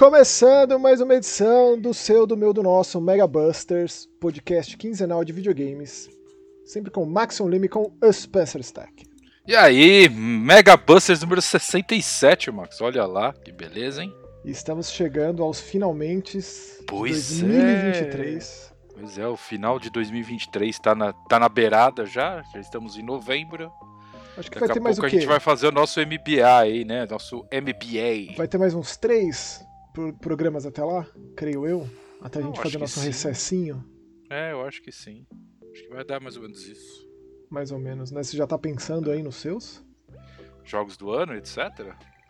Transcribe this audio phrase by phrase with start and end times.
[0.00, 5.30] Começando mais uma edição do seu, do meu, do nosso Mega Busters, podcast quinzenal de
[5.30, 6.08] videogames.
[6.64, 9.04] Sempre com Maxon Lime com o Spencer Stack.
[9.46, 12.80] E aí, Mega Busters número 67, Max.
[12.80, 14.10] Olha lá, que beleza, hein?
[14.42, 16.38] E estamos chegando aos finalmente
[16.86, 18.72] Pois de 2023.
[18.94, 23.02] Pois é, o final de 2023 tá na, tá na beirada já, já estamos em
[23.02, 23.70] novembro.
[24.38, 25.20] Acho que Daqui vai ter mais o pouco a quê?
[25.20, 27.04] gente vai fazer o nosso MBA aí, né?
[27.04, 28.34] Nosso MBA.
[28.38, 29.68] Vai ter mais uns três
[30.20, 31.88] programas até lá, creio eu.
[32.22, 33.06] Até a Eu gente acho fazer nosso sim.
[33.06, 33.84] recessinho,
[34.30, 35.26] É, eu acho que sim.
[35.72, 37.08] Acho que vai dar mais ou menos isso.
[37.50, 38.22] mais ou menos, né?
[38.22, 39.84] Você já tá pensando aí nos seus?
[40.64, 41.58] Jogos do ano, etc.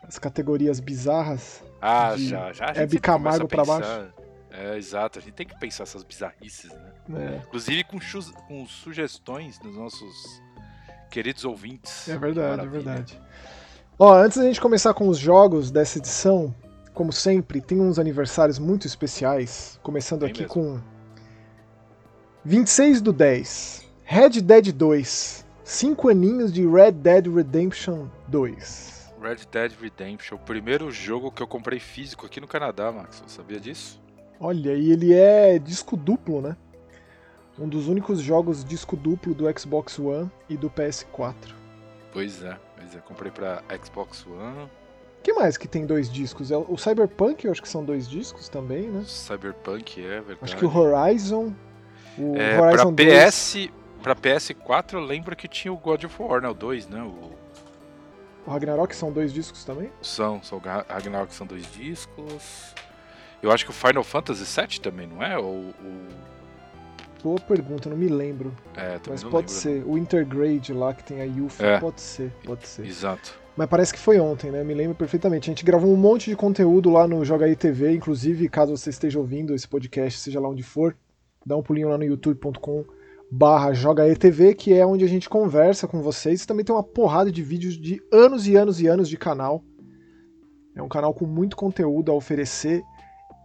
[0.03, 1.63] As categorias bizarras.
[1.81, 2.65] Ah, De já, já.
[2.65, 4.13] A gente Hebe sempre Camargo começa a pra pensar.
[4.49, 5.19] É, exato.
[5.19, 6.93] A gente tem que pensar essas bizarrices, né?
[7.07, 7.43] né?
[7.47, 7.99] Inclusive com,
[8.47, 10.41] com sugestões dos nossos
[11.11, 12.07] queridos ouvintes.
[12.09, 12.83] É verdade, é Maravilha.
[12.83, 13.21] verdade.
[13.99, 16.53] Ó, antes da gente começar com os jogos dessa edição,
[16.93, 19.79] como sempre, tem uns aniversários muito especiais.
[19.81, 20.53] Começando Tem aqui mesmo.
[20.53, 20.81] com
[22.43, 29.13] 26 do 10, Red Dead 2, 5 aninhos de Red Dead Redemption 2.
[29.21, 33.21] Red Dead Redemption, o primeiro jogo que eu comprei físico aqui no Canadá, Max.
[33.25, 34.01] Você sabia disso?
[34.39, 36.57] Olha, e ele é disco duplo, né?
[37.59, 41.35] Um dos únicos jogos disco duplo do Xbox One e do PS4.
[42.11, 42.99] Pois é, pois é.
[42.99, 44.67] Comprei pra Xbox One,
[45.23, 46.51] que mais que tem dois discos?
[46.51, 49.03] É O Cyberpunk, eu acho que são dois discos também, né?
[49.05, 50.37] Cyberpunk, é verdade.
[50.41, 51.53] Acho que o Horizon.
[52.17, 53.69] O É, pra Horizon 2, PS,
[54.01, 56.49] pra PS4 eu lembro que tinha o God of War, né?
[56.49, 57.01] O 2, né?
[57.01, 57.31] O
[58.43, 59.91] o Ragnarok são dois discos também?
[60.01, 62.73] são, são Ragnarok são dois discos.
[63.41, 65.37] Eu acho que o Final Fantasy VII também, não é?
[65.37, 66.07] Ou o
[67.23, 68.51] Boa pergunta, não me lembro.
[68.75, 69.49] é, Mas pode lembro.
[69.49, 69.83] ser.
[69.85, 71.79] O Intergrade lá que tem a Yuffie, É.
[71.79, 72.83] pode ser, pode ser.
[72.85, 73.39] Exato.
[73.55, 74.63] Mas parece que foi ontem, né?
[74.63, 75.49] Me lembro perfeitamente.
[75.49, 78.89] A gente gravou um monte de conteúdo lá no Joga aí TV, inclusive, caso você
[78.89, 80.95] esteja ouvindo esse podcast, seja lá onde for,
[81.45, 82.85] dá um pulinho lá no youtube.com
[83.31, 83.71] barra
[84.57, 86.45] que é onde a gente conversa com vocês.
[86.45, 89.63] Também tem uma porrada de vídeos de anos e anos e anos de canal.
[90.75, 92.83] É um canal com muito conteúdo a oferecer.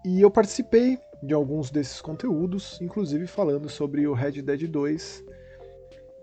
[0.04, 5.24] E eu participei de alguns desses conteúdos, inclusive falando sobre o Red Dead 2,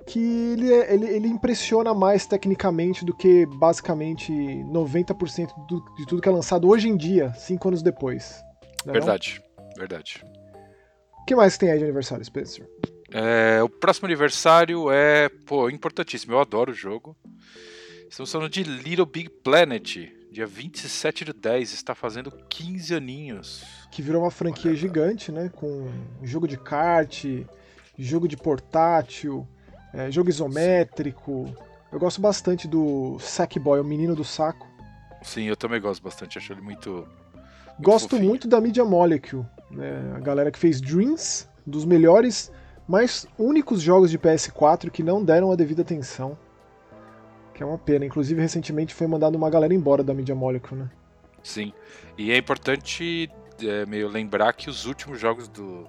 [0.05, 0.19] que
[0.53, 6.27] ele, é- ele, ele impressiona mais tecnicamente do que basicamente 90% do- de tudo que
[6.29, 8.41] é lançado hoje em dia, cinco anos depois.
[8.85, 9.41] Não é Verdade.
[9.77, 10.21] Verdade.
[10.23, 10.33] não?
[11.21, 12.67] O que mais tem aí de aniversário, Spencer?
[13.11, 16.33] É, o próximo aniversário é, pô, importantíssimo.
[16.33, 17.15] Eu adoro o jogo.
[18.09, 19.97] Estamos falando de Little Big Planet.
[20.31, 21.73] Dia 27 do 10.
[21.73, 23.63] Está fazendo 15 aninhos.
[23.91, 25.49] Que virou uma franquia Olha, gigante, né?
[25.55, 25.87] Com
[26.23, 27.23] jogo de kart,
[27.97, 29.47] jogo de portátil,
[29.93, 31.53] é, jogo isométrico.
[31.91, 34.67] Eu gosto bastante do Sackboy, o menino do saco.
[35.21, 36.37] Sim, eu também gosto bastante.
[36.37, 37.07] Acho ele muito.
[37.79, 38.29] Gosto fofinho.
[38.29, 40.13] muito da Media Molecule, né?
[40.15, 42.51] a galera que fez Dreams, dos melhores,
[42.87, 46.37] mais únicos jogos de PS4 que não deram a devida atenção.
[47.53, 48.05] Que é uma pena.
[48.05, 50.89] Inclusive, recentemente foi mandado uma galera embora da Media Molecule, né?
[51.43, 51.71] Sim.
[52.17, 53.29] E é importante
[53.61, 55.87] é, meio lembrar que os últimos jogos do,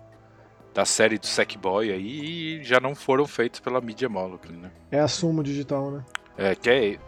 [0.74, 4.70] da série do Sackboy aí já não foram feitos pela Media Molecule, né?
[4.90, 6.04] É a Sumo Digital, né?
[6.36, 6.98] É, que é.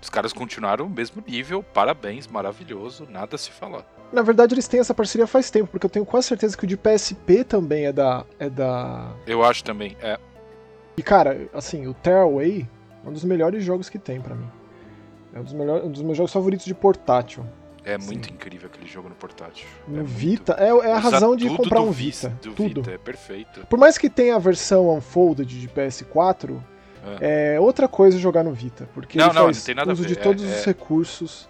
[0.00, 3.84] Os caras continuaram o mesmo nível, parabéns, maravilhoso, nada a se falar.
[4.12, 6.66] Na verdade, eles têm essa parceria faz tempo, porque eu tenho quase certeza que o
[6.66, 8.24] de PSP também é da.
[8.38, 9.12] É da.
[9.26, 10.16] Eu acho também, é.
[10.96, 12.68] E cara, assim, o Tearaway
[13.04, 14.48] é um dos melhores jogos que tem pra mim.
[15.34, 17.44] É um dos, melhores, um dos meus jogos favoritos de portátil.
[17.86, 18.06] É Sim.
[18.06, 19.64] muito incrível aquele jogo no portátil.
[19.86, 22.48] No é muito- Vita, é, é a razão de comprar um Vita, Vita.
[22.48, 22.82] Do tudo.
[22.82, 23.64] Vita, é perfeito.
[23.68, 26.60] Por mais que tenha a versão Unfolded de PS4,
[27.20, 30.16] é outra coisa jogar no Vita, porque Não, ele não, faz não uso de é-
[30.16, 31.48] todos é- os recursos.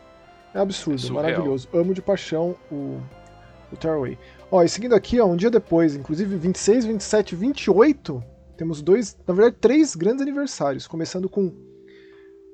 [0.55, 1.69] É absurdo, É maravilhoso.
[1.73, 3.01] Amo de paixão o,
[3.73, 4.19] o Tearaway.
[4.51, 8.23] Ó, e seguindo aqui, ó, um dia depois, inclusive 26, 27, 28,
[8.59, 11.53] temos dois, na verdade, três grandes aniversários, começando com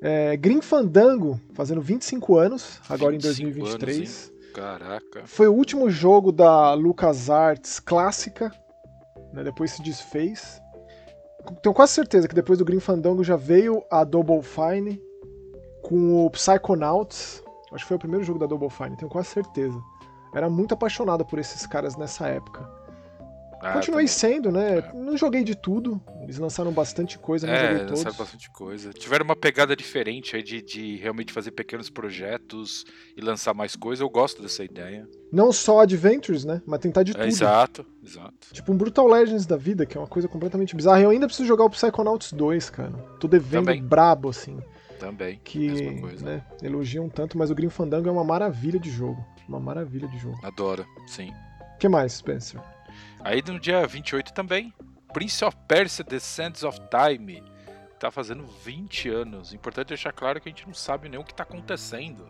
[0.03, 3.99] é, Grim Fandango, fazendo 25 anos, agora em 25 2023.
[3.99, 4.33] anos?
[4.53, 5.23] Caraca.
[5.25, 8.53] Foi o último jogo da LucasArts clássica,
[9.33, 10.61] né, depois se desfez.
[11.63, 15.01] Tenho quase certeza que depois do Grim Fandango já veio a Double Fine
[15.83, 17.43] com o Psychonauts.
[17.73, 19.81] Acho que foi o primeiro jogo da Double Fine, tenho quase certeza.
[20.35, 22.82] Era muito apaixonado por esses caras nessa época.
[23.65, 24.07] Ah, Continuei também.
[24.09, 24.79] sendo, né?
[24.79, 24.93] É.
[24.93, 26.03] Não joguei de tudo.
[26.23, 28.17] Eles lançaram bastante coisa, não É, joguei lançaram todos.
[28.17, 28.93] bastante coisa.
[28.93, 32.85] Tiveram uma pegada diferente aí de, de realmente fazer pequenos projetos
[33.17, 34.03] e lançar mais coisa.
[34.03, 35.09] Eu gosto dessa ideia.
[35.33, 36.61] Não só Adventures, né?
[36.67, 37.27] Mas tentar de É, tudo.
[37.27, 38.49] exato, exato.
[38.53, 41.01] Tipo um Brutal Legends da vida, que é uma coisa completamente bizarra.
[41.01, 42.93] E eu ainda preciso jogar o Psychonauts 2, cara.
[43.21, 43.83] Tô devendo Também.
[43.83, 44.59] brabo, assim.
[44.99, 45.41] Também.
[45.43, 45.69] Que
[46.23, 49.25] né, elogiam tanto, mas o Grim Fandango é uma maravilha de jogo.
[49.49, 50.39] Uma maravilha de jogo.
[50.45, 51.33] Adoro, sim.
[51.75, 52.61] O que mais, Spencer?
[53.25, 54.75] Aí no dia 28 também,
[55.13, 57.43] Prince of Persia The Sands of Time.
[57.99, 59.55] Tá fazendo 20 anos.
[59.55, 62.27] Importante deixar claro que a gente não sabe nem o que tá acontecendo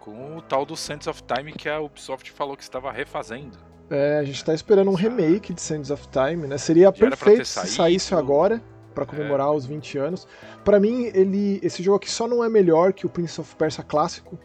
[0.00, 3.56] com o tal do Sands of Time que a Ubisoft falou que estava refazendo.
[3.88, 6.58] É, a gente tá esperando um remake de Sands of Time, né?
[6.58, 8.60] Seria Já perfeito se saísse agora
[8.92, 9.50] para comemorar é.
[9.50, 10.26] os 20 anos.
[10.64, 13.84] Para mim, ele esse jogo aqui só não é melhor que o Prince of Persia
[13.84, 14.36] clássico.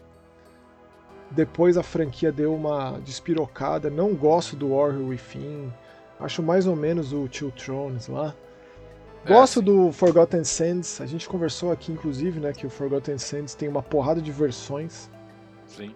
[1.30, 3.90] Depois a franquia deu uma despirocada.
[3.90, 5.72] Não gosto do Warrior Within.
[6.18, 8.34] Acho mais ou menos o Two Thrones lá.
[9.24, 11.00] É, gosto é, do Forgotten Sands.
[11.00, 15.10] A gente conversou aqui, inclusive, né, que o Forgotten Sands tem uma porrada de versões.
[15.66, 15.94] Sim.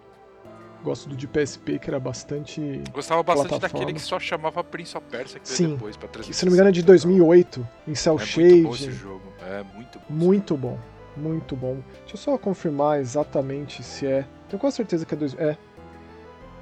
[0.84, 2.82] Gosto do de PSP, que era bastante.
[2.92, 5.74] Gostava bastante daquele que só chamava Prince of Persia, que Sim.
[5.74, 8.48] depois pra que, Se não me engano é de 2008, em Cell é Shade.
[8.48, 9.32] Muito bom esse jogo.
[9.40, 10.04] É muito bom.
[10.10, 10.78] Muito bom.
[11.16, 11.76] Muito bom.
[12.00, 14.26] Deixa eu só confirmar exatamente se é.
[14.52, 15.16] Tenho quase certeza que é.
[15.16, 15.34] Dois...
[15.38, 15.56] É.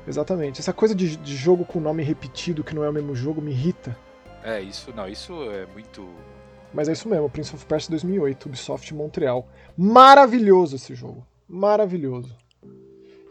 [0.07, 0.61] Exatamente.
[0.61, 3.51] Essa coisa de, de jogo com nome repetido, que não é o mesmo jogo, me
[3.51, 3.99] irrita.
[4.45, 6.09] É, isso não, isso é muito.
[6.73, 9.49] Mas é isso mesmo, Prince of Persia 2008, Ubisoft Montreal.
[9.77, 11.27] Maravilhoso esse jogo.
[11.49, 12.33] Maravilhoso.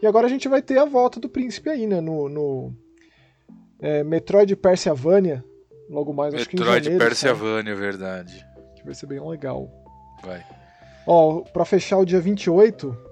[0.02, 2.02] E agora a gente vai ter a volta do príncipe aí, né?
[2.02, 2.74] No, no
[3.80, 4.58] é, Metroid
[5.88, 6.84] logo mais, Metroid acho que em janeiro.
[6.84, 8.46] Metroid Persiavania, verdade.
[8.76, 9.70] Que vai ser bem legal.
[10.22, 10.44] Vai.
[11.06, 13.09] Ó, pra fechar o dia 28,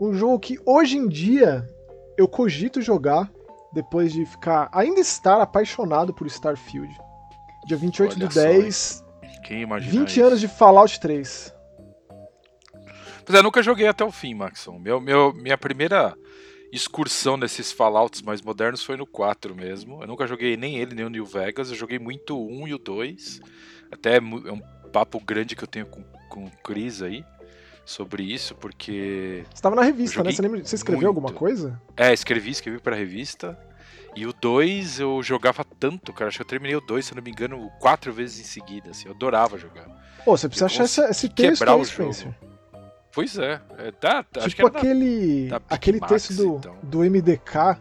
[0.00, 1.68] um jogo que hoje em dia
[2.16, 3.30] eu cogito jogar
[3.72, 6.94] depois de ficar, ainda estar apaixonado por Starfield.
[7.66, 9.04] Dia 28 Olha do 10,
[9.42, 10.24] Quem imagina 20 isso?
[10.24, 11.54] anos de Fallout 3.
[13.24, 14.78] Pois é, nunca joguei até o fim, Maxon.
[14.78, 16.14] Meu, meu, minha primeira
[16.70, 20.02] excursão nesses Fallouts mais modernos foi no 4 mesmo.
[20.02, 21.70] Eu nunca joguei nem ele, nem o New Vegas.
[21.70, 23.40] Eu joguei muito o 1 e o 2.
[23.90, 24.60] Até é um
[24.92, 27.24] papo grande que eu tenho com, com o Chris aí
[27.84, 29.44] sobre isso, porque.
[29.46, 30.32] Você estava na revista, né?
[30.32, 31.26] Você, lembra, você escreveu muito.
[31.26, 31.80] alguma coisa?
[31.96, 33.58] É, escrevi, escrevi pra revista.
[34.16, 36.28] E o 2 eu jogava tanto, cara.
[36.28, 38.90] Acho que eu terminei o 2, se eu não me engano, quatro vezes em seguida.
[38.90, 39.86] Assim, eu adorava jogar.
[40.24, 42.26] Pô, você precisa achar essa, esse texto quebrar o Spencer.
[42.26, 42.54] jogo.
[43.12, 43.60] Pois é.
[43.78, 46.76] é tá, tipo acho que era aquele, da, da aquele Max, texto do, então.
[46.82, 47.78] do MDK.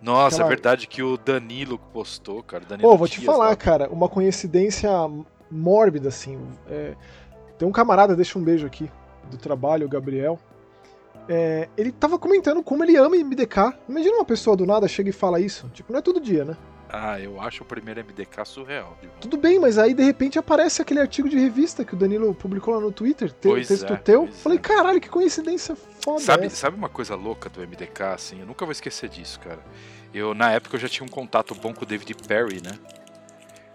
[0.00, 0.48] Nossa, aquela...
[0.48, 2.64] é verdade que o Danilo postou, cara.
[2.80, 3.56] Pô, oh, vou te falar, lá.
[3.56, 4.90] cara, uma coincidência
[5.50, 6.38] mórbida, assim.
[6.68, 6.94] É...
[7.58, 8.90] Tem um camarada, deixa um beijo aqui,
[9.30, 10.38] do trabalho, o Gabriel.
[11.28, 11.68] É...
[11.76, 13.74] ele tava comentando como ele ama MDK.
[13.88, 15.70] Imagina uma pessoa do nada chega e fala isso.
[15.72, 16.56] Tipo, não é todo dia, né?
[16.96, 18.96] Ah, eu acho o primeiro MDK surreal.
[19.20, 22.72] Tudo bem, mas aí de repente aparece aquele artigo de revista que o Danilo publicou
[22.72, 24.28] lá no Twitter, te, pois texto é, teu.
[24.28, 24.60] Falei, é.
[24.60, 26.20] caralho, que coincidência foda.
[26.20, 26.54] Sabe, essa.
[26.54, 28.38] sabe uma coisa louca do MDK, assim?
[28.38, 29.58] Eu nunca vou esquecer disso, cara.
[30.14, 32.78] Eu, na época, eu já tinha um contato bom com o David Perry, né?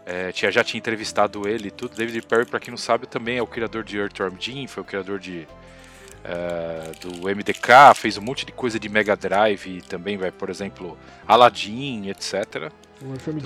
[0.09, 1.95] É, tinha, já tinha entrevistado ele e tudo.
[1.95, 4.85] David Perry, pra quem não sabe, também é o criador de Earthworm Jim, foi o
[4.85, 5.47] criador de
[6.19, 10.97] Uh, do MDK, fez um monte de coisa de Mega Drive também, vai, por exemplo,
[11.25, 12.69] Aladdin, etc.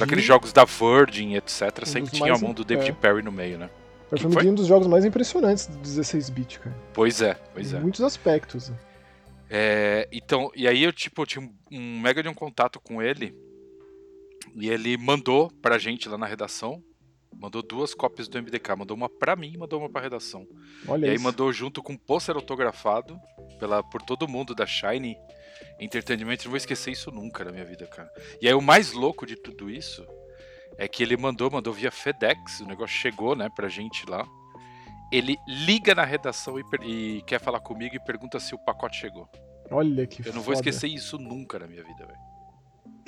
[0.01, 1.61] Aqueles jogos da Virgin, etc.
[1.83, 2.93] Um sempre tinha a mão do David é.
[2.93, 3.69] Perry no meio, né?
[4.11, 6.75] O foi um dos jogos mais impressionantes do 16-bit, cara.
[6.93, 7.79] Pois é, pois em é.
[7.79, 8.71] muitos aspectos.
[9.47, 13.35] É, então, e aí eu tipo tinha um, um mega de um contato com ele
[14.55, 16.83] e ele mandou pra gente lá na redação
[17.39, 20.47] Mandou duas cópias do MDK, mandou uma pra mim e mandou uma pra redação.
[20.87, 21.23] Olha e aí isso.
[21.23, 23.19] mandou junto com um pôster autografado
[23.59, 25.17] pela, por todo mundo da Shine
[25.79, 26.37] Entertainment.
[26.43, 28.09] Não vou esquecer isso nunca na minha vida, cara.
[28.41, 30.05] E aí o mais louco de tudo isso
[30.77, 34.25] é que ele mandou, mandou via FedEx, o negócio chegou, né, pra gente lá.
[35.11, 39.29] Ele liga na redação e, e quer falar comigo e pergunta se o pacote chegou.
[39.69, 40.45] Olha que Eu não foda.
[40.45, 42.19] vou esquecer isso nunca na minha vida, velho.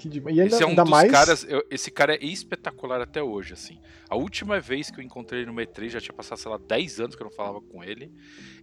[0.10, 0.30] Que de...
[0.32, 1.12] E ainda, esse é um dos mais...
[1.12, 1.46] caras.
[1.48, 3.80] Eu, esse cara é espetacular até hoje, assim.
[4.10, 7.00] A última vez que eu encontrei ele no E3, já tinha passado, sei lá, 10
[7.00, 8.12] anos que eu não falava com ele.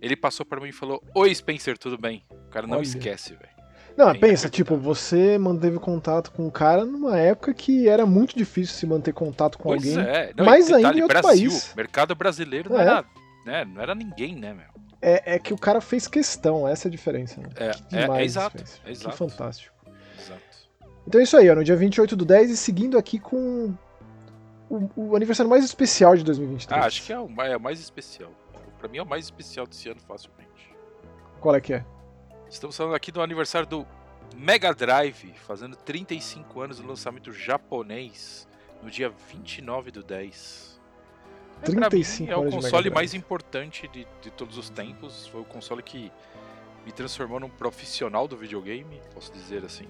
[0.01, 2.25] Ele passou para mim e falou: Oi, Spencer, tudo bem?
[2.31, 2.83] O cara não Olha.
[2.83, 3.53] esquece, velho.
[3.97, 8.35] Não, É pensa, tipo, você manteve contato com o cara numa época que era muito
[8.35, 10.11] difícil se manter contato com Pois alguém.
[10.11, 10.33] é.
[10.35, 11.75] Não, mais detalhe, ainda em outro Brasil, país.
[11.77, 12.83] mercado brasileiro não É.
[12.85, 13.05] era.
[13.45, 14.73] Né, não era ninguém, né, meu?
[15.03, 17.39] É, é que o cara fez questão, essa é a diferença.
[17.41, 17.49] Né?
[17.57, 18.65] É, Que é, é demais, exato.
[18.87, 19.11] É exato.
[19.11, 19.75] Que fantástico.
[20.19, 20.41] exato.
[21.07, 23.75] Então é isso aí, ó, no dia 28 do 10 e seguindo aqui com
[24.71, 26.81] o, o aniversário mais especial de 2023.
[26.81, 28.31] Ah, acho que é o mais, é mais especial.
[28.79, 30.75] Pra mim é o mais especial desse ano, facilmente.
[31.41, 31.85] Qual é que é?
[32.49, 33.87] Estamos falando aqui do aniversário do
[34.37, 38.47] Mega Drive, fazendo 35 anos do lançamento japonês,
[38.83, 40.81] no dia 29 do 10.
[41.63, 45.27] É, pra mim, 35 é o console mais importante de, de todos os tempos.
[45.29, 46.11] Foi o console que
[46.85, 49.87] me transformou num profissional do videogame, posso dizer assim.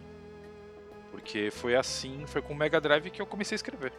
[1.12, 3.92] Porque foi assim, foi com o Mega Drive que eu comecei a escrever.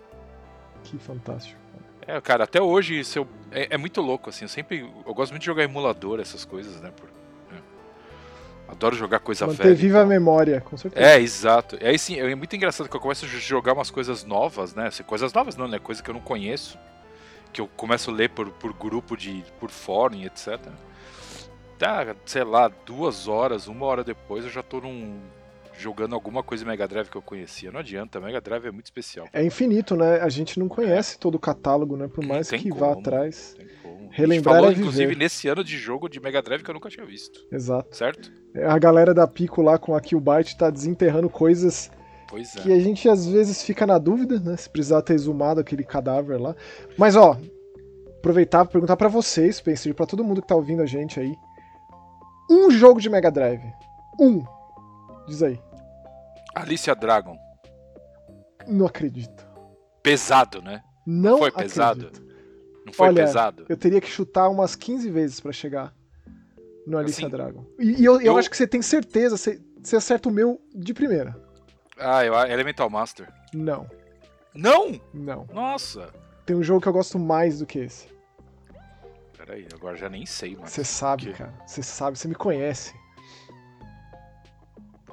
[0.84, 1.62] Que fantástico.
[2.06, 4.46] É, cara, até hoje se eu, é, é, muito louco, assim.
[4.46, 4.80] Eu sempre.
[5.06, 6.92] Eu gosto muito de jogar emulador, essas coisas, né?
[6.92, 7.08] Por,
[7.56, 8.72] é.
[8.72, 9.70] Adoro jogar coisa Manter velha.
[9.70, 11.06] Manter viva a memória, com certeza.
[11.06, 11.78] É, exato.
[11.80, 14.88] E aí sim, é muito engraçado que eu começo a jogar umas coisas novas, né?
[14.88, 15.80] Assim, coisas novas não, né?
[15.80, 16.78] Coisa que eu não conheço.
[17.54, 19.46] Que eu começo a ler por, por grupo de.
[19.60, 20.60] por fórum, etc.
[21.78, 25.20] Tá, sei lá, duas horas, uma hora depois eu já tô num
[25.78, 27.72] jogando alguma coisa Mega Drive que eu conhecia.
[27.72, 29.28] Não adianta, Mega Drive é muito especial.
[29.34, 30.20] É infinito, né?
[30.22, 31.20] A gente não conhece é.
[31.20, 32.08] todo o catálogo, né?
[32.08, 33.56] Por mais que como, vá atrás.
[34.12, 34.82] Relembrar falou, é viver.
[34.82, 37.46] inclusive, nesse ano de jogo de Mega Drive que eu nunca tinha visto.
[37.52, 37.96] Exato.
[37.96, 38.32] Certo?
[38.56, 41.90] A galera da Pico lá com a Killbyte tá desenterrando coisas
[42.32, 42.62] é.
[42.62, 44.56] que a gente às vezes fica na dúvida, né?
[44.56, 46.56] Se precisar ter exumado aquele cadáver lá.
[46.98, 47.38] Mas, ó,
[48.20, 51.36] aproveitar pra perguntar para vocês, pensei para todo mundo que tá ouvindo a gente aí.
[52.50, 53.64] Um jogo de Mega Drive.
[54.20, 54.44] Um
[55.28, 55.60] Diz aí.
[56.56, 57.38] Alicia Dragon.
[58.68, 59.48] Não acredito.
[60.02, 60.84] Pesado, né?
[61.06, 61.74] Não foi acredito.
[61.74, 62.12] pesado.
[62.86, 63.66] Não foi Olha, pesado.
[63.70, 65.94] Eu teria que chutar umas 15 vezes para chegar
[66.86, 67.66] no Alicia assim, Dragon.
[67.80, 70.62] E, e eu, eu, eu, acho que você tem certeza, você, você acerta o meu
[70.74, 71.36] de primeira.
[71.98, 73.32] Ah, eu, Elemental Master.
[73.54, 73.90] Não.
[74.54, 75.00] Não?
[75.14, 75.48] Não.
[75.54, 76.10] Nossa.
[76.46, 78.08] Tem um jogo que eu gosto mais do que esse.
[79.38, 80.68] Peraí, agora já nem sei, mano.
[80.68, 81.54] Você sabe, cara.
[81.66, 82.94] Você sabe, você me conhece.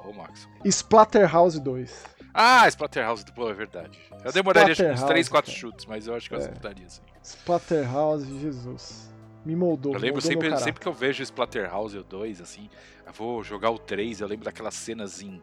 [0.03, 0.47] Ô, Max.
[0.65, 2.05] Splatterhouse 2.
[2.33, 3.99] Ah, Splatterhouse, pô, é verdade.
[4.23, 6.41] Eu demoraria uns 3, 4 chutes, mas eu acho que eu é.
[6.41, 7.01] acertaria, sim.
[7.21, 9.11] Splatterhouse, Jesus.
[9.45, 9.93] Me moldou.
[9.93, 12.69] Eu lembro moldou sempre, sempre que eu vejo Splatterhouse 2, assim,
[13.05, 15.41] eu vou jogar o 3, eu lembro daquelas cenas em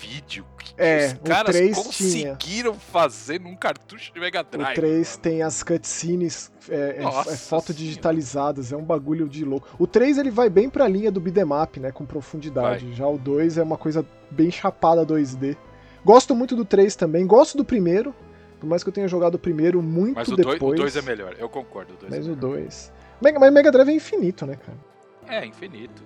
[0.00, 2.74] vídeo que, é, os caras 3 conseguiram tinha.
[2.74, 4.72] fazer num cartucho de Mega Drive.
[4.72, 5.22] O 3 mano.
[5.22, 9.68] tem as cutscenes é, é, é foto digitalizadas, é um bagulho de louco.
[9.78, 12.86] O 3 ele vai bem pra linha do beat'em né, com profundidade.
[12.86, 12.94] Vai.
[12.94, 15.56] Já o 2 é uma coisa bem chapada 2D.
[16.04, 18.14] Gosto muito do 3 também, gosto do primeiro,
[18.60, 20.60] por mais que eu tenha jogado o primeiro muito Mas o depois.
[20.60, 21.94] Mas o 2 é melhor, eu concordo.
[21.94, 22.92] O mas é o 2...
[23.20, 24.78] Mas o Mega Drive é infinito, né, cara?
[25.26, 26.02] É, infinito.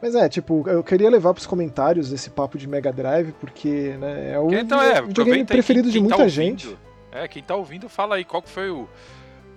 [0.00, 4.32] Mas é, tipo, eu queria levar pros comentários esse papo de Mega Drive, porque né,
[4.32, 6.78] é o então, é, videogame preferido quem, de muita tá gente.
[7.10, 8.88] É, quem tá ouvindo, fala aí qual foi o,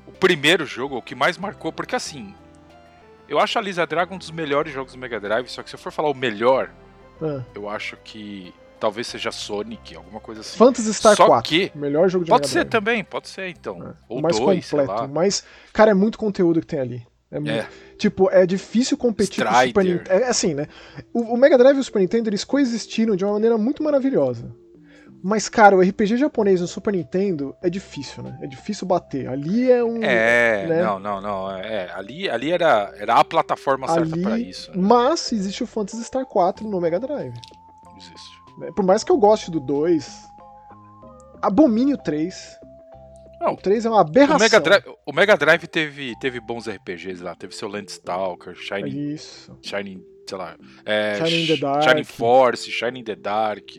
[0.08, 2.34] o primeiro jogo, o que mais marcou, porque assim,
[3.30, 5.76] eu acho a Lisa Dragon um dos melhores jogos do Mega Drive, só que se
[5.76, 6.72] eu for falar o melhor,
[7.22, 7.44] ah.
[7.54, 10.58] eu acho que talvez seja Sonic, alguma coisa assim.
[10.58, 12.72] Phantasy Star só 4, que melhor jogo de Pode Mega ser Drive.
[12.72, 13.76] também, pode ser então.
[13.76, 13.94] É.
[14.10, 17.11] Ou o mais dois, completo, mas, cara, é muito conteúdo que tem ali.
[17.32, 17.68] É, É.
[17.98, 19.94] Tipo, é difícil competir com o Super Strider.
[20.00, 20.24] Nintendo.
[20.24, 20.68] É assim, né?
[21.14, 24.54] O, o Mega Drive e o Super Nintendo, eles coexistiram de uma maneira muito maravilhosa.
[25.24, 28.40] Mas, cara, o RPG japonês no Super Nintendo é difícil, né?
[28.42, 29.28] É difícil bater.
[29.30, 30.04] Ali é um.
[30.04, 30.84] É, né?
[30.84, 31.52] não, não, não.
[31.52, 34.72] É, ali, ali era, era a plataforma certa pra isso.
[34.72, 34.78] né?
[34.82, 37.36] Mas existe o Phantasy Star 4 no Mega Drive.
[37.98, 38.42] Existe.
[38.58, 38.72] né?
[38.76, 40.28] Por mais que eu goste do 2,
[41.40, 42.60] abomine o 3.
[43.42, 44.38] Não, o 3 é uma aberração.
[44.38, 47.36] O Mega Drive, o Mega Drive teve, teve bons RPGs lá.
[47.36, 49.58] Teve seu Landstalker, Shining, Isso.
[49.64, 50.56] Shining sei lá.
[50.86, 51.84] É, Shining in the Dark.
[51.84, 53.70] Shining Force, Shining in the Dark.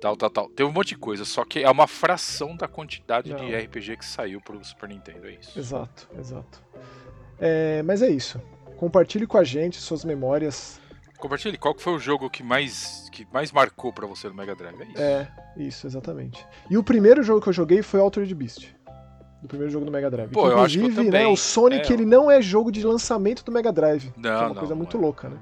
[0.00, 0.48] Tal, tal, tal.
[0.48, 1.24] Teve um monte de coisa.
[1.24, 3.36] Só que é uma fração da quantidade Não.
[3.36, 5.28] de RPG que saiu pro Super Nintendo.
[5.28, 5.56] É isso.
[5.58, 6.62] Exato, exato.
[7.38, 8.40] É, mas é isso.
[8.76, 10.80] Compartilhe com a gente suas memórias.
[11.22, 14.56] Compartilhe, qual que foi o jogo que mais, que mais marcou pra você no Mega
[14.56, 14.80] Drive?
[14.80, 15.00] É isso.
[15.00, 16.44] É, isso, exatamente.
[16.68, 18.74] E o primeiro jogo que eu joguei foi Altered Beast.
[19.40, 20.30] Do primeiro jogo do Mega Drive.
[20.32, 22.84] Pô, eu acho que eu Inclusive, né, o Sonic É, ele não é jogo de
[22.84, 24.10] lançamento do Mega Drive.
[24.10, 25.00] que é Não, uma não, coisa não muito é.
[25.00, 25.36] louca, né?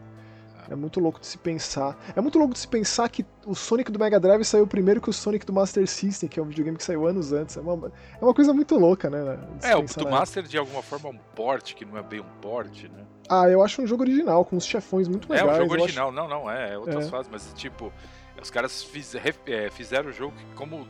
[0.71, 1.99] É muito louco de se pensar.
[2.15, 5.11] É muito louco de se pensar que o Sonic do Mega Drive saiu primeiro que
[5.11, 7.57] o Sonic do Master System, que é um videogame que saiu anos antes.
[7.57, 7.89] É uma,
[8.21, 9.37] é uma coisa muito louca, né?
[9.63, 12.21] É, o do na- Master de alguma forma é um port, que não é bem
[12.21, 13.05] um port, né?
[13.29, 15.59] Ah, eu acho um jogo original, com uns chefões muito É legais.
[15.59, 17.11] um jogo eu acho- original, não, não, é, é outras É.
[17.11, 17.93] fases, mas tipo,
[18.41, 20.87] os caras fiz- é, fizeram o jogo como,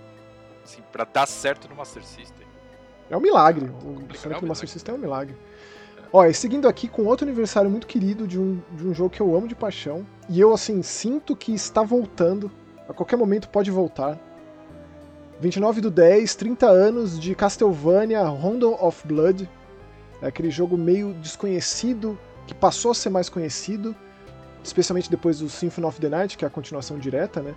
[0.63, 2.47] assim, pra dar certo no Master System.
[3.09, 3.65] É um milagre.
[3.67, 4.69] O Complicado, Sonic é um do Master milagre.
[4.69, 5.37] System é um milagre.
[6.13, 9.21] Ó, e seguindo aqui com outro aniversário muito querido de um, de um jogo que
[9.21, 10.05] eu amo de paixão.
[10.29, 12.51] E eu, assim, sinto que está voltando.
[12.89, 14.19] A qualquer momento pode voltar.
[15.41, 19.49] 29 do 10, 30 anos de Castlevania Rondo of Blood.
[20.21, 23.95] É aquele jogo meio desconhecido, que passou a ser mais conhecido.
[24.63, 27.55] Especialmente depois do Symphony of the Night, que é a continuação direta, né?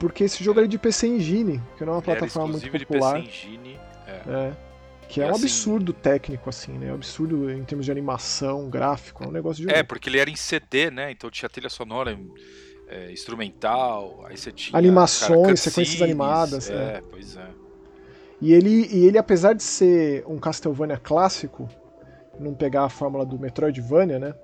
[0.00, 2.64] Porque esse jogo é de PC Engine, que não é uma Ele era plataforma muito
[2.64, 3.22] exclusivo de popular.
[3.22, 3.78] PC Engine.
[4.08, 4.12] É.
[4.26, 4.71] É.
[5.12, 6.90] Que é E um assim- absurdo técnico, assim, né?
[6.90, 10.30] Um absurdo em termos de animação, gráfico, é um negócio de É, porque ele era
[10.30, 11.10] em CD, né?
[11.10, 12.18] Então tinha trilha sonora
[12.88, 14.78] é, instrumental, aí você tinha.
[14.78, 17.02] Animações, cara, sequências animadas, É, é.
[17.10, 17.46] pois é.
[18.40, 21.68] E ele, e ele, apesar de ser um Castlevania clássico,
[22.40, 24.34] não pegar a fórmula do Metroidvania, né?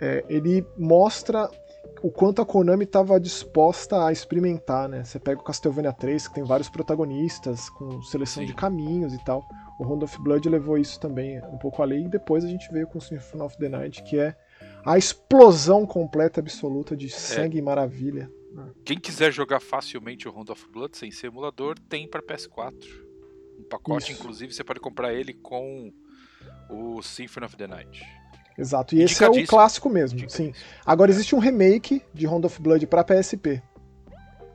[0.00, 1.48] é, ele mostra
[2.02, 5.04] o quanto a Konami estava disposta a experimentar, né?
[5.04, 8.46] Você pega o Castlevania 3, que tem vários protagonistas, com seleção Sim.
[8.46, 9.46] de caminhos e tal.
[9.78, 12.86] O Round of Blood levou isso também um pouco além, e depois a gente veio
[12.86, 14.36] com o Symphony of the Night, que é
[14.84, 18.30] a explosão completa absoluta de sangue e maravilha.
[18.84, 22.74] Quem quiser jogar facilmente o Round of Blood sem ser emulador, tem para PS4.
[23.58, 24.20] Um pacote, Isso.
[24.20, 25.92] inclusive, você pode comprar ele com
[26.68, 28.04] o Symphony of the Night.
[28.56, 30.52] Exato, e esse é o clássico mesmo, sim.
[30.86, 33.62] Agora existe um remake de Round of Blood pra PSP.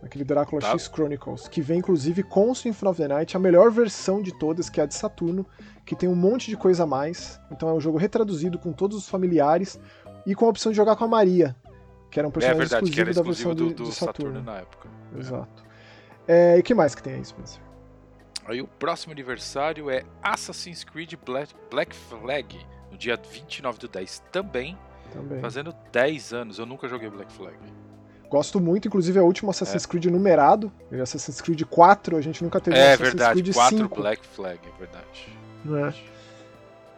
[0.02, 0.70] Aquele Drácula Tá.
[0.72, 4.32] X Chronicles, que vem inclusive com o Symphony of the Night, a melhor versão de
[4.40, 5.46] todas, que é a de Saturno,
[5.86, 7.38] que tem um monte de coisa a mais.
[7.52, 9.78] Então é um jogo retraduzido com todos os familiares
[10.26, 11.54] e com a opção de jogar com a Maria,
[12.10, 13.90] que era um É personagem verdade, que era exclusivo da exclusivo versão do, de, do
[13.90, 14.36] de Saturno.
[14.36, 14.52] Saturno.
[14.54, 14.90] na época.
[15.18, 15.66] Exato.
[16.26, 17.62] É, e o que mais que tem aí, Spencer?
[18.46, 22.58] Aí o próximo aniversário é Assassin's Creed Black, Black Flag,
[22.92, 24.78] no dia 29 do 10 também,
[25.14, 25.40] Também.
[25.40, 26.60] fazendo 10 anos.
[26.60, 27.56] Eu nunca joguei Black Flag.
[28.30, 30.72] Gosto muito, inclusive é o último Assassin's Creed numerado.
[30.92, 33.96] É Assassin's Creed 4, a gente nunca teve um É Assassin's verdade, Creed 4 5.
[33.96, 35.28] Black Flag, é verdade.
[35.66, 35.94] né?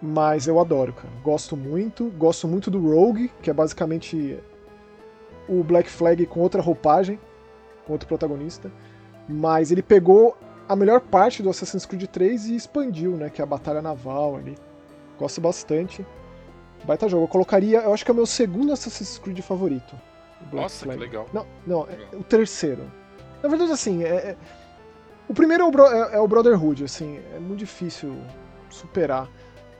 [0.01, 1.07] Mas eu adoro, cara.
[1.23, 2.09] Gosto muito.
[2.17, 4.37] Gosto muito do Rogue, que é basicamente
[5.47, 7.19] o Black Flag com outra roupagem,
[7.85, 8.71] com outro protagonista.
[9.29, 10.35] Mas ele pegou
[10.67, 13.29] a melhor parte do Assassin's Creed 3 e expandiu, né?
[13.29, 14.57] Que é a batalha naval ali.
[15.21, 16.03] Gosto bastante.
[16.83, 17.25] Baita jogo.
[17.25, 19.95] Eu colocaria, eu acho que é o meu segundo Assassin's Creed favorito.
[20.49, 20.99] Black Nossa, que Flag.
[20.99, 21.29] legal.
[21.31, 22.91] Não, não, é o terceiro.
[23.43, 24.37] Na verdade, assim, é, é-
[25.27, 28.15] o primeiro é o, Bro- é- é o Brotherhood, assim, é muito difícil
[28.71, 29.29] superar.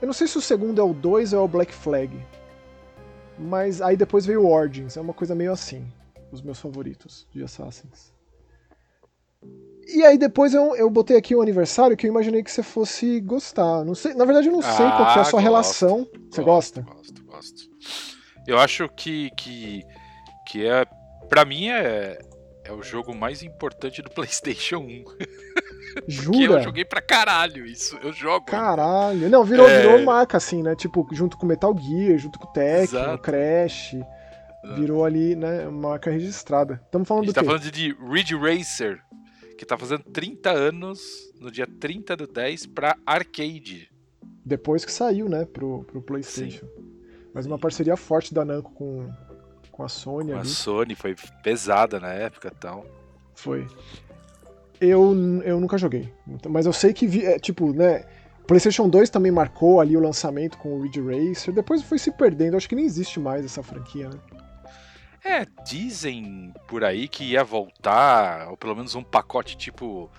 [0.00, 2.16] Eu não sei se o segundo é o 2 ou é o Black Flag.
[3.36, 5.84] Mas aí depois veio o Origins, é uma coisa meio assim,
[6.30, 8.12] os meus favoritos de Assassins.
[9.88, 13.20] E aí depois eu, eu botei aqui o aniversário que eu imaginei que você fosse
[13.20, 13.84] gostar.
[13.84, 16.06] Não sei, na verdade eu não sei qual que é a Ah, sua gosto, relação.
[16.30, 16.82] Você gosta?
[16.82, 17.62] Gosto, gosto.
[18.46, 19.82] Eu acho que, que,
[20.48, 20.84] que é.
[21.28, 22.18] Pra mim é,
[22.64, 25.04] é o jogo mais importante do PlayStation 1.
[25.04, 25.04] Que
[25.98, 26.62] eu Jura?
[26.62, 27.98] joguei pra caralho isso.
[28.02, 28.46] Eu jogo.
[28.46, 29.28] Caralho.
[29.28, 29.82] Não, virou, É.
[29.82, 30.74] virou marca, assim, né?
[30.74, 33.22] Tipo, junto com Metal Gear, junto com o Tekken, o Exato.
[33.22, 33.96] Crash.
[34.76, 35.66] Virou ali, né?
[35.68, 36.80] Marca registrada.
[36.84, 37.46] Estamos falando do tá quê?
[37.46, 39.00] falando de Ridge Racer,
[39.62, 43.88] que tá fazendo 30 anos no dia 30 do 10 pra arcade.
[44.44, 45.44] Depois que saiu, né?
[45.44, 46.66] Pro, pro PlayStation.
[47.32, 49.08] Mas uma parceria forte da Namco com,
[49.70, 50.48] com a Sony A ali.
[50.48, 52.84] Sony foi pesada na época e tal.
[53.36, 53.64] Foi.
[54.80, 56.12] Eu, eu nunca joguei.
[56.26, 58.04] Então, Mas eu sei que, vi- é, tipo, né?
[58.48, 61.54] PlayStation 2 também marcou ali o lançamento com o Ridge Racer.
[61.54, 62.56] Depois foi se perdendo.
[62.56, 64.18] Acho que nem existe mais essa franquia, né?
[65.24, 70.10] É, dizem por aí que ia voltar, ou pelo menos um pacote tipo.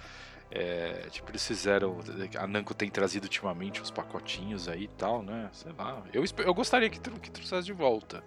[0.49, 1.97] é, tipo, eles fizeram.
[2.37, 5.49] A Namco tem trazido ultimamente uns pacotinhos aí e tal, né?
[5.51, 6.01] Sei lá.
[6.13, 8.23] Eu, eu gostaria que, que trouxesse de volta.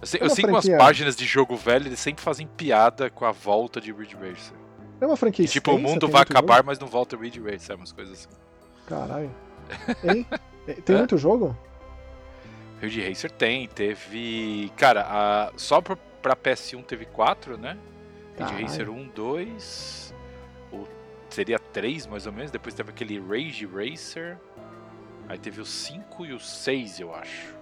[0.00, 3.08] Eu sei, É eu sei que umas páginas de jogo velho eles sempre fazem piada
[3.10, 4.56] com a volta de Ridge Racer.
[5.00, 6.66] É uma franquia Que, tipo, o extensa, mundo tem vai acabar, jogo?
[6.66, 8.28] mas não volta o Ridge Racer, umas coisas assim.
[8.86, 9.34] Caralho.
[10.04, 10.26] Hein?
[10.84, 10.98] Tem É?
[10.98, 11.56] muito jogo?
[12.80, 14.70] Ridge Racer tem, teve.
[14.76, 17.76] Cara, a- só pra, pra PS1 teve 4, né?
[18.38, 18.62] Ridge.
[18.62, 20.14] Racer 1, 2.
[20.70, 20.86] Ou
[21.30, 22.50] seria 3 mais ou menos.
[22.50, 24.36] Depois teve aquele Rage Racer.
[25.28, 27.54] Aí teve o 5 e o 6, eu acho.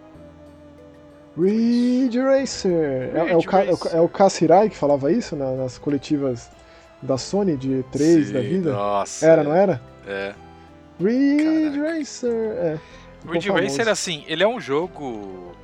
[1.37, 3.11] Ridge Racer.
[3.15, 3.97] É, é o, Ridge Ka- é o- Racer.
[3.97, 6.49] é o Kaz Hirai que falava isso na- nas coletivas
[7.03, 8.73] da Sony de 3 da Sim, vida?
[8.73, 9.27] Nossa.
[9.27, 9.81] Era, não era?
[10.07, 10.35] É.
[11.01, 11.99] Ridge Caraca.
[11.99, 12.31] Racer.
[12.33, 12.79] É.
[13.33, 13.51] Ridge.
[13.51, 15.55] Racer, assim, ele é um jogo.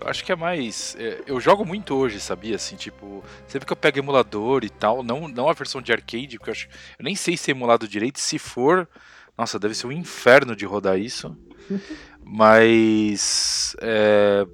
[0.00, 0.94] Eu acho que é mais.
[0.98, 2.56] é, Eu jogo muito hoje, sabia?
[2.56, 6.36] Assim, tipo, sempre que eu pego emulador e tal, não, não a versão de arcade,
[6.38, 6.68] porque eu acho.
[6.98, 8.20] Eu nem sei se é emulado direito.
[8.20, 8.88] Se for,
[9.36, 11.36] nossa, deve ser um inferno de rodar isso.
[12.22, 13.74] Mas.
[13.80, 14.46] é,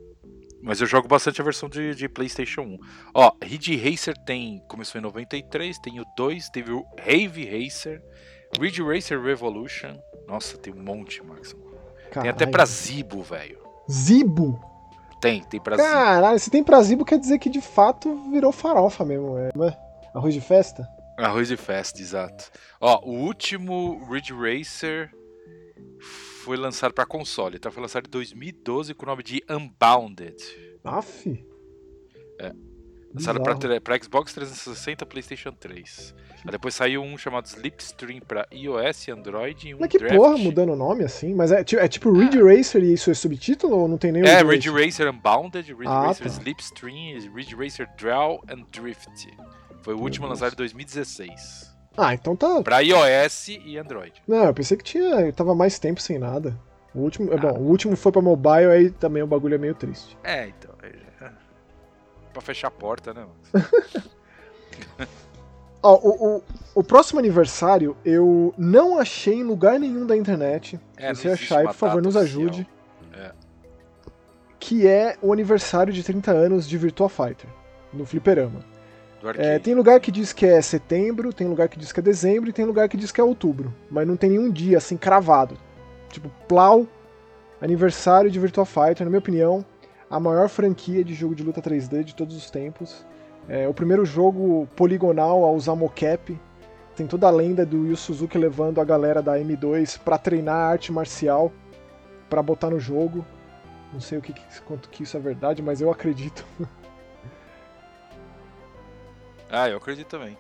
[0.63, 2.79] Mas eu jogo bastante a versão de, de PlayStation 1.
[3.15, 4.63] Ó, Ridge Racer tem.
[4.69, 8.01] Começou em 93, tem o 2, teve o Rave Racer,
[8.61, 9.99] Ridge Racer Revolution.
[10.29, 11.21] Nossa, tem um monte,
[12.21, 12.23] Max.
[12.23, 12.53] Tem até Caralho.
[12.53, 13.59] pra Zibo, velho.
[13.91, 14.61] Zibo.
[15.21, 15.89] Tem, tem pra Zibo.
[15.89, 19.39] Caralho, se tem pra Zibo quer dizer que de fato virou farofa mesmo.
[19.39, 19.79] É, é?
[20.15, 20.87] Arroz de festa?
[21.19, 22.51] Arroz e festa, exato.
[22.81, 25.11] Ó, o último Ridge Racer
[26.45, 27.71] foi lançado pra console, tá?
[27.71, 30.37] Foi lançado em 2012 com o nome de Unbounded.
[30.85, 31.45] Aff.
[33.15, 33.59] Lançado pra, Bizarro.
[33.59, 36.15] tele- pra Xbox 360 PlayStation 3.
[36.45, 40.17] Aí depois saiu um chamado Slipstream pra iOS e Android e um Mas que Draft.
[40.17, 41.33] porra mudando o nome assim?
[41.35, 44.27] Mas é, é tipo Ridge Racer e isso é subtítulo ou não tem nem o
[44.27, 46.33] É, Ridge Racer Unbounded, Ridge Ah, Racer tá.
[46.33, 49.29] Slipstream, Ridge Racer Draw and Drift.
[49.83, 50.41] Foi o último Deus.
[50.41, 51.71] lançado em 2016.
[51.97, 52.63] Ah, então tá.
[52.63, 54.13] Pra iOS e Android.
[54.27, 55.21] Não, eu pensei que tinha.
[55.21, 56.59] Eu tava mais tempo sem nada.
[56.95, 57.33] O último.
[57.33, 57.39] é Ah.
[57.39, 60.17] Bom, o último foi pra mobile, aí também o bagulho é meio triste.
[60.25, 60.71] É, então.
[61.21, 61.33] já-
[62.33, 63.27] pra fechar a porta, né?
[65.83, 66.43] Ó, o, o,
[66.77, 70.79] o, próximo aniversário eu não achei em lugar nenhum da internet.
[70.97, 72.67] É, Se você achar por favor, nos ajude.
[73.13, 73.33] É.
[74.61, 77.51] Que é o aniversário de 30 anos de Virtua Fighter,
[77.93, 78.61] no Fliperama.
[79.37, 82.51] É, tem lugar que diz que é setembro, tem lugar que diz que é dezembro
[82.51, 83.73] e tem lugar que diz que é outubro.
[83.91, 85.57] Mas não tem nenhum dia assim cravado.
[86.11, 86.87] Tipo, Plau,
[87.61, 89.65] aniversário de Virtua Fighter, na minha opinião,
[90.11, 93.07] a maior franquia de jogo de luta 3D de todos os tempos.
[93.49, 96.39] É o primeiro jogo poligonal a usar mocap.
[96.95, 100.93] Tem toda a lenda do Yu Suzuki levando a galera da M2 para treinar arte
[100.93, 101.53] marcial
[102.29, 103.25] para botar no jogo.
[103.93, 106.45] Não sei o que, quanto que isso é verdade, mas eu acredito.
[109.51, 110.37] ah, eu acredito também.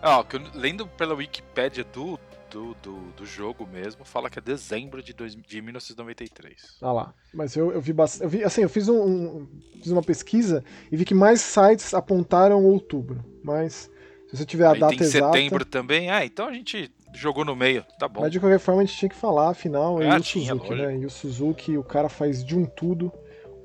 [0.00, 2.18] Ah, eu, lendo pela Wikipédia do,
[2.52, 6.78] do, do, do, jogo mesmo, fala que é dezembro de, dois, de 1993.
[6.82, 7.14] Ah lá.
[7.32, 8.24] Mas eu, eu vi bastante.
[8.24, 9.48] Eu vi, assim, eu fiz, um, um,
[9.82, 13.24] fiz uma pesquisa e vi que mais sites apontaram outubro.
[13.42, 13.90] Mas
[14.28, 15.32] se você tiver a Aí data tem exata.
[15.32, 16.10] setembro também.
[16.10, 18.20] Ah, então a gente jogou no meio, tá bom.
[18.20, 20.98] Mas de qualquer forma a gente tinha que falar, afinal, é ah, o Suzuki, né?
[20.98, 23.10] E o Suzuki, o cara faz de um tudo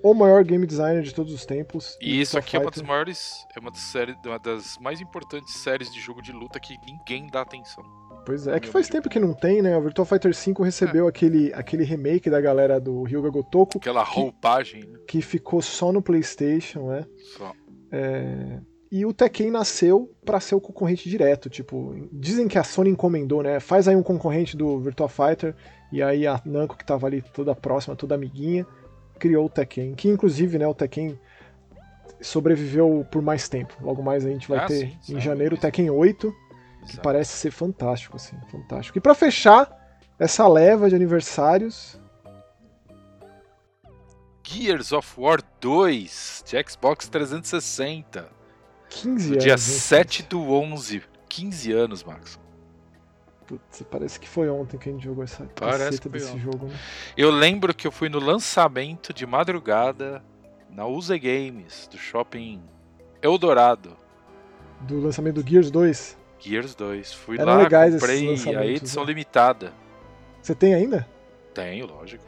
[0.01, 1.97] o maior game designer de todos os tempos.
[1.99, 2.61] E isso aqui Fighter.
[2.61, 6.21] é uma das maiores, é uma das, séries, uma das mais importantes séries de jogo
[6.21, 7.83] de luta que ninguém dá atenção.
[8.27, 9.77] Pois é, é que faz tempo que não tem, né?
[9.77, 11.09] O Virtual Fighter V recebeu é.
[11.09, 13.77] aquele, aquele remake da galera do Ryuga Gotoku.
[13.77, 14.99] Aquela roupagem, que, né?
[15.07, 17.05] Que ficou só no PlayStation, né?
[17.37, 17.53] Só.
[17.89, 18.59] É...
[18.91, 21.49] E o Tekken nasceu para ser o concorrente direto.
[21.49, 23.61] Tipo, dizem que a Sony encomendou, né?
[23.61, 25.55] Faz aí um concorrente do Virtual Fighter.
[25.89, 28.67] E aí a Namco, que tava ali toda próxima, toda amiguinha,
[29.17, 29.95] criou o Tekken.
[29.95, 31.17] Que inclusive, né, o Tekken
[32.19, 33.73] sobreviveu por mais tempo.
[33.79, 36.46] Logo mais a gente vai ah, ter sim, em janeiro o Tekken 8
[36.87, 38.97] que parece ser fantástico, assim, fantástico.
[38.97, 39.69] E para fechar
[40.17, 41.99] essa leva de aniversários,
[44.43, 48.29] Gears of War 2 de Xbox 360.
[48.89, 49.43] 15 anos.
[49.43, 51.03] Dia 7 do 11.
[51.27, 52.39] 15 anos, Max.
[53.45, 56.39] Putz, parece que foi ontem que a gente jogou essa parece desse ontem.
[56.39, 56.75] jogo, né?
[57.15, 60.23] Eu lembro que eu fui no lançamento de madrugada
[60.69, 62.61] na USA Games, do shopping
[63.21, 63.95] Eldorado.
[64.81, 66.16] Do lançamento do Gears 2?
[66.39, 67.13] Gears 2.
[67.13, 69.09] Fui Eram lá, comprei a edição né?
[69.09, 69.73] limitada.
[70.41, 71.07] Você tem ainda?
[71.53, 72.23] Tenho, lógico.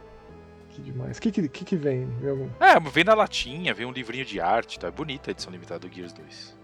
[0.69, 1.17] Que demais.
[1.17, 2.06] O que, que, que, vem?
[2.19, 4.88] Vem, É, vem na latinha, vem um livrinho de arte, tá?
[4.88, 6.58] É bonita a edição limitada do Gears 2.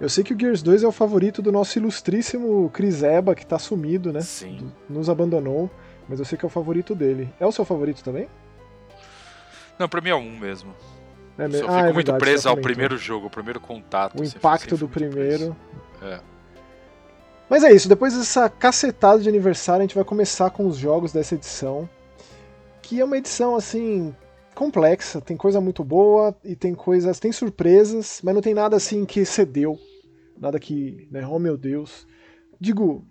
[0.00, 3.46] Eu sei que o Gears 2 é o favorito do nosso ilustríssimo Chris Eba, que
[3.46, 4.20] tá sumido, né?
[4.20, 4.72] Sim.
[4.88, 5.70] Nos abandonou,
[6.08, 7.32] mas eu sei que é o favorito dele.
[7.38, 8.28] É o seu favorito também?
[9.78, 10.74] Não, pra mim é um mesmo.
[11.38, 11.58] É me...
[11.58, 14.20] Só ah, fico é muito verdade, preso ao primeiro jogo, ao primeiro contato.
[14.20, 15.56] O impacto do primeiro.
[15.98, 16.14] Preso.
[16.14, 16.33] É.
[17.48, 21.12] Mas é isso, depois dessa cacetada de aniversário, a gente vai começar com os jogos
[21.12, 21.88] dessa edição.
[22.80, 24.14] Que é uma edição, assim,
[24.54, 25.20] complexa.
[25.20, 27.18] Tem coisa muito boa e tem coisas.
[27.18, 29.78] Tem surpresas, mas não tem nada assim que excedeu.
[30.38, 31.06] Nada que.
[31.10, 32.06] Né, oh meu Deus.
[32.60, 33.04] Digo.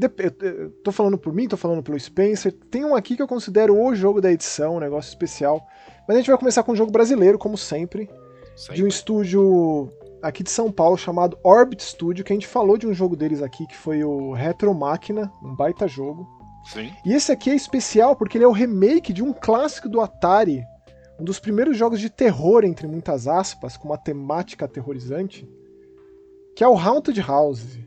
[0.00, 2.52] Eu tô falando por mim, tô falando pelo Spencer.
[2.70, 5.66] Tem um aqui que eu considero o jogo da edição, um negócio especial.
[6.06, 8.08] Mas a gente vai começar com um jogo brasileiro, como sempre.
[8.54, 8.76] sempre.
[8.76, 9.90] De um estúdio
[10.22, 13.42] aqui de São Paulo chamado Orbit Studio, que a gente falou de um jogo deles
[13.42, 16.26] aqui, que foi o Retro Máquina, um baita jogo.
[16.64, 16.92] Sim.
[17.04, 20.62] E esse aqui é especial porque ele é o remake de um clássico do Atari,
[21.18, 25.48] um dos primeiros jogos de terror, entre muitas aspas, com uma temática aterrorizante,
[26.54, 27.78] que é o Haunted House.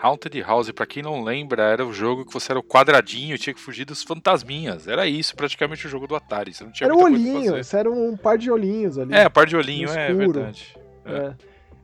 [0.00, 3.38] Haunted House, para quem não lembra, era o jogo que você era o quadradinho e
[3.38, 4.86] tinha que fugir dos fantasminhas.
[4.86, 6.54] Era isso, praticamente o jogo do Atari.
[6.54, 9.14] Você não tinha era o olhinho, você era um par de olhinhos ali.
[9.14, 10.76] É, um par de olhinho, é verdade.
[11.04, 11.12] É.
[11.12, 11.34] É.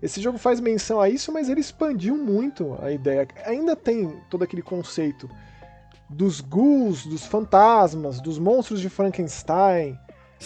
[0.03, 3.27] Esse jogo faz menção a isso, mas ele expandiu muito a ideia.
[3.47, 5.29] Ainda tem todo aquele conceito
[6.09, 9.99] dos ghouls, dos fantasmas, dos monstros de Frankenstein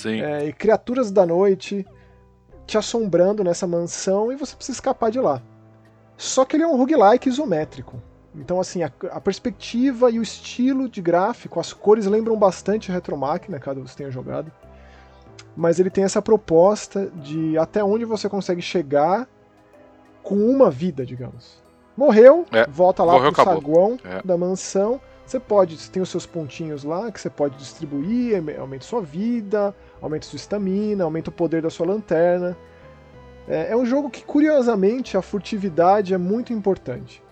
[0.07, 1.85] é, e criaturas da noite
[2.66, 5.42] te assombrando nessa mansão e você precisa escapar de lá.
[6.18, 8.02] Só que ele é um roguelike isométrico.
[8.35, 13.16] Então, assim, a, a, perspectiva e o estilo de gráfico, as cores lembram bastante Retro
[13.16, 14.50] Máquina, caso você tenha jogado.
[15.57, 19.28] Mas ele tem essa proposta de até onde você consegue chegar
[20.22, 21.62] com uma vida, digamos.
[21.96, 23.62] Morreu, é, volta lá morreu, pro acabou.
[23.62, 24.20] saguão é.
[24.24, 25.00] da mansão.
[25.24, 29.74] Você pode, você tem os seus pontinhos lá que você pode distribuir, aumenta sua vida,
[30.00, 32.57] aumenta sua estamina, aumenta o poder da sua lanterna.
[33.48, 37.22] É, é um jogo que, curiosamente, a furtividade é muito importante.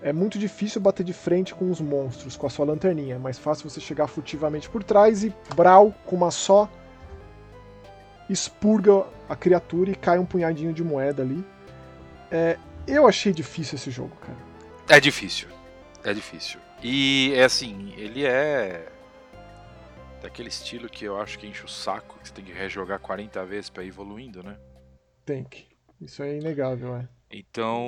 [0.00, 3.16] É muito difícil bater de frente com os monstros com a sua lanterninha.
[3.16, 6.70] É mais fácil você chegar furtivamente por trás e brau com uma só
[8.30, 11.44] expurga a criatura e cai um punhadinho de moeda ali.
[12.30, 14.38] É, eu achei difícil esse jogo, cara.
[14.88, 15.48] É difícil.
[16.04, 16.60] É difícil.
[16.82, 18.86] E é assim, ele é
[20.22, 23.44] daquele estilo que eu acho que enche o saco, que você tem que rejogar 40
[23.44, 24.56] vezes para ir evoluindo, né?
[25.28, 25.66] Tem que.
[26.00, 27.06] Isso é inegável, é.
[27.30, 27.84] Então,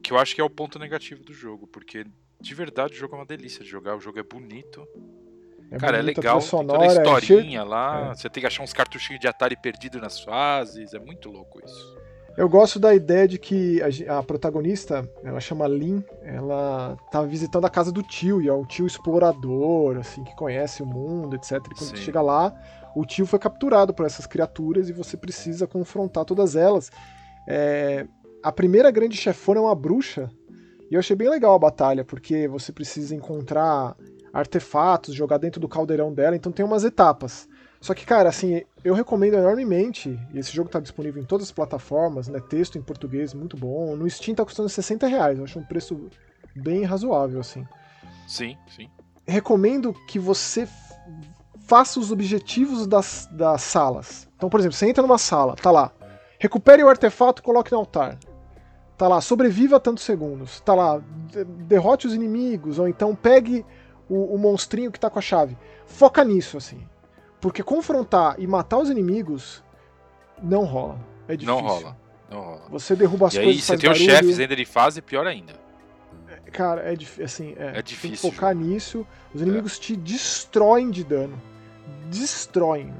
[0.00, 2.06] que eu acho que é o ponto negativo do jogo, porque
[2.40, 4.86] de verdade o jogo é uma delícia de jogar, o jogo é bonito.
[5.72, 8.14] É Cara, é legal, sonora, tem toda a historinha é lá, é.
[8.14, 11.96] você tem que achar uns cartuchinhos de Atari perdido nas fases, é muito louco isso.
[12.36, 17.64] Eu gosto da ideia de que a, a, protagonista, ela chama Lin, ela tá visitando
[17.64, 21.56] a casa do tio, e é o tio explorador, assim, que conhece o mundo, etc.
[21.56, 21.96] E quando Sim.
[21.96, 22.54] chega lá,
[22.94, 26.90] o tio foi capturado por essas criaturas e você precisa confrontar todas elas.
[27.48, 28.06] É,
[28.42, 30.30] a primeira grande chefona é uma bruxa,
[30.90, 33.96] e eu achei bem legal a batalha, porque você precisa encontrar
[34.32, 37.48] artefatos, jogar dentro do caldeirão dela, então tem umas etapas.
[37.80, 41.52] Só que, cara, assim, eu recomendo enormemente, e esse jogo tá disponível em todas as
[41.52, 42.40] plataformas, né?
[42.40, 43.96] Texto em português, muito bom.
[43.96, 46.08] No Steam tá custando 60 reais, eu acho um preço
[46.54, 47.66] bem razoável, assim.
[48.28, 48.88] Sim, sim.
[49.26, 50.66] Recomendo que você
[51.66, 54.28] faça os objetivos das, das salas.
[54.36, 55.92] Então, por exemplo, você entra numa sala, tá lá.
[56.38, 58.18] Recupere o artefato e coloque no altar.
[58.96, 60.60] Tá lá, sobreviva tantos segundos.
[60.60, 61.02] Tá lá,
[61.66, 63.64] derrote os inimigos, ou então pegue
[64.08, 65.56] o, o monstrinho que tá com a chave.
[65.86, 66.86] Foca nisso, assim.
[67.40, 69.62] Porque confrontar e matar os inimigos
[70.42, 70.98] não rola.
[71.26, 71.60] É difícil.
[71.60, 71.96] Não rola.
[72.30, 72.62] Não rola.
[72.70, 73.54] Você derruba as e coisas.
[73.54, 74.06] E aí você tem barulho.
[74.06, 75.54] os chefes ainda de fase, pior ainda.
[76.28, 78.20] É, cara, é, assim, é, é difícil.
[78.20, 78.66] Tem que focar jogo.
[78.66, 79.06] nisso.
[79.34, 79.80] Os inimigos é.
[79.80, 81.40] te destroem de dano.
[82.10, 82.92] Destroem.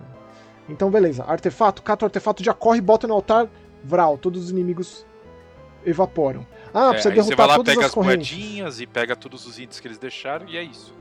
[0.68, 1.24] Então, beleza.
[1.24, 3.48] Artefato, cata o artefato, já corre, bota no altar,
[3.84, 4.16] vral.
[4.16, 5.04] Todos os inimigos
[5.84, 6.46] evaporam.
[6.72, 8.32] Ah, é, precisa derrotar lá, todas as, as correntes.
[8.32, 10.94] moedinhas e pega todos os itens que eles deixaram e é isso.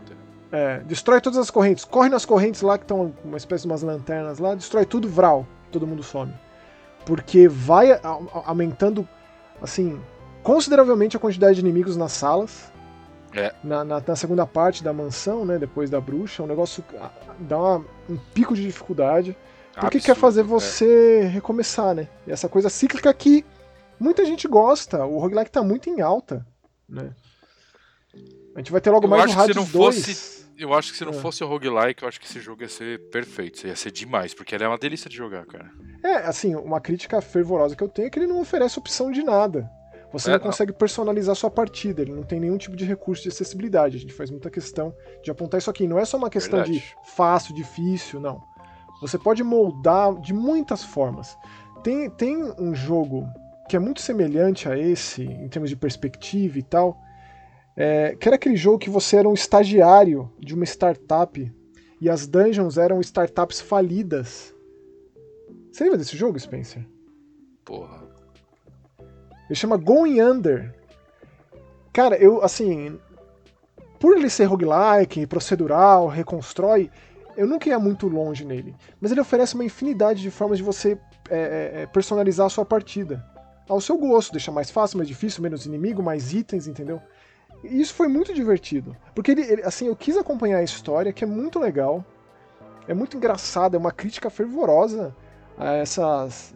[0.51, 1.85] É, destrói todas as correntes.
[1.85, 5.47] Corre nas correntes lá que estão uma espécie de umas lanternas lá, destrói tudo, vral.
[5.71, 6.33] Todo mundo some.
[7.05, 7.99] Porque vai
[8.45, 9.07] aumentando,
[9.61, 9.99] assim,
[10.43, 12.70] consideravelmente a quantidade de inimigos nas salas.
[13.33, 13.53] É.
[13.63, 15.57] Na, na, na, segunda parte da mansão, né?
[15.57, 16.83] Depois da bruxa, o negócio
[17.39, 19.35] dá uma, um pico de dificuldade.
[19.73, 20.43] Porque Absurdo, quer fazer é.
[20.43, 21.27] você é.
[21.27, 22.07] recomeçar, né?
[22.27, 23.45] E essa coisa cíclica que
[23.99, 25.05] muita gente gosta.
[25.05, 26.45] O roguelike tá muito em alta,
[26.87, 27.13] né?
[28.53, 29.71] A gente vai ter logo eu mais um Hades 2.
[29.71, 31.15] Fosse eu acho que se não é.
[31.15, 33.65] fosse o roguelike, eu acho que esse jogo ia ser perfeito.
[33.65, 35.71] Ia ser demais, porque ele é uma delícia de jogar, cara.
[36.03, 39.23] É, assim, uma crítica fervorosa que eu tenho é que ele não oferece opção de
[39.23, 39.69] nada.
[40.11, 40.77] Você é, não consegue não.
[40.77, 43.97] personalizar sua partida, ele não tem nenhum tipo de recurso de acessibilidade.
[43.97, 44.93] A gente faz muita questão
[45.23, 45.87] de apontar isso aqui.
[45.87, 46.79] Não é só uma questão Verdade.
[46.79, 48.41] de fácil, difícil, não.
[49.01, 51.37] Você pode moldar de muitas formas.
[51.83, 53.25] Tem, tem um jogo
[53.67, 56.99] que é muito semelhante a esse, em termos de perspectiva e tal,
[57.75, 61.51] é, que era aquele jogo que você era um estagiário de uma startup
[62.01, 64.53] e as dungeons eram startups falidas.
[65.71, 66.85] Você lembra desse jogo, Spencer?
[67.63, 68.10] Porra.
[69.51, 70.73] Ele chama Going Under.
[71.91, 72.97] Cara, eu, assim.
[73.99, 76.89] Por ele ser roguelike, procedural, reconstrói,
[77.35, 78.73] eu nunca ia muito longe nele.
[78.99, 80.97] Mas ele oferece uma infinidade de formas de você
[81.29, 83.23] é, é, é personalizar a sua partida.
[83.67, 87.01] Ao seu gosto, deixa mais fácil, mais difícil, menos inimigo, mais itens, entendeu?
[87.61, 88.95] E isso foi muito divertido.
[89.13, 92.05] Porque ele, ele, assim, eu quis acompanhar a história, que é muito legal.
[92.87, 95.13] É muito engraçado, é uma crítica fervorosa
[95.57, 96.55] a essas,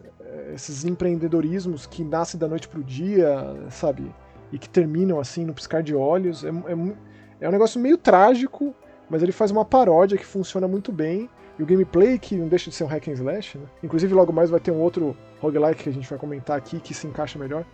[0.54, 4.14] esses empreendedorismos que nascem da noite pro dia, sabe?
[4.52, 6.44] E que terminam assim no piscar de olhos.
[6.44, 6.94] É, é,
[7.40, 8.74] é um negócio meio trágico,
[9.08, 11.28] mas ele faz uma paródia que funciona muito bem.
[11.58, 13.64] E o gameplay, que não deixa de ser um hack and slash, né?
[13.82, 16.92] Inclusive, logo mais vai ter um outro roguelike que a gente vai comentar aqui que
[16.92, 17.64] se encaixa melhor.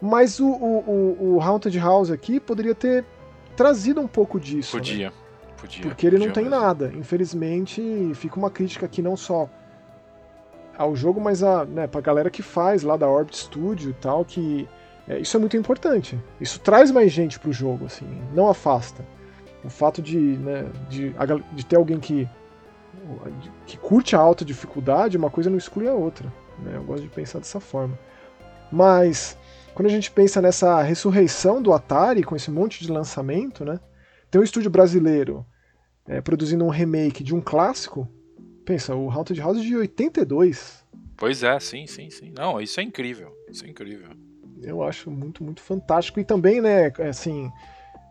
[0.00, 3.04] Mas o, o, o, o Haunted House aqui poderia ter
[3.56, 4.76] trazido um pouco disso.
[4.76, 5.16] Podia, né?
[5.56, 5.82] podia.
[5.82, 6.60] Porque ele podia não tem mesmo.
[6.60, 6.92] nada.
[6.94, 9.48] Infelizmente, fica uma crítica aqui não só
[10.76, 14.24] ao jogo, mas a, né, pra galera que faz lá da Orbit Studio e tal,
[14.24, 14.68] que
[15.08, 16.18] é, isso é muito importante.
[16.40, 19.04] Isso traz mais gente pro jogo, assim, não afasta.
[19.64, 21.14] O fato de, né, de,
[21.52, 22.28] de ter alguém que,
[23.66, 26.32] que curte a alta dificuldade, uma coisa não exclui a outra.
[26.58, 26.72] Né?
[26.76, 27.98] Eu gosto de pensar dessa forma.
[28.70, 29.38] Mas
[29.74, 33.80] quando a gente pensa nessa ressurreição do Atari com esse monte de lançamento, né?
[34.30, 35.44] Tem um estúdio brasileiro
[36.06, 38.08] é, produzindo um remake de um clássico.
[38.64, 40.84] Pensa, o Haunted House de 82.
[41.16, 42.32] Pois é, sim, sim, sim.
[42.36, 43.32] Não, isso é incrível.
[43.48, 44.10] Isso é incrível.
[44.62, 46.18] Eu acho muito, muito fantástico.
[46.18, 47.50] E também, né, assim,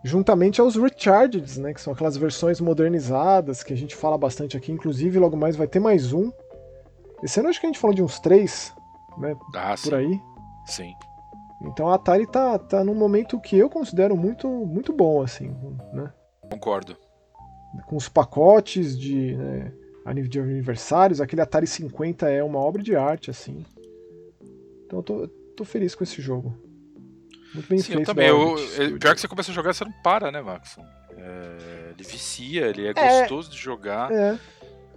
[0.03, 4.71] juntamente aos Recharged, né, que são aquelas versões modernizadas que a gente fala bastante aqui.
[4.71, 6.31] Inclusive, logo mais vai ter mais um.
[7.23, 8.73] Esse ano acho que a gente falou de uns três,
[9.17, 9.95] né, ah, por sim.
[9.95, 10.21] aí.
[10.65, 10.93] Sim.
[11.63, 15.55] Então a Atari tá, tá num momento que eu considero muito, muito bom, assim,
[15.93, 16.11] né?
[16.51, 16.97] Concordo.
[17.87, 19.73] Com os pacotes de, né,
[20.27, 23.65] de aniversários, aquele Atari 50 é uma obra de arte, assim.
[24.85, 26.55] Então eu tô, tô feliz com esse jogo.
[27.53, 28.01] Muito bem Sim, feito.
[28.01, 28.27] eu também.
[28.27, 28.55] Eu,
[28.99, 30.77] pior que você começa a jogar, você não para, né, Max?
[31.15, 34.11] É, ele vicia, ele é, é gostoso de jogar.
[34.11, 34.37] É.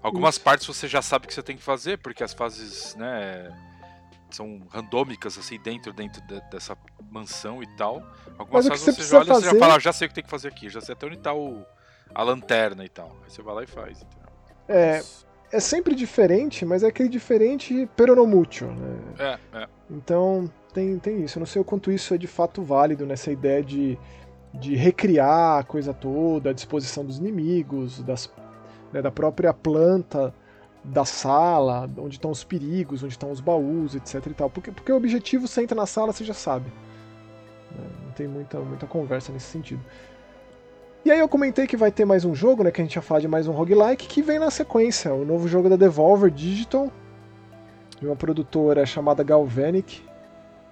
[0.02, 0.44] Algumas Isso.
[0.44, 3.52] partes você já sabe o que você tem que fazer, porque as fases, né,
[4.30, 6.76] são randômicas, assim, dentro, dentro de, dessa
[7.10, 8.02] mansão e tal.
[8.38, 9.46] Algumas fases você, você já olha fazer...
[9.48, 11.06] e já fala, ah, já sei o que tem que fazer aqui, já sei até
[11.06, 11.64] onde tá o,
[12.14, 13.16] a lanterna e tal.
[13.24, 14.02] Aí você vai lá e faz.
[14.02, 14.25] Entendeu?
[14.68, 15.02] É,
[15.52, 18.98] é sempre diferente, mas é aquele diferente peronomútil, né?
[19.18, 19.68] É, é.
[19.90, 21.38] Então, tem, tem isso.
[21.38, 23.98] Eu não sei o quanto isso é de fato válido nessa ideia de,
[24.55, 28.31] de recriar a coisa toda, a disposição dos inimigos, das,
[28.92, 30.35] né, da própria planta
[30.85, 34.50] da sala, onde estão os perigos, onde estão os baús, etc e tal.
[34.50, 36.66] Porque, porque o objetivo, você entra na sala, você já sabe.
[37.76, 37.85] Né?
[38.05, 39.81] Não tem muita, muita conversa nesse sentido.
[41.06, 43.00] E aí eu comentei que vai ter mais um jogo, né, que a gente ia
[43.00, 46.90] falar de mais um roguelike, que vem na sequência, o novo jogo da Devolver Digital,
[48.00, 50.02] de uma produtora chamada Galvanic.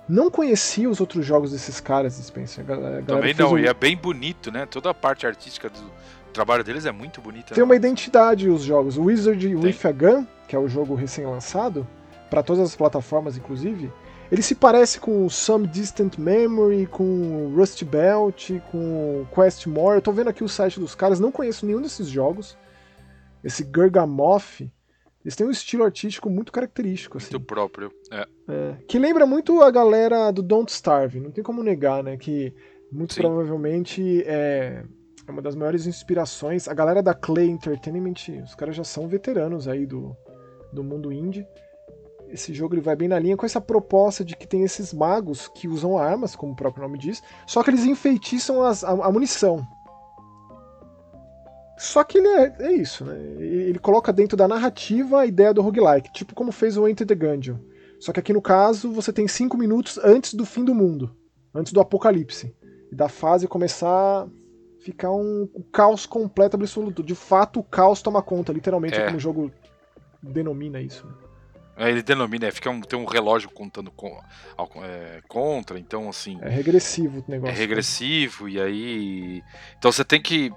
[0.08, 2.64] Não conhecia os outros jogos desses caras, Spencer.
[3.06, 3.58] Também não, um...
[3.60, 4.66] e é bem bonito, né?
[4.66, 5.88] Toda a parte artística do
[6.32, 7.54] trabalho deles é muito bonita.
[7.54, 7.64] Tem né?
[7.64, 8.96] uma identidade os jogos.
[8.96, 9.54] O Wizard Tem.
[9.54, 11.86] with a Gun, que é o jogo recém-lançado,
[12.28, 13.88] para todas as plataformas, inclusive,
[14.30, 19.98] ele se parece com Some Distant Memory, com Rust Belt, com Quest More.
[19.98, 22.56] Eu tô vendo aqui o site dos caras, não conheço nenhum desses jogos.
[23.42, 24.62] Esse Gargamoth,
[25.22, 27.18] eles têm um estilo artístico muito característico.
[27.18, 27.32] Assim.
[27.32, 28.26] Muito próprio, é.
[28.48, 28.76] é.
[28.88, 32.16] Que lembra muito a galera do Don't Starve, não tem como negar, né?
[32.16, 32.54] Que
[32.90, 33.20] muito Sim.
[33.20, 34.84] provavelmente é,
[35.26, 36.66] é uma das maiores inspirações.
[36.66, 40.16] A galera da Clay Entertainment, os caras já são veteranos aí do,
[40.72, 41.46] do mundo indie
[42.34, 45.46] esse jogo ele vai bem na linha com essa proposta de que tem esses magos
[45.46, 49.12] que usam armas, como o próprio nome diz, só que eles enfeitiçam as, a, a,
[49.12, 49.64] munição.
[51.78, 53.16] Só que ele é, é, isso, né?
[53.38, 57.14] Ele coloca dentro da narrativa a ideia do roguelike, tipo como fez o Enter the
[57.14, 57.56] Gungeon.
[58.00, 61.16] Só que aqui no caso você tem 5 minutos antes do fim do mundo,
[61.54, 62.54] antes do apocalipse.
[62.90, 64.26] E da fase começar a
[64.80, 67.02] ficar um, um caos completo, absoluto.
[67.02, 69.04] De fato, o caos toma conta, literalmente, é.
[69.04, 69.52] como o jogo
[70.22, 71.06] denomina isso.
[71.06, 71.23] Né?
[71.76, 74.20] É, ele denomina, é, fica um, tem um relógio contando com,
[74.82, 76.38] é, contra, então assim.
[76.40, 77.52] É regressivo o negócio.
[77.52, 79.42] É regressivo, e aí.
[79.76, 80.52] Então você tem que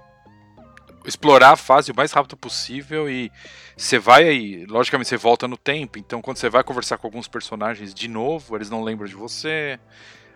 [1.04, 3.32] explorar a fase o mais rápido possível e
[3.76, 7.26] você vai aí, logicamente você volta no tempo, então quando você vai conversar com alguns
[7.26, 9.78] personagens de novo, eles não lembram de você.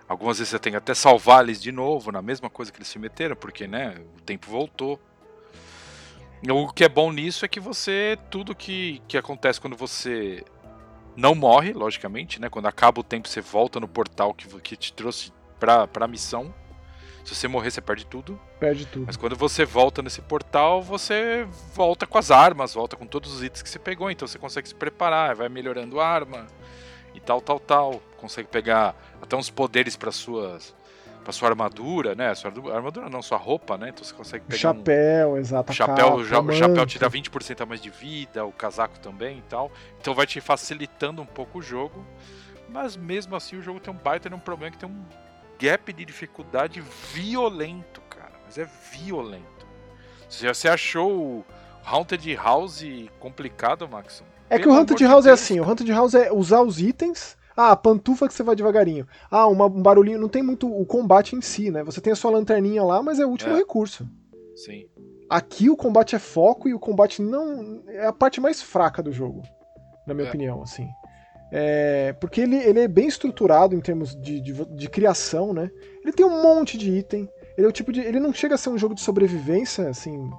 [0.09, 2.89] Algumas vezes você tem que até salvar eles de novo, na mesma coisa que eles
[2.89, 5.01] se meteram, porque né, o tempo voltou.
[6.51, 10.45] O que é bom nisso é que você, tudo que, que acontece quando você
[11.17, 12.49] não morre, logicamente, né?
[12.49, 16.55] Quando acaba o tempo, você volta no portal que, que te trouxe pra, pra missão.
[17.25, 18.41] Se você morrer, você perde tudo.
[18.59, 19.05] Perde tudo.
[19.07, 23.45] Mas quando você volta nesse portal, você volta com as armas, volta com todos os
[23.45, 24.11] itens que você pegou.
[24.11, 26.47] Então você consegue se preparar, vai melhorando a arma
[27.15, 28.03] e tal, tal, tal.
[28.17, 30.75] Consegue pegar até uns poderes para suas
[31.23, 32.35] pra sua armadura, né?
[32.35, 33.91] Sua armadura não, sua roupa, né?
[33.91, 34.59] Então você consegue pegar.
[34.59, 35.37] Chapéu, um...
[35.37, 35.73] exato.
[35.73, 39.71] Chapéu, o chapéu te dá 20% a mais de vida, o casaco também e tal.
[40.01, 42.05] Então vai te facilitando um pouco o jogo.
[42.69, 45.05] Mas mesmo assim o jogo tem um baita tem um problema que tem um
[45.59, 46.83] gap de dificuldade
[47.13, 48.33] violento, cara.
[48.45, 49.67] Mas é violento.
[50.29, 51.45] Você achou o
[51.85, 52.85] Haunted House
[53.21, 54.25] complicado, Max?
[54.49, 57.77] É que o Haunted House é assim, o Haunted House é usar os itens ah,
[57.77, 59.07] pantufa que você vai devagarinho.
[59.31, 60.19] Ah, uma, um barulhinho.
[60.19, 61.83] Não tem muito o combate em si, né?
[61.85, 63.57] Você tem a sua lanterninha lá, mas é o último é.
[63.57, 64.09] recurso.
[64.57, 64.87] Sim.
[65.29, 67.83] Aqui o combate é foco e o combate não.
[67.89, 69.43] É a parte mais fraca do jogo,
[70.07, 70.29] na minha é.
[70.29, 70.89] opinião, assim.
[71.55, 75.71] É, porque ele, ele é bem estruturado em termos de, de, de, criação, né?
[76.03, 77.29] Ele tem um monte de item.
[77.59, 78.01] Ele é o tipo de.
[78.01, 80.31] Ele não chega a ser um jogo de sobrevivência, assim.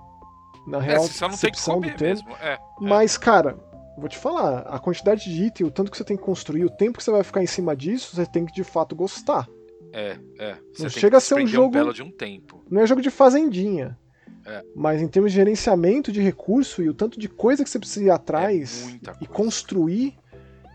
[0.68, 2.24] Na é, real, é, só não tem que comer do termo.
[2.24, 2.36] Mesmo.
[2.42, 3.58] É, mas, cara,
[3.98, 6.70] vou te falar, a quantidade de item, o tanto que você tem que construir, o
[6.70, 9.48] tempo que você vai ficar em cima disso, você tem que de fato gostar.
[9.92, 10.58] É, é.
[10.74, 11.78] Você não chega a ser um jogo.
[11.78, 12.64] Um de um tempo.
[12.70, 13.98] Não é jogo de fazendinha.
[14.46, 14.64] É.
[14.76, 18.06] Mas em termos de gerenciamento de recurso e o tanto de coisa que você precisa
[18.06, 20.18] ir atrás é e construir.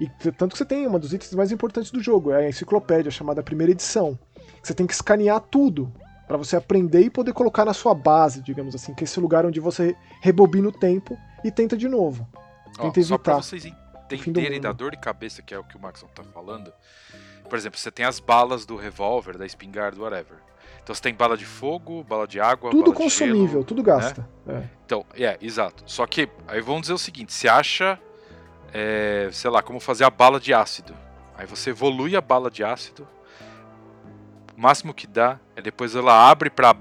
[0.00, 3.10] E tanto que você tem uma dos itens mais importantes do jogo, é a enciclopédia
[3.10, 4.16] chamada primeira edição.
[4.62, 5.92] Você tem que escanear tudo
[6.28, 9.44] para você aprender e poder colocar na sua base, digamos assim, que é esse lugar
[9.44, 12.28] onde você rebobina o tempo e tenta de novo.
[12.78, 13.64] Ó, só pra vocês
[14.10, 16.72] entenderem da dor de cabeça que é o que o Maxon tá falando.
[17.48, 20.38] Por exemplo, você tem as balas do revólver, da espingarda, whatever.
[20.82, 24.26] Então você tem bala de fogo, bala de água, tudo consumível, gelo, tudo gasta.
[24.46, 24.62] Né?
[24.64, 24.68] É.
[24.84, 25.82] Então, é, exato.
[25.86, 27.98] Só que aí vamos dizer o seguinte: você acha,
[28.72, 30.94] é, sei lá, como fazer a bala de ácido.
[31.36, 33.06] Aí você evolui a bala de ácido.
[34.56, 36.74] O máximo que dá é depois ela abre para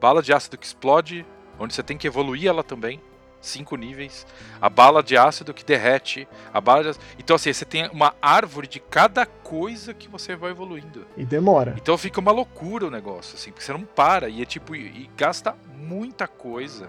[0.00, 1.26] bala de ácido que explode,
[1.58, 3.00] onde você tem que evoluir ela também.
[3.40, 4.26] Cinco níveis,
[4.60, 6.98] a bala de ácido que derrete, a bala de...
[7.18, 11.06] Então assim, você tem uma árvore de cada coisa que você vai evoluindo.
[11.16, 11.74] E demora.
[11.76, 15.08] Então fica uma loucura o negócio, assim, porque você não para e é tipo, e,
[15.16, 16.88] gasta muita coisa.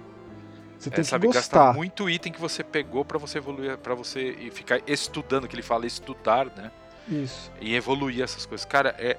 [0.78, 1.39] Você tem É, que sabe, gostar.
[1.41, 5.54] gastar muito item que você pegou pra você evoluir, para você e ficar estudando, que
[5.56, 6.72] ele fala estudar, né?
[7.08, 7.52] Isso.
[7.60, 8.66] E evoluir essas coisas.
[8.66, 9.18] Cara, é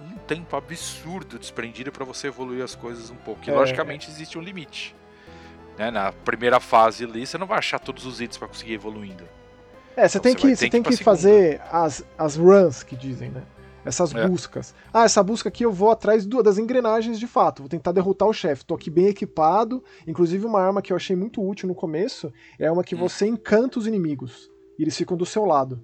[0.00, 3.40] um tempo absurdo desprendido pra você evoluir as coisas um pouco.
[3.46, 3.54] E É.
[3.54, 4.94] logicamente existe um limite.
[5.80, 5.90] Né?
[5.90, 9.24] Na primeira fase ali, você não vai achar todos os itens pra conseguir ir evoluindo.
[9.96, 12.94] É, você Então tem você que, você tem que que fazer as, as runs que
[12.94, 13.42] dizem, né?
[13.82, 14.28] Essas É.
[14.28, 14.74] buscas.
[14.92, 17.62] Ah, essa busca aqui eu vou atrás do- das engrenagens de fato.
[17.62, 18.62] Vou tentar derrotar o chefe.
[18.62, 19.82] Tô aqui bem equipado.
[20.06, 22.98] Inclusive, uma arma que eu achei muito útil no começo é uma que Hum.
[22.98, 24.50] você encanta os inimigos.
[24.78, 25.82] E eles ficam do seu lado.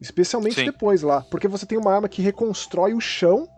[0.00, 0.66] Especialmente Sim.
[0.66, 1.22] depois lá.
[1.22, 3.48] Porque você tem uma arma que reconstrói o chão.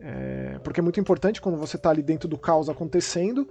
[0.00, 3.48] É, porque é muito importante quando você tá ali dentro do caos acontecendo.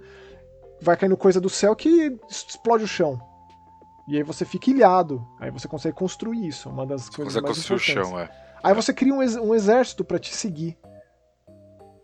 [0.80, 3.18] Vai caindo coisa do céu que explode o chão.
[4.08, 5.26] E aí você fica ilhado.
[5.40, 6.68] Aí você consegue construir isso.
[6.68, 8.28] Uma das Você coisas consegue mais construir o chão, é.
[8.62, 10.76] Aí você cria um, ex- um exército pra te seguir.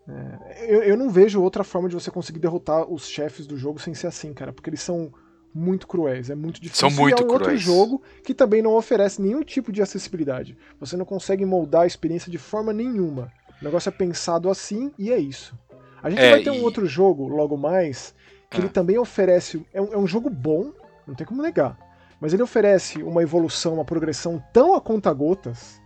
[0.07, 3.79] É, eu, eu não vejo outra forma de você conseguir derrotar os chefes do jogo
[3.79, 5.11] sem ser assim, cara, porque eles são
[5.53, 6.89] muito cruéis, é muito difícil.
[6.89, 7.61] São muito e é um outro cruéis.
[7.61, 10.57] jogo que também não oferece nenhum tipo de acessibilidade.
[10.79, 13.31] Você não consegue moldar a experiência de forma nenhuma.
[13.61, 15.57] O negócio é pensado assim e é isso.
[16.01, 18.13] A gente É, vai ter um e- outro jogo logo mais
[18.53, 18.61] que Ah.
[18.61, 19.65] ele também oferece.
[19.73, 20.71] É um, é um jogo bom,
[21.07, 21.77] não tem como negar.
[22.21, 25.81] Mas ele oferece uma evolução, uma progressão tão a conta-gotas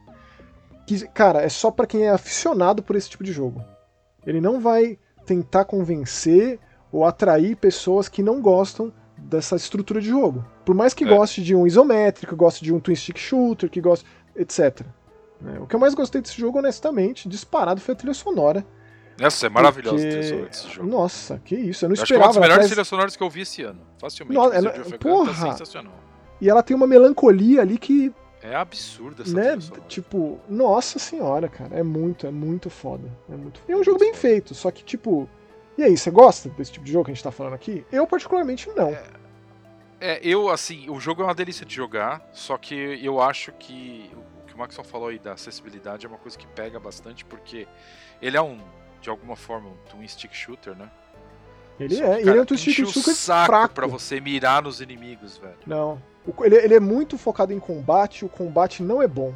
[0.85, 3.63] que, cara, é só pra quem é aficionado por esse tipo de jogo.
[4.25, 6.59] Ele não vai tentar convencer
[6.91, 10.45] ou atrair pessoas que não gostam dessa estrutura de jogo.
[10.63, 11.07] Por mais que É.
[11.07, 14.05] goste de um isométrico, goste de um twin stick shooter, que goste,
[14.35, 14.81] etc.
[15.41, 15.57] né?
[15.59, 18.65] O que eu mais gostei desse jogo, honestamente, disparado foi a trilha sonora.
[19.19, 20.87] Nossa, é maravilhoso porque- esse- jogo.
[20.89, 22.39] Nossa, que isso, eu não Eu acho que é uma esperava.
[22.39, 23.79] das melhores trilhas sonoras que eu vi esse ano.
[23.99, 24.35] Facilmente.
[24.35, 25.33] Nossa, ela- Gun porra!
[25.33, 25.93] Tá sensacional.
[26.39, 28.13] E ela tem uma melancolia ali que,
[28.43, 29.57] É absurda essa né,
[29.87, 33.09] tipo, nossa senhora, cara, é muito, é muito foda.
[33.29, 33.59] É muito.
[33.67, 35.27] E é um jogo bem feito, só que, tipo.
[35.77, 37.83] E aí, você gosta desse tipo de jogo que a gente tá falando aqui?
[37.91, 38.95] Eu, particularmente, não.
[39.99, 44.11] É, eu, assim, o jogo é uma delícia de jogar, só que eu acho que
[44.15, 47.67] o que o Maxon falou aí da acessibilidade é uma coisa que pega bastante, porque
[48.21, 48.59] ele é um,
[49.07, 50.91] de alguma forma, um twin stick shooter, né?
[51.79, 53.73] Ele Só é, que, cara, ele é um enche o super saco fraco.
[53.73, 55.55] pra você mirar nos inimigos, velho.
[55.65, 56.01] Não.
[56.41, 59.33] Ele, ele é muito focado em combate, o combate não é bom.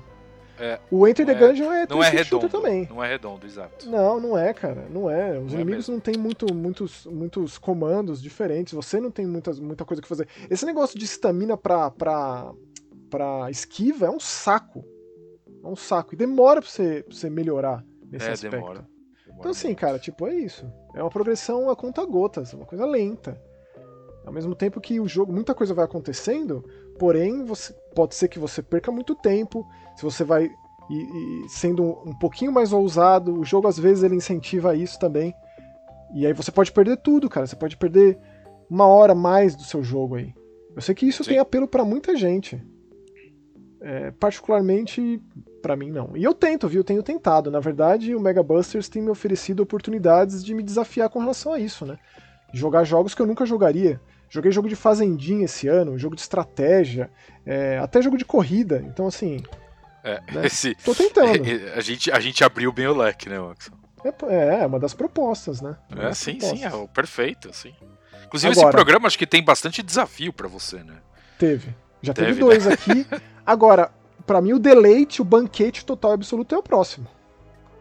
[0.59, 2.61] É, o Enter the é- Gungeon é Não twin é stick shooter redondo.
[2.63, 2.85] também.
[2.89, 3.89] Não é redondo, exato.
[3.89, 4.85] Não, não é, cara.
[4.89, 5.39] Não é.
[5.39, 5.93] Os Não é inimigos mesmo.
[5.93, 8.73] não têm muito, muitos, muitos comandos diferentes.
[8.73, 10.27] Você não tem muitas, muita coisa que fazer.
[10.49, 12.51] Esse negócio de estamina pra, pra,
[13.09, 14.83] pra esquiva é um saco.
[15.63, 16.13] É um saco.
[16.13, 18.53] E demora pra você, pra você melhorar nesse é, aspecto.
[18.57, 18.90] demora.
[19.41, 20.71] Então, assim, cara, tipo, é isso.
[20.95, 23.41] É uma progressão a conta gotas, é uma coisa lenta.
[24.25, 26.63] Ao mesmo tempo que o jogo, muita coisa vai acontecendo,
[26.99, 29.67] porém, você, pode ser que você perca muito tempo.
[29.95, 30.49] Se você vai
[30.89, 35.33] e, e sendo um, pouquinho mais ousado, o jogo às vezes ele incentiva isso também.
[36.13, 37.47] E aí você pode perder tudo, cara.
[37.47, 38.19] Você pode perder
[38.69, 40.33] uma hora mais do seu jogo aí.
[40.75, 41.31] Eu sei que isso Sim.
[41.31, 42.61] tem apelo pra muita gente.
[43.83, 45.19] É, particularmente
[45.61, 46.11] pra mim não.
[46.15, 46.81] E eu tento, viu?
[46.81, 47.49] Eu tenho tentado.
[47.49, 51.59] Na verdade, o Mega Busters tem me oferecido oportunidades de me desafiar com relação a
[51.59, 51.97] isso, né?
[52.53, 53.99] Jogar jogos que eu nunca jogaria.
[54.29, 57.09] Joguei jogo de fazendinha esse ano, jogo de estratégia,
[57.45, 58.83] é, até jogo de corrida.
[58.85, 59.41] Então, assim,
[60.03, 60.45] É, né?
[60.45, 61.41] esse, tô tentando.
[61.75, 63.73] a, gente, a gente abriu bem o leque, né, Maxon?
[64.29, 65.75] É, é uma das propostas, né?
[65.91, 66.73] Uma É, sim, sim, é propostas.
[66.81, 67.73] o perfeito, sim.
[68.27, 70.95] Inclusive, Agora- esse programa acho que tem bastante desafio pra você, né?
[71.39, 71.73] Teve.
[72.01, 73.05] Já teve, Teve, dois aqui.
[73.45, 73.91] Agora,
[74.25, 77.07] pra mim, o deleite, o banquete total e absoluto é o próximo.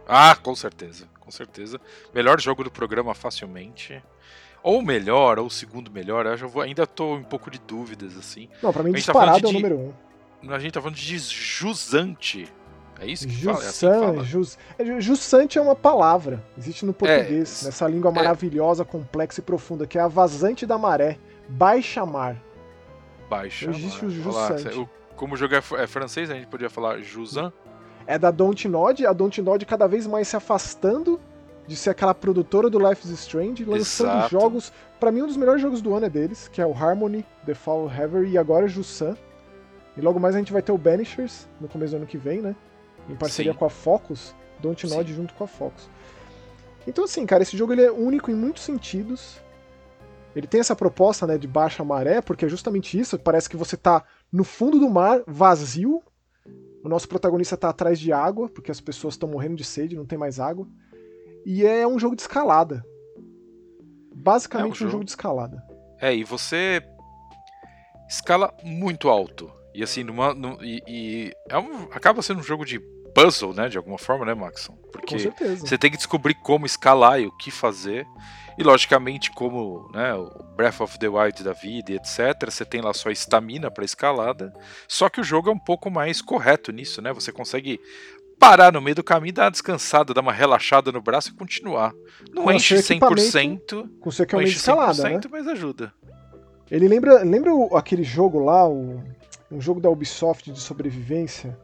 [0.09, 1.81] Ah, com certeza, com certeza.
[2.15, 4.03] Melhor jogo do programa facilmente.
[4.63, 8.49] Ou melhor, ou segundo melhor, eu já vou, ainda tô um pouco de dúvidas, assim.
[8.63, 10.53] Não, pra mim, tá disparado falando é o de- número um.
[10.53, 12.49] A gente tá falando de jusante.
[12.99, 13.65] É isso que fala?
[13.65, 14.25] É assim que Jussan, fala?
[14.25, 16.45] jus, é, ju- jussante é uma palavra.
[16.59, 18.15] Existe no português, É, nessa língua é.
[18.15, 21.17] maravilhosa, complexa e profunda, que é a vazante da maré.
[21.49, 22.37] Baixa mar.
[23.29, 23.71] Baixa.
[23.71, 24.11] Existe lá.
[24.11, 24.89] o lá, Jussante.
[25.21, 27.53] Como o jogo é, é francês, a gente podia falar Jusan.
[28.07, 31.21] É da Dontnod, a Dontnod cada vez mais se afastando
[31.66, 34.31] de ser aquela produtora do Life is Strange, lançando Exato.
[34.31, 34.73] jogos.
[34.99, 37.53] Pra mim, um dos melhores jogos do ano é deles, que é o Harmony, The
[37.53, 39.14] Fall Reverie e agora Jussan.
[39.95, 42.41] E logo mais a gente vai ter o Banishers no começo do ano que vem,
[42.41, 42.57] né?
[43.07, 43.59] Em parceria Sim.
[43.59, 45.91] com a Focus, Dontnod junto com a Focus.
[46.87, 49.39] Então, assim, cara, esse jogo ele é único em muitos sentidos.
[50.35, 53.18] Ele tem essa proposta, né, de baixa maré, porque é justamente isso.
[53.18, 54.03] Parece que você tá
[54.33, 56.03] no fundo do mar, vazio.
[56.83, 60.07] O nosso protagonista tá atrás de água, porque as pessoas estão morrendo de sede, não
[60.07, 60.66] tem mais água.
[61.45, 62.85] E é um jogo de escalada.
[64.14, 65.62] Basicamente É um um, jogo jogo- de escalada.
[66.01, 66.83] É, e você
[68.09, 69.51] escala muito alto.
[69.74, 72.81] E assim, numa, no, e, e é um, acaba sendo um jogo de
[73.15, 73.69] puzzle, né?
[73.69, 74.77] De alguma forma, né, Maxon?
[74.93, 78.07] Porque você tem que descobrir como escalar e o que fazer.
[78.59, 82.93] E logicamente, como né, o Breath of the Wild da vida, etc., você tem lá
[82.93, 84.53] sua estamina para escalada.
[84.87, 87.13] Só que o jogo é um pouco mais correto nisso, né?
[87.13, 87.81] Você consegue
[88.39, 91.93] parar no meio do caminho, dar uma descansada, dar uma relaxada no braço e continuar.
[92.35, 93.89] Não com enche 100%.
[94.01, 95.21] Com seu equipamento escalada, né?
[95.31, 95.93] mas ajuda.
[96.71, 99.03] Ele lembra, lembra aquele jogo lá, o,
[99.51, 101.59] um jogo da Ubisoft de sobrevivência?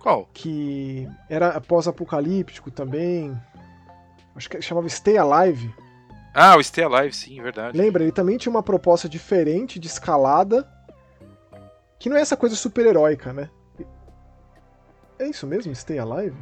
[0.00, 0.28] Qual?
[0.32, 3.38] Que era pós-apocalíptico também.
[4.34, 5.72] Acho que chamava Stay Alive.
[6.34, 7.76] Ah, o Stay Alive, sim, verdade.
[7.76, 8.02] Lembra?
[8.02, 10.66] Ele também tinha uma proposta diferente de escalada.
[11.98, 13.50] Que não é essa coisa super-heróica, né?
[15.18, 15.74] É isso mesmo?
[15.74, 16.36] Stay Alive?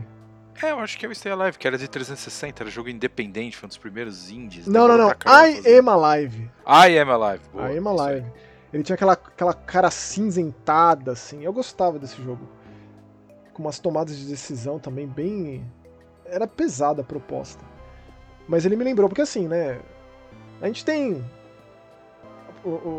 [0.63, 3.57] É, eu acho que é o Stay Alive, que era de 360, era jogo independente,
[3.57, 4.67] foi um dos primeiros indies.
[4.67, 5.11] Não, não, não.
[5.11, 6.51] I Am Alive.
[6.67, 7.45] I Am Alive.
[7.53, 8.27] Boa, I Am Alive.
[8.73, 11.43] Ele tinha aquela, aquela cara cinzentada, assim.
[11.43, 12.49] Eu gostava desse jogo.
[13.59, 15.69] Com umas tomadas de decisão também bem.
[16.25, 17.65] Era pesada a proposta.
[18.47, 19.81] Mas ele me lembrou, porque assim, né?
[20.63, 21.25] A gente tem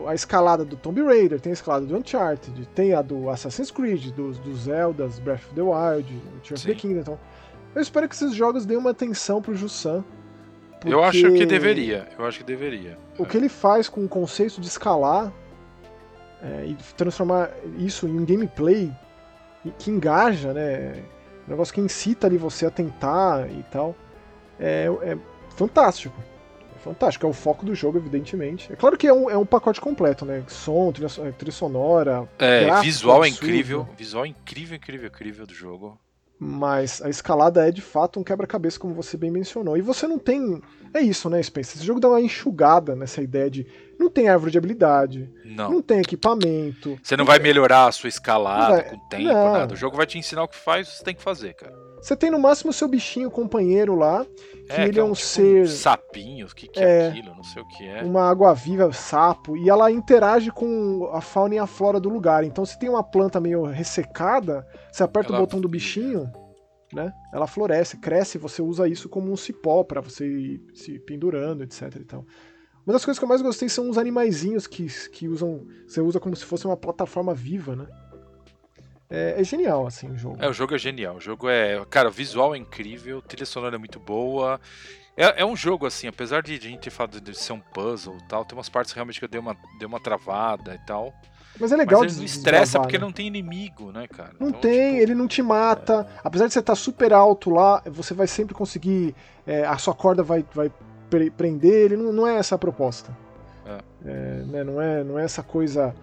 [0.05, 4.12] a escalada do Tomb Raider, tem a escalada do Uncharted, tem a do Assassin's Creed,
[4.12, 6.99] dos, do Zeldas, Breath of the Wild, Tears of the Kingdom.
[6.99, 7.20] Então,
[7.74, 10.03] eu espero que esses jogos deem uma atenção pro Jussan.
[10.86, 12.10] Eu acho que deveria.
[12.18, 12.97] Eu acho que deveria.
[13.18, 15.32] O que ele faz com o conceito de escalar
[16.41, 18.91] é, e transformar isso em um gameplay
[19.78, 21.03] que engaja, né?
[21.47, 23.95] Um negócio que incita ali você a tentar e tal.
[24.60, 25.18] É, é
[25.55, 26.16] fantástico.
[26.76, 27.26] É fantástico.
[27.26, 28.72] É o foco do jogo, evidentemente.
[28.72, 30.43] É claro que é um, é um pacote completo, né?
[30.47, 32.30] Som, trilha, trilha sonora.
[32.38, 33.88] É, visual é incrível.
[33.97, 35.99] Visual incrível, incrível, incrível do jogo.
[36.42, 39.76] Mas a escalada é de fato um quebra-cabeça, como você bem mencionou.
[39.76, 40.62] E você não tem.
[40.94, 41.76] É isso, né, Spencer?
[41.76, 43.68] Esse jogo dá uma enxugada nessa ideia de.
[44.00, 45.30] Não tem árvore de habilidade.
[45.44, 45.70] Não.
[45.70, 46.98] Não tem equipamento.
[47.04, 48.84] Você não, não vai melhorar a sua escalada vai...
[48.84, 49.52] com o tempo, não.
[49.52, 49.74] nada.
[49.74, 51.90] O jogo vai te ensinar o que faz, você tem que fazer, cara.
[52.02, 54.26] Você tem no máximo o seu bichinho companheiro lá,
[54.68, 55.64] que é, ele que é, um, é um tipo ser.
[55.64, 57.36] Um sapinho, o que, que é, é, aquilo?
[57.36, 58.02] Não sei o que é.
[58.02, 62.46] Uma água-viva, sapo, e ela interage com a fauna e a flora do lugar.
[62.46, 64.66] Então, se tem uma planta meio ressecada,
[65.00, 65.39] você aperta ela...
[65.39, 66.32] o botão do bichinho,
[66.93, 67.14] né?
[67.34, 71.95] Ela floresce, cresce, você usa isso como um cipó para você ir se pendurando, etc.
[71.95, 72.26] E tal.
[72.86, 75.66] Uma das coisas que eu mais gostei são os animaizinhos que, que usam.
[75.88, 77.88] Você usa como se fosse uma plataforma viva, né?
[79.10, 80.38] É, é, genial, assim, o jogo.
[80.39, 81.16] É, o jogo é genial.
[81.16, 81.84] O jogo é.
[81.89, 84.60] Cara, o visual é incrível, trilha sonora é muito boa.
[85.16, 88.18] É, é um jogo, assim, apesar de a gente ter falado de ser um puzzle
[88.18, 91.14] e tal, tem umas partes realmente que eu dei uma, dei uma travada e tal.
[91.60, 93.04] Mas é legal Mas ele não estressa porque né?
[93.04, 94.32] não tem inimigo, né, cara?
[94.39, 96.08] Não então, tem, tipo, ele não te mata.
[96.18, 96.20] É...
[96.24, 99.16] Apesar de você estar super alto lá, você vai sempre conseguir.
[99.45, 100.72] É, a sua corda vai, vai
[101.36, 103.16] prender, ele não, não é essa a proposta.
[103.66, 103.80] É.
[104.06, 105.93] É, né, não, é, não é essa coisa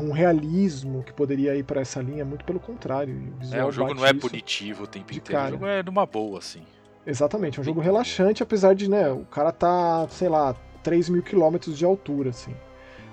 [0.00, 3.32] um realismo que poderia ir para essa linha, muito pelo contrário.
[3.40, 5.48] O é, o jogo não é punitivo o tempo inteiro, cara.
[5.48, 6.62] o jogo é numa boa, assim.
[7.06, 11.22] Exatamente, é um jogo relaxante, apesar de, né, o cara tá, sei lá, 3 mil
[11.22, 12.54] quilômetros de altura, assim.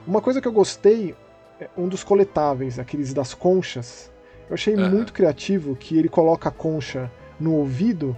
[0.05, 1.15] Uma coisa que eu gostei,
[1.59, 4.11] é um dos coletáveis, aqueles das conchas,
[4.49, 4.89] eu achei uhum.
[4.89, 8.17] muito criativo que ele coloca a concha no ouvido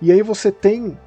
[0.00, 0.98] e aí você tem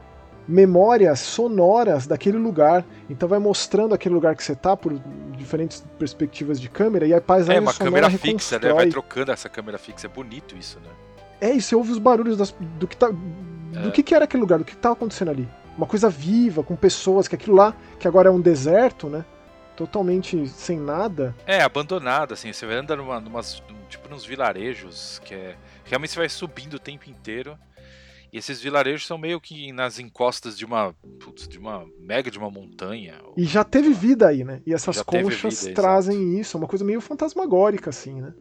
[0.48, 2.86] memórias sonoras daquele lugar.
[3.10, 4.94] Então vai mostrando aquele lugar que você tá por
[5.38, 8.72] diferentes perspectivas de câmera e a paisagem É uma câmera fixa, né?
[8.72, 10.08] Vai trocando essa câmera fixa.
[10.08, 10.90] É bonito isso, né?
[11.40, 13.10] É, e você ouve os barulhos das, do que tá.
[13.10, 13.92] Do é.
[13.92, 15.48] que, que era aquele lugar, do que estava acontecendo ali.
[15.78, 19.24] Uma coisa viva, com pessoas, que aquilo lá, que agora é um deserto, né?
[19.78, 21.36] Totalmente sem nada.
[21.46, 22.52] É, abandonado, assim.
[22.52, 25.56] Você anda numa, numas, tipo nos vilarejos, que é.
[25.86, 27.56] Realmente você vai subindo o tempo inteiro.
[28.34, 32.40] E esses vilarejos são meio que nas encostas de uma, putz, de uma mega de
[32.40, 33.22] uma montanha.
[33.38, 34.62] E já teve vida aí, né?
[34.66, 36.42] E essas conchas vida, trazem exato.
[36.42, 38.34] isso, é uma coisa meio fantasmagórica, assim, né?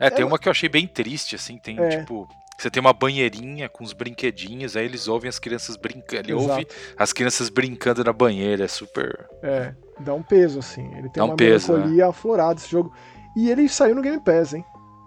[0.00, 0.26] É, tem é...
[0.26, 2.00] uma que eu achei bem triste, assim, tem é.
[2.00, 2.28] tipo.
[2.58, 6.24] Você tem uma banheirinha com os brinquedinhos, aí eles ouvem as crianças brincando.
[6.24, 6.66] Ele ouve
[6.96, 9.28] as crianças brincando na banheira, é super.
[9.44, 10.86] É, dá um peso, assim.
[10.94, 12.10] Ele tem dá uma um peso, melancolia né?
[12.10, 12.92] aflorada esse jogo.
[13.36, 14.64] E ele saiu no Game Pass, hein?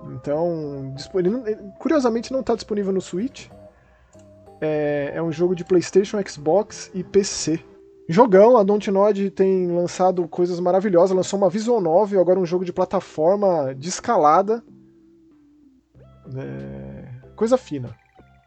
[0.09, 3.47] Então, ele, curiosamente não está disponível no Switch.
[4.59, 7.59] É, é, um jogo de PlayStation, Xbox e PC.
[8.07, 11.15] Jogão, a Dontnod tem lançado coisas maravilhosas.
[11.15, 14.63] Lançou uma Visual Novel, agora um jogo de plataforma de escalada.
[16.35, 17.95] É, coisa fina.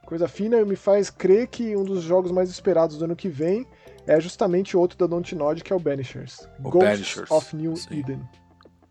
[0.07, 3.67] Coisa fina me faz crer que um dos jogos mais esperados do ano que vem
[4.07, 6.49] é justamente outro da Dontnod, que é o Banishers.
[6.59, 7.31] O Ghosts Banishers.
[7.31, 7.99] of New Sim.
[7.99, 8.29] Eden.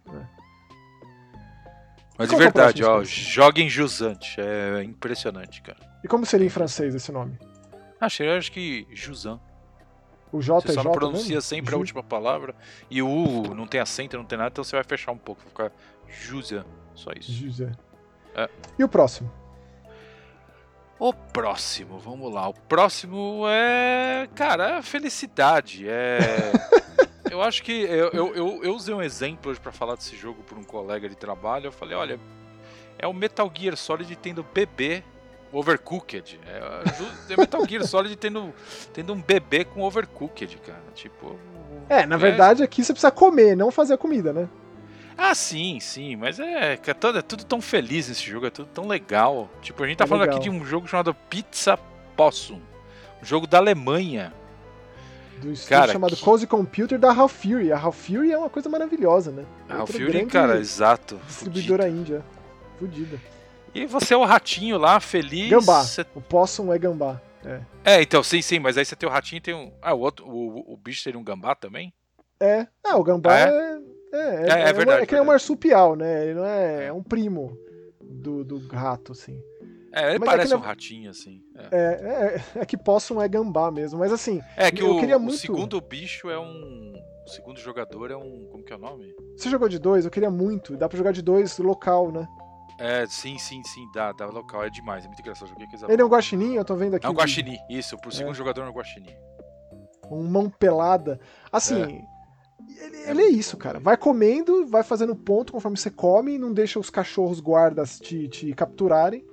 [0.09, 0.43] É.
[2.18, 5.80] Mas de verdade, ó, joguem Jusante, é impressionante, cara.
[6.03, 7.38] E como seria em francês esse nome?
[7.99, 9.39] Achei, eu acho que Jusan.
[10.32, 11.41] O J Você é só J não pronuncia mesmo?
[11.41, 12.55] sempre Ju- a última palavra.
[12.89, 15.41] E o U não tem acento, não tem nada, então você vai fechar um pouco.
[15.41, 15.72] Vai ficar
[16.07, 16.66] Júzia.
[16.95, 17.32] Só isso.
[17.32, 17.72] José.
[18.36, 18.49] É.
[18.78, 19.32] E o próximo?
[21.00, 22.48] O próximo, vamos lá.
[22.48, 24.28] O próximo é.
[24.36, 25.88] Cara, é felicidade.
[25.88, 26.18] É.
[27.30, 27.72] eu acho que.
[27.72, 31.10] Eu, eu, eu, eu usei um exemplo hoje pra falar desse jogo por um colega
[31.10, 31.68] de trabalho.
[31.68, 32.20] Eu falei: olha,
[32.98, 35.04] é o Metal Gear Solid tendo bebê
[35.52, 36.39] overcooked.
[36.48, 38.54] É, é Metal Gear Solid tendo,
[38.91, 40.84] tendo um bebê com overcooked, cara.
[40.94, 41.38] Tipo.
[41.89, 44.48] É, na verdade aqui você precisa comer, não fazer a comida, né?
[45.18, 48.68] Ah, sim, sim, mas é, é, todo, é tudo tão feliz nesse jogo, é tudo
[48.74, 49.49] tão legal.
[49.61, 50.38] Tipo, a gente tá É falando legal.
[50.38, 51.78] aqui de um jogo chamado Pizza
[52.16, 52.59] Possum.
[53.22, 54.34] Um jogo da Alemanha.
[55.39, 57.72] Do estúdio Cara, chamado que- Cozy Computer da Half Fury.
[57.72, 59.45] A Half Fury é uma coisa maravilhosa, né?
[59.70, 61.20] O Outra Fury, cara, exato.
[61.28, 62.24] Distribuidora índia.
[62.80, 63.20] Fudida.
[63.74, 65.49] E você é o ratinho lá, feliz.
[65.49, 65.84] Gambá.
[65.84, 67.20] você- O Possum é gambá.
[67.45, 67.59] É.
[67.84, 69.72] É, então, sim, sim, mas aí você tem o ratinho e tem um.
[69.82, 70.26] Ah, o outro.
[70.28, 71.93] O, o bicho teria um gambá também?
[72.39, 72.68] É.
[72.86, 73.43] Ah, o gambá Ah, é?
[73.49, 73.80] é.
[74.14, 76.24] É, é, É, é uma- verdade, É que ele é um marsupial, né?
[76.26, 76.86] Ele não é.
[76.86, 77.57] É um primo
[78.01, 79.41] do, do rato, assim.
[79.91, 81.41] É, ele Mas é parece que um ratinho, assim.
[81.72, 83.99] É, É, é, é que Possum é gambá mesmo.
[83.99, 86.93] Mas assim, É que o, queria o muito- segundo bicho é um.
[87.26, 88.47] O segundo jogador é um.
[88.51, 89.14] Como que é o nome?
[89.38, 90.76] você jogou de dois, eu queria muito.
[90.78, 92.28] Dá pra jogar de dois local, né?
[92.80, 95.47] É, sim, sim, sim, dá, dá local, é demais, é muito engraçado.
[95.49, 97.05] Joguei com Ele é um guaxinim, eu tô vendo aqui.
[97.05, 99.16] É um guaxinim, isso, pro segundo jogador é um guaxinim.
[100.11, 101.20] um mão pelada.
[101.51, 102.03] Assim,
[102.80, 103.80] ele, É ele é isso, bom, cara.
[103.80, 108.54] Vai comendo, vai fazendo ponto conforme você come, não deixa os cachorros guardas te, te
[108.54, 109.26] capturarem.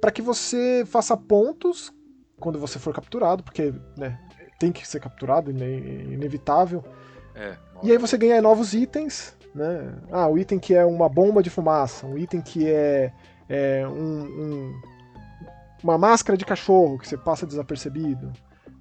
[0.00, 1.92] Pra que você faça pontos
[2.38, 4.18] quando você for capturado, porque né,
[4.58, 5.54] tem que ser capturado, é
[6.12, 6.84] inevitável.
[7.34, 7.56] É.
[7.82, 9.94] E aí você ganha novos itens, né?
[10.10, 13.12] Ah, o item que é uma bomba de fumaça, um item que é,
[13.48, 14.80] é um- um-
[15.82, 18.32] uma máscara de cachorro que você passa desapercebido.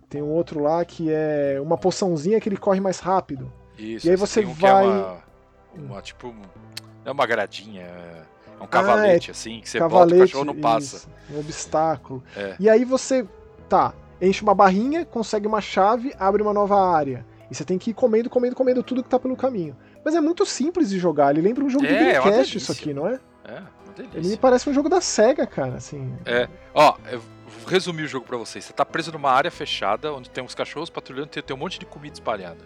[0.10, 3.52] Tem um outro lá que é uma poçãozinha que ele corre mais rápido.
[3.78, 5.24] Isso, E aí você um que vai- é uma,
[5.76, 6.34] uma, tipo.
[7.06, 8.24] É uma gradinha, é
[8.60, 10.96] é um cavalete, assim, que você bota o Cavalete, cachorro não passa.
[10.96, 12.24] isso, um obstáculo.
[12.36, 12.56] É.
[12.60, 13.28] E aí você,
[13.68, 17.26] tá, enche uma barrinha, consegue uma chave, abre uma nova área.
[17.52, 19.76] E você tem que ir comendo, comendo, comendo tudo que tá pelo caminho.
[20.06, 21.32] Mas é muito simples de jogar.
[21.32, 23.20] Ele lembra um jogo do É, é Dreamcast, isso aqui, não é?
[23.44, 23.64] É, uma
[23.98, 24.38] Ele delícia.
[24.38, 26.14] parece um jogo da SEGA, cara, assim.
[26.26, 26.48] É.
[26.74, 28.64] Ó, eu vou resumir o jogo pra vocês.
[28.64, 31.80] Você tá preso numa área fechada, onde tem uns cachorros patrulhando, tem, tem um monte
[31.80, 32.64] de comida espalhada.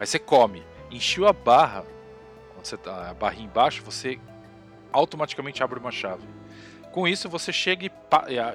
[0.00, 1.84] Aí você come, encheu a barra,
[2.56, 4.18] onde você tá, a barrinha embaixo, você
[4.92, 6.26] automaticamente abre uma chave.
[6.92, 7.90] Com isso, você chega e,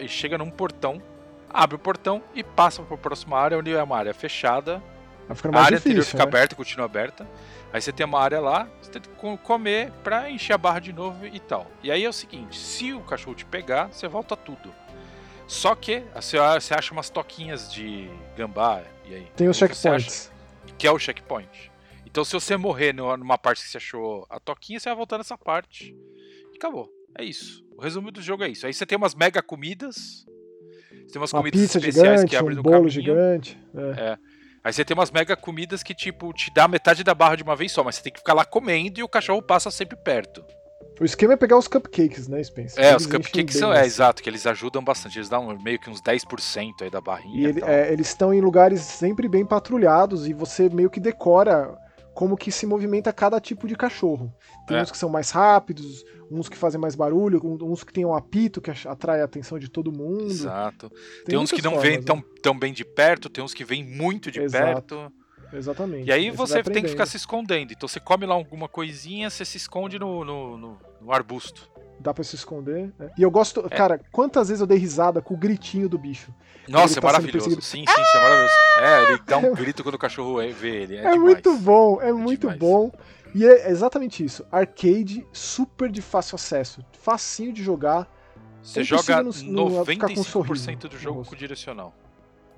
[0.03, 1.01] e chega num portão,
[1.49, 4.81] abre o portão e passa para a próxima área, onde é uma área fechada.
[5.29, 6.29] A área anterior difícil, fica né?
[6.29, 7.27] aberta, continua aberta.
[7.71, 10.79] Aí você tem uma área lá, você tem que co- comer pra encher a barra
[10.79, 11.67] de novo e tal.
[11.81, 14.73] E aí é o seguinte, se o cachorro te pegar, você volta tudo.
[15.47, 16.37] Só que você
[16.73, 19.27] acha umas toquinhas de gambá e aí.
[19.35, 20.31] Tem os checkpoints.
[20.83, 21.71] Que é o checkpoint.
[22.05, 25.37] Então se você morrer numa parte que você achou a toquinha, você vai voltar nessa
[25.37, 25.95] parte.
[26.51, 26.89] E acabou.
[27.17, 27.65] É isso.
[27.77, 28.67] O resumo do jogo é isso.
[28.67, 29.95] Aí você tem umas mega comidas.
[29.95, 32.89] Você tem umas Uma comidas especiais gigante, que abrem um no bolo caminho.
[32.91, 33.57] gigante.
[33.97, 34.17] É.
[34.61, 37.55] Aí você tem umas mega comidas que, tipo, te dá metade da barra de uma
[37.55, 40.43] vez só, mas você tem que ficar lá comendo e o cachorro passa sempre perto.
[41.01, 42.83] O esquema é pegar os cupcakes, né, Spencer?
[42.83, 45.17] É, Eles os cupcakes são, é, exato, que eles ajudam bastante.
[45.17, 47.35] Eles dão meio que uns 10% aí da barrinha.
[47.41, 51.75] E ele- é, eles estão em lugares sempre bem patrulhados e você meio que decora
[52.13, 54.31] como que se movimenta cada tipo de cachorro.
[54.67, 54.81] Tem É.
[54.83, 58.61] uns que são mais rápidos, uns que fazem mais barulho, uns que tem um apito
[58.61, 60.25] que atrai a atenção de todo mundo.
[60.29, 60.91] Exato.
[61.25, 62.23] Tem, uns que não vêm formas, tão, né?
[62.43, 64.95] tão bem de perto, tem uns que vêm muito de Exato.
[64.95, 65.13] perto.
[65.53, 66.07] Exatamente.
[66.07, 67.71] E aí vai você tem que ficar se escondendo.
[67.73, 71.71] Então você come lá alguma coisinha, você se esconde no, no, no- no arbusto.
[71.99, 72.91] Dá pra se esconder.
[72.99, 73.11] né?
[73.17, 73.61] E eu gosto.
[73.69, 76.33] Cara, quantas vezes eu dei risada com o gritinho do bicho?
[76.67, 77.49] Nossa, Ele é tá maravilhoso.
[77.61, 78.53] Sim, sim, isso é maravilhoso.
[78.79, 80.97] É, ele dá um grito quando o cachorro vê ele.
[80.97, 82.59] É, É, muito bom, é, muito demais.
[82.59, 82.91] bom.
[83.35, 84.45] E é exatamente isso.
[84.51, 86.83] Arcade super de fácil acesso.
[86.99, 88.07] Facinho de jogar.
[88.61, 89.33] Você É joga com um
[89.83, 91.93] 95% sorriso do no jogo com direcional.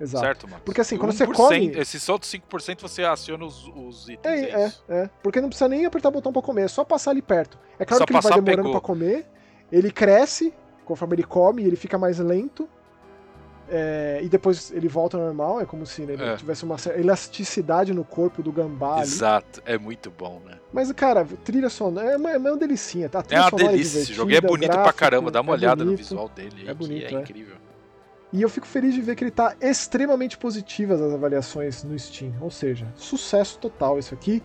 [0.00, 0.24] Exato.
[0.24, 0.62] Certo, Max?
[0.64, 4.26] Porque, assim, quando você 1%, come- Esses outros 5% você aciona os, os itens.
[4.26, 4.72] É, É, é,
[5.04, 5.10] é.
[5.22, 7.58] Porque não precisa nem apertar o botão pra comer, é só passar ali perto.
[7.78, 8.72] É claro Só que ele vai demorando pegou.
[8.72, 9.26] pra comer,
[9.72, 10.52] ele cresce
[10.84, 12.68] conforme ele come, ele fica mais lento.
[13.68, 16.36] é, e depois ele volta ao normal, é como se né, ele É.
[16.36, 19.02] tivesse uma elasticidade no corpo do gambá ali.
[19.02, 20.58] Exato, é muito bom, né?
[20.72, 23.24] Mas, cara, trilha sonora é uma, é uma delicinha, tá?
[23.28, 24.32] É uma delícia esse jogo.
[24.32, 25.98] É bonito pra caramba, dá uma é olhada no bonito.
[25.98, 26.64] visual dele.
[26.68, 27.20] É bonito, é, é.
[27.20, 27.56] incrível.
[28.32, 32.34] E eu fico feliz de ver que ele tá extremamente positivas as avaliações no Steam.
[32.40, 34.42] Ou seja, sucesso total isso aqui.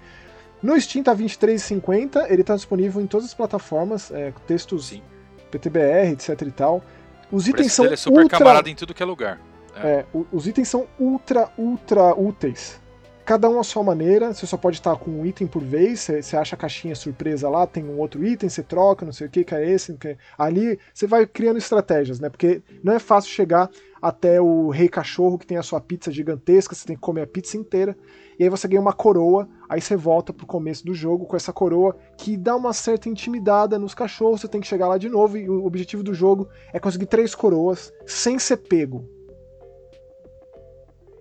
[0.62, 5.02] No Steam tá R$23,50, ele tá disponível em todas as plataformas, é, textos Sim.
[5.50, 6.84] PTBR, etc e tal.
[7.32, 8.38] Os itens são é super ultra...
[8.38, 9.40] camarada em tudo que é lugar.
[9.76, 9.88] É.
[9.88, 12.80] É, os itens são ultra, ultra úteis.
[13.24, 16.22] Cada um à sua maneira, você só pode estar com um item por vez, você,
[16.22, 19.30] você acha a caixinha surpresa lá, tem um outro item, você troca, não sei o
[19.30, 22.30] que, que é esse, que ali você vai criando estratégias, né?
[22.30, 23.70] Porque não é fácil chegar
[24.02, 27.28] até o rei cachorro que tem a sua pizza gigantesca, você tem que comer a
[27.28, 27.96] pizza inteira,
[28.40, 31.54] e aí você ganha uma coroa, aí você volta pro começo do jogo com essa
[31.54, 35.38] coroa que dá uma certa intimidada nos cachorros, você tem que chegar lá de novo,
[35.38, 39.08] e o objetivo do jogo é conseguir três coroas sem ser pego.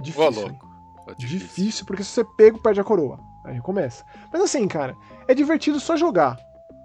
[0.01, 0.31] Difícil.
[0.31, 0.70] louco.
[1.13, 3.19] Ô, Difícil, porque se você pego, perde a coroa.
[3.45, 4.05] Aí recomeça.
[4.33, 4.95] Mas assim, cara,
[5.27, 6.39] é divertido só jogar.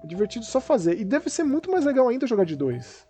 [0.04, 1.00] É divertido só fazer.
[1.00, 3.06] E deve ser muito mais legal ainda jogar de dois.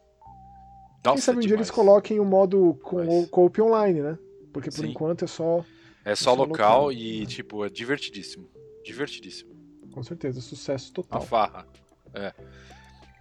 [1.04, 1.68] Quem Nossa, sabe um dia demais.
[1.68, 3.26] eles coloquem o modo com Demais.
[3.26, 4.18] o co-op online, né?
[4.52, 4.90] Porque por Sim.
[4.90, 5.64] enquanto é só,
[6.04, 6.48] É só é local
[6.86, 6.92] local.
[6.94, 8.50] e, tipo, é divertidíssimo.
[8.84, 9.54] Divertidíssimo.
[9.94, 11.22] com certeza, sucesso A total.
[11.22, 11.68] farra.
[12.14, 12.34] É.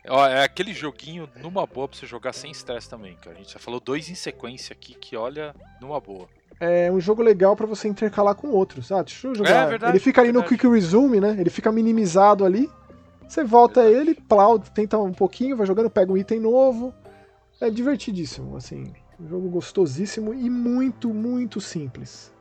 [0.08, 3.36] Ó, é aquele joguinho numa boa pra você jogar sem estresse também, cara.
[3.36, 6.28] A gente já falou dois em sequência aqui que, olha, numa boa.
[6.60, 8.90] É um jogo legal pra você intercalar com outros.
[8.92, 9.50] Ah, deixa eu jogar.
[9.50, 10.56] É, verdade, ele fica ali no verdade.
[10.60, 11.36] quick resume, né?
[11.38, 12.70] Ele fica minimizado ali.
[13.28, 14.10] Você volta Verdade.
[14.10, 16.94] ele, plau, tenta um pouquinho, vai jogando, pega um item novo.
[17.60, 18.92] É divertidíssimo, assim.
[19.18, 22.32] Um jogo gostosíssimo e muito, muito simples.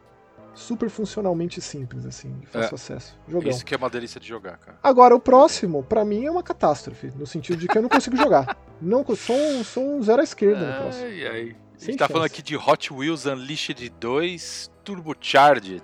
[0.55, 2.75] Super funcionalmente simples, assim, de fácil É.
[2.75, 3.17] acesso.
[3.27, 3.49] Jogão.
[3.49, 4.77] Isso que é uma delícia de jogar, cara.
[4.83, 8.15] Agora, o próximo, pra mim, é uma catástrofe, no sentido de que eu não consigo
[8.15, 8.55] jogar.
[8.79, 11.05] Não, sou, um- sou um zero à esquerda no próximo.
[11.05, 11.55] Ai, ai.
[11.83, 15.83] A gente tá falando aqui de Hot Wheels Unleashed 2 Turbocharged.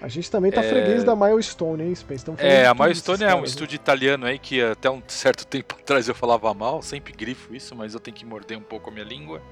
[0.00, 0.68] A gente também tá É.
[0.68, 2.24] freguês da Milestone, hein, Spence?
[2.38, 3.46] É, a Milestone é um né?
[3.46, 7.74] estúdio italiano aí que até um certo tempo atrás eu falava mal, sempre grifo isso,
[7.74, 9.42] mas eu tenho que morder um pouco a minha língua,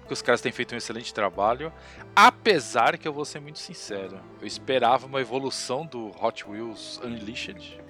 [0.00, 1.72] porque os caras têm feito um excelente trabalho.
[2.14, 7.80] Apesar que eu vou ser muito sincero, eu esperava uma evolução do Hot Wheels Unleashed.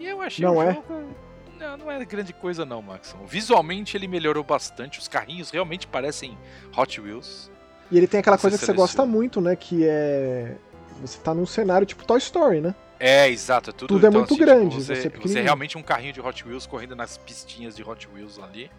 [0.00, 0.74] E eu achei Não é?
[0.74, 1.14] jogo.
[1.62, 3.14] Não, não é grande coisa não, Max.
[3.26, 6.36] Visualmente ele melhorou bastante, os carrinhos realmente parecem
[6.76, 7.50] Hot Wheels.
[7.90, 9.12] E ele tem aquela Você coisa que você gosta seleciona.
[9.12, 9.54] muito, né?
[9.54, 10.56] Que é.
[11.00, 12.74] Você tá num cenário tipo Toy Story, né?
[12.98, 13.70] É, exato.
[13.70, 15.82] é Tudo, Tudo é então, muito assim, grande, Tipo, você é você, é realmente um
[15.82, 18.70] carrinho de Hot Wheels correndo nas pistinhas de Hot Wheels ali.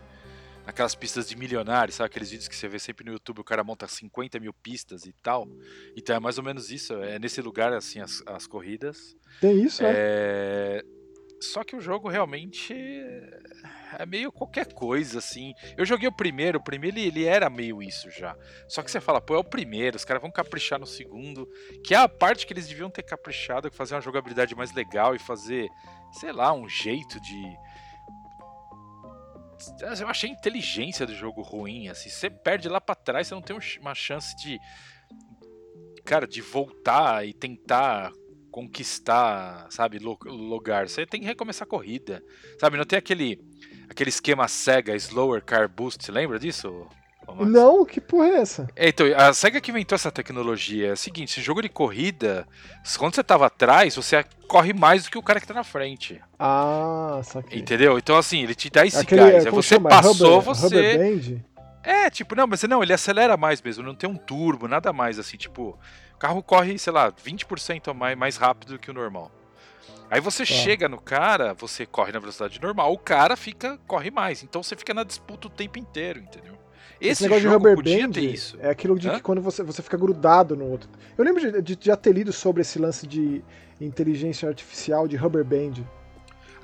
[0.66, 2.08] Naquelas pistas de milionários, sabe?
[2.08, 5.12] Aqueles vídeos que você vê sempre no YouTube, o cara monta 50 mil pistas e
[5.12, 5.48] tal.
[5.96, 6.94] Então é mais ou menos isso.
[7.04, 9.16] É nesse lugar, assim, as, as corridas.
[9.42, 9.92] Tem isso, né?
[9.94, 10.86] É...
[11.44, 12.74] Só que o jogo realmente
[14.00, 15.54] é meio qualquer coisa, assim.
[15.78, 18.36] Eu joguei o primeiro, o primeiro ele, ele era meio isso já.
[18.68, 21.48] Só que você fala, pô, é o primeiro, os caras vão caprichar no segundo,
[21.84, 25.20] que é a parte que eles deviam ter caprichado, fazer uma jogabilidade mais legal e
[25.20, 25.70] fazer,
[26.14, 27.58] sei lá, um jeito de.
[30.00, 32.10] Eu achei a inteligência do jogo ruim, assim.
[32.10, 34.60] Você perde lá pra trás, você não tem um uma chance de.
[36.04, 38.12] Cara, de voltar e tentar
[38.54, 40.88] conquistar, sabe, lugar.
[40.88, 42.24] Você tem que recomeçar a corrida.
[42.60, 43.42] Sabe, não tem aquele
[43.90, 46.88] aquele esquema Sega Slower Car Boost, lembra disso?
[47.40, 48.68] Não, que porra é essa?
[48.76, 52.48] É, então, a SEGA que inventou essa tecnologia é o seguinte, esse jogo de corrida,
[52.98, 56.22] quando você tava atrás, você corre mais do que o cara que tá na frente.
[56.38, 57.60] Ah, saquei.
[57.60, 57.98] Entendeu?
[57.98, 59.46] Então, assim, ele te dá esse Aquele, gás.
[59.46, 59.90] Como você chama?
[59.90, 60.92] passou, Rubber, você.
[60.92, 61.42] Rubber?
[61.84, 65.18] É, tipo, não, mas não, ele acelera mais mesmo, não tem um turbo, nada mais,
[65.18, 65.78] assim, tipo,
[66.24, 69.30] carro corre, sei lá, 20% a mais, mais rápido do que o normal.
[70.10, 74.42] Aí você chega no cara, você corre na velocidade normal, o cara fica, corre mais,
[74.42, 76.54] então você fica na disputa o tempo inteiro, entendeu?
[77.02, 78.58] Esse, negócio jogo de rubber podia band isso.
[78.62, 79.16] é aquilo de Hã?
[79.16, 80.90] que quando você, você fica grudado no outro.
[81.18, 83.44] Eu lembro de, de já ter lido sobre esse lance de
[83.82, 85.84] inteligência artificial de rubber band.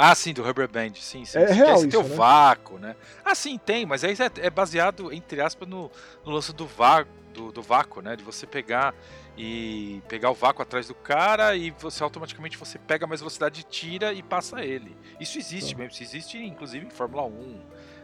[0.02, 1.38] Ah, sim, do Rubber Band, sim, sim.
[1.38, 2.16] É real você o isso, né?
[2.16, 2.96] vácuo, né?
[3.26, 5.92] Ah, sim, tem, mas aí é, é baseado, entre aspas, no,
[6.26, 8.16] no lance do, vá, do, do vácuo, né?
[8.16, 8.94] De você pegar
[9.38, 14.14] e pegar o vácuo atrás do cara e você automaticamente você pega mais velocidade, tira
[14.14, 14.96] e passa ele.
[15.20, 15.80] Isso existe Tá.
[15.80, 17.62] mesmo, isso existe inclusive em Fórmula 1.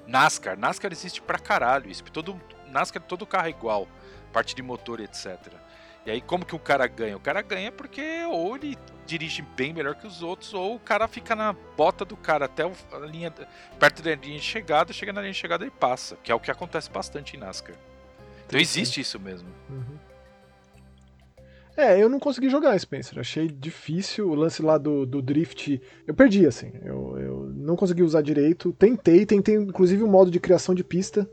[0.08, 2.04] NASCAR, NASCAR existe pra caralho isso.
[2.04, 3.88] Todo, NASCAR todo carro é igual,
[4.32, 5.38] parte de motor etc.
[6.06, 7.18] E aí como que o cara ganha?
[7.18, 11.08] O cara ganha porque ou ele dirige bem melhor que os outros, ou o cara
[11.08, 13.32] fica na bota do cara até a linha,
[13.80, 16.40] perto da linha de chegada, chega na linha de chegada e passa, que é o
[16.40, 17.76] que acontece bastante em NASCAR.
[18.46, 19.48] Então existe isso mesmo.
[19.70, 19.96] Uhum.
[21.78, 23.20] É, eu não consegui jogar, Spencer.
[23.20, 24.30] Achei difícil.
[24.30, 25.82] O lance lá do, do drift.
[26.08, 26.72] Eu perdi, assim.
[26.84, 28.72] Eu, eu não consegui usar direito.
[28.74, 31.30] Tentei, tentei inclusive um modo de criação de pista.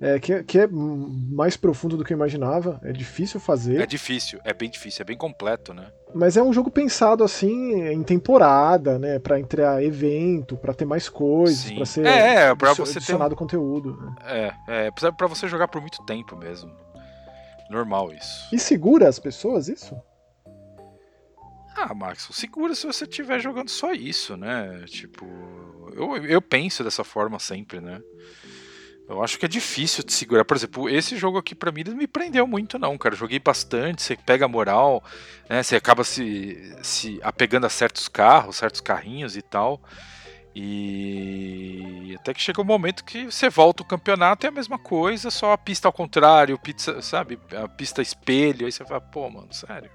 [0.00, 2.80] É, que, é, que é mais profundo do que eu imaginava.
[2.82, 3.80] É difícil fazer.
[3.80, 5.92] É difícil, é bem difícil, é bem completo, né?
[6.14, 9.18] Mas é um jogo pensado assim em temporada, né?
[9.18, 13.36] Pra entrar evento, pra ter mais coisas, pra ser É, é, pra você ter adicionado
[13.36, 13.96] conteúdo.
[13.96, 14.54] né?
[14.66, 16.72] É, é, pra você jogar por muito tempo mesmo.
[17.70, 18.48] Normal isso.
[18.52, 19.96] E segura as pessoas isso?
[21.76, 24.82] Ah, Max, segura se você estiver jogando só isso, né?
[24.86, 25.24] Tipo,
[25.94, 28.00] eu, eu penso dessa forma sempre, né?
[29.10, 30.44] Eu acho que é difícil de segurar.
[30.44, 33.16] Por exemplo, esse jogo aqui pra mim não me prendeu muito, não, cara.
[33.16, 35.02] Joguei bastante, você pega a moral,
[35.48, 35.62] né?
[35.64, 39.82] Você acaba se, se apegando a certos carros, certos carrinhos e tal.
[40.54, 44.78] E até que chega um momento que você volta o campeonato e é a mesma
[44.78, 47.38] coisa, só a pista ao contrário, pizza, sabe?
[47.60, 49.90] A pista espelho, aí você fala, pô, mano, sério.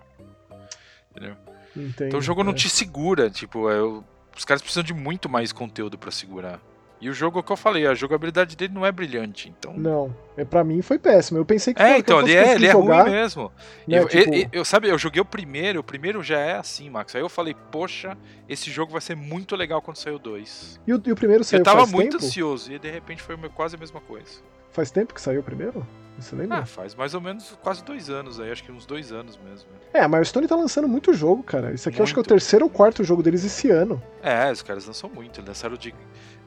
[1.12, 1.36] Entendeu?
[1.76, 2.56] Entendo, Então o jogo não é.
[2.56, 4.04] te segura, tipo, é, o-
[4.36, 6.60] os caras precisam de muito mais conteúdo pra segurar.
[7.02, 9.74] E o jogo é o que eu falei, a jogabilidade dele não é brilhante, então.
[9.76, 11.38] Não, é, pra mim foi péssimo.
[11.38, 13.52] Eu pensei que É, foi- que então, eu ele é, ele é jogar, ruim mesmo.
[13.88, 16.90] né, eu, tipo- eu- eu- sabe, eu joguei o primeiro, o primeiro já é assim,
[16.90, 17.14] Max.
[17.14, 18.18] Aí eu falei, poxa,
[18.48, 20.80] esse jogo vai ser muito legal quando sair o 2.
[20.88, 22.26] E o, e o primeiro saiu Eu tava muito tempo?
[22.26, 24.40] ansioso, e de repente foi quase a mesma coisa.
[24.72, 25.86] Faz tempo que saiu o primeiro?
[26.18, 26.60] Você lembra?
[26.60, 29.68] Ah, faz mais ou menos quase dois anos aí, acho que uns dois anos mesmo.
[29.94, 31.74] É, a Milestone tá lançando muito jogo, cara.
[31.74, 32.30] Isso aqui eu acho que é o Muito.
[32.30, 34.02] terceiro ou quarto jogo deles esse ano.
[34.24, 35.40] É, os caras lançam muito.
[35.42, 35.94] Eles lançaram de,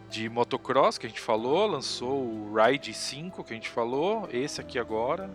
[0.09, 4.61] de motocross, que a gente falou, lançou o Ride 5, que a gente falou, esse
[4.61, 5.29] aqui agora.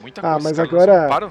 [0.00, 0.44] Muita Ah, coisa.
[0.44, 1.30] mas os caras agora-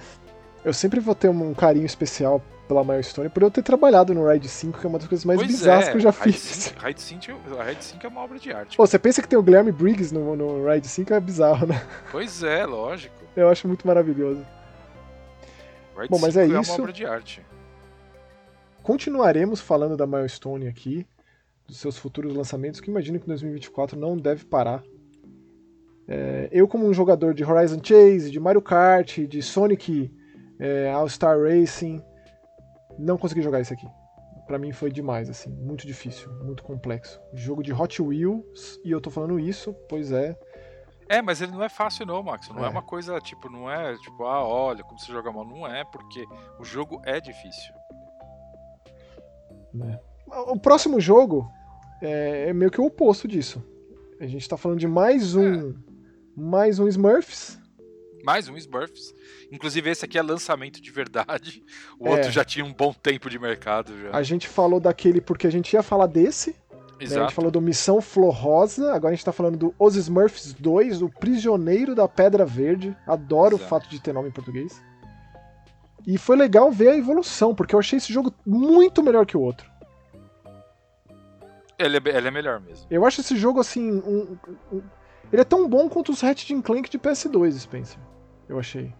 [0.63, 4.47] Eu sempre vou ter um carinho especial pela Milestone por eu ter trabalhado no Ride
[4.47, 6.41] 5, que é uma das coisas mais Pois bizarras é, que eu já Ride fiz.
[6.41, 8.77] 5 Ride 5, a Ride 5 é uma obra de arte.
[8.77, 11.81] Pô, você pensa que tem o Guilherme Briggs no, no Ride 5, é bizarro, né?
[12.11, 13.15] Pois é, lógico.
[13.35, 14.45] Eu acho muito maravilhoso.
[15.97, 16.71] Ride Bom, mas 5 é é isso.
[16.73, 17.41] uma obra de arte.
[18.83, 21.07] Continuaremos falando da Milestone aqui,
[21.69, 24.83] dos seus futuros lançamentos, que imagino que 2024 não deve parar.
[26.07, 30.11] É, eu, como um jogador de Horizon Chase, de Mario Kart, de Sonic
[30.59, 32.03] é, All-Star Racing,
[32.97, 33.87] não consegui jogar isso aqui.
[34.47, 37.21] Pra mim foi demais, assim, muito difícil, muito complexo.
[37.33, 40.35] Jogo de Hot Wheels, e eu tô falando isso, pois é.
[41.07, 42.49] É, mas ele não é fácil não, Max.
[42.49, 42.67] Não é.
[42.67, 42.69] É.
[42.69, 45.45] uma coisa, tipo, não é tipo, ah, olha como você joga mal.
[45.45, 46.25] Não é, porque
[46.59, 47.73] o jogo é difícil.
[49.71, 49.99] né?
[50.47, 51.47] O próximo jogo
[52.01, 53.63] é, é meio que o oposto disso.
[54.19, 55.73] A gente tá falando de mais um.
[56.35, 57.57] Mais um Smurfs.
[58.23, 59.13] Mais um Smurfs.
[59.51, 61.63] Inclusive, esse aqui é lançamento de verdade.
[61.99, 62.11] O É.
[62.11, 64.09] outro já tinha um bom tempo de mercado já.
[64.11, 66.51] A gente falou daquele porque a gente ia falar desse.
[66.51, 66.55] né?
[66.99, 67.33] A gente Exato.
[67.33, 68.93] falou do Missão Flor Rosa.
[68.93, 72.95] Agora a gente tá falando do Os Smurfs 2, o Prisioneiro da Pedra Verde.
[73.07, 73.63] Adoro Exato.
[73.65, 74.81] o fato de ter nome em português.
[76.05, 79.41] E foi legal ver a evolução, porque eu achei esse jogo muito melhor que o
[79.41, 79.68] outro.
[81.79, 82.85] Ele, é, ele é melhor mesmo.
[82.91, 83.89] Eu acho esse jogo assim.
[84.01, 84.37] um-
[84.71, 84.81] um-
[85.31, 87.99] ele é tão bom quanto os Ratchet Clank de PS2, Spencer.
[88.47, 88.93] Eu achei.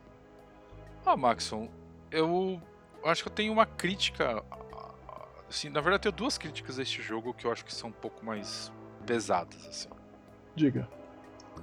[1.06, 1.70] Ah, Maxon,
[2.12, 2.62] eu
[3.04, 4.44] acho que eu tenho uma crítica.
[5.50, 7.90] Assim, na verdade, eu tenho duas críticas a este jogo que eu acho que são
[7.90, 8.72] um pouco mais
[9.06, 9.66] pesadas.
[9.68, 9.90] Assim.
[10.56, 10.88] Diga.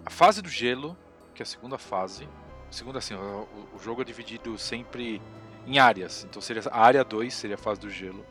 [0.05, 0.97] A fase do gelo,
[1.35, 2.29] que é a segunda fase.
[2.71, 5.23] Segunda, assim, o, o jogo é dividido sempre
[5.67, 6.27] em áreas.
[6.29, 8.25] Então seria a área 2 seria a fase do gelo.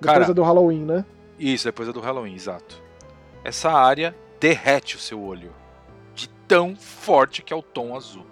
[0.00, 1.04] Depois Cara, é do Halloween, né?
[1.40, 2.82] Isso, depois é do Halloween, exato.
[3.42, 5.50] Essa área derrete o seu olho.
[6.14, 8.26] De tão forte que é o tom azul.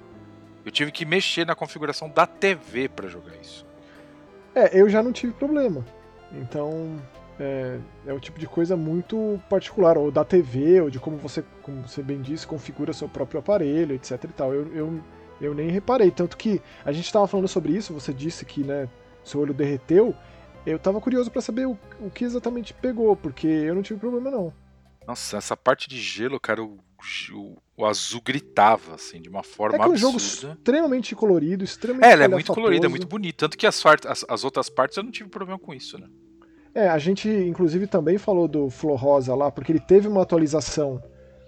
[0.62, 3.64] Eu tive que mexer na configuração da TV pra jogar isso.
[4.54, 5.86] É, eu já não tive problema.
[6.30, 7.00] Então,
[7.40, 11.42] é, é o tipo de coisa muito particular, ou da TV, ou de como você,
[11.62, 14.52] como você bem disse, configura seu próprio aparelho, etc e tal.
[14.52, 15.00] Eu, eu,
[15.40, 16.10] eu nem reparei.
[16.10, 18.86] Tanto que a gente estava falando sobre isso, você disse que né,
[19.24, 20.14] seu olho derreteu.
[20.66, 24.30] Eu tava curioso para saber o, o que exatamente pegou, porque eu não tive problema
[24.30, 24.52] não.
[25.06, 26.78] Nossa, essa parte de gelo, cara, o,
[27.32, 30.54] o- o azul gritava, assim, de uma forma É que é um jogo absurda.
[30.58, 33.46] extremamente colorido, extremamente É, ela é muito colorida, é muito bonita.
[33.46, 36.06] Tanto que as, as, as outras partes eu não tive problema com isso, né?
[36.74, 41.02] É, a gente inclusive também falou do Flor Rosa lá, porque ele teve uma atualização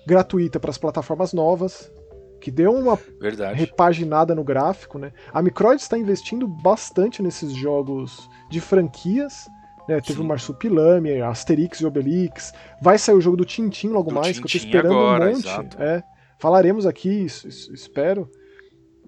[0.06, 1.92] gratuita para as plataformas novas,
[2.41, 3.59] que deu uma Verdade.
[3.59, 5.12] repaginada no gráfico, né?
[5.32, 9.49] A Microids está investindo bastante nesses jogos de franquias.
[9.88, 10.01] Né?
[10.01, 10.24] Teve Sim.
[10.24, 12.53] o Marsupilame, Asterix e Obelix.
[12.80, 15.24] Vai sair o jogo do Tintin logo Do mais, que eu tô Tintin esperando agora,
[15.24, 15.47] um monte.
[15.47, 15.82] exato.
[15.82, 16.03] É,
[16.38, 18.28] falaremos aqui, es- es- espero.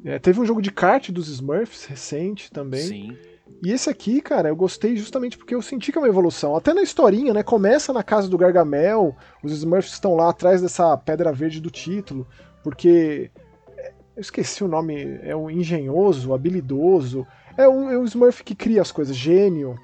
[0.05, 2.81] É, teve um jogo de kart dos Smurfs recente também.
[2.83, 3.17] Sim.
[3.65, 6.57] E esse aqui, cara, eu gostei justamente porque eu senti que é uma evolução.
[6.57, 7.43] Até na historinha, né?
[7.45, 9.15] Começa na casa do Gargamel,
[9.45, 12.27] os Smurfs estão lá atrás dessa pedra verde do título,
[12.63, 13.31] porque.
[13.77, 17.27] é, Eu esqueci o nome, é o engenhoso, habilidoso.
[17.57, 19.79] É o, é o Smurf que cria as coisas, gênio.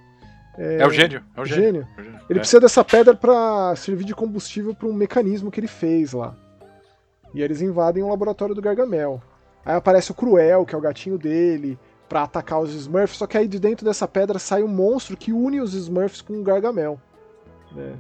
[0.57, 1.23] É, o gênio.
[1.37, 1.87] É o gênio.
[1.97, 2.13] Gênio.
[2.19, 2.23] É.
[2.31, 2.41] Ele É.
[2.41, 6.35] precisa dessa pedra pra servir de combustível para um mecanismo que ele fez lá.
[7.35, 9.23] E eles invadem o laboratório do Gargamel.
[9.65, 13.37] Aí aparece o Cruel, que é o gatinho dele, pra atacar os Smurfs, só que
[13.37, 16.99] aí de dentro dessa pedra sai um monstro que une os Smurfs com o Gargamel.
[17.73, 17.95] né?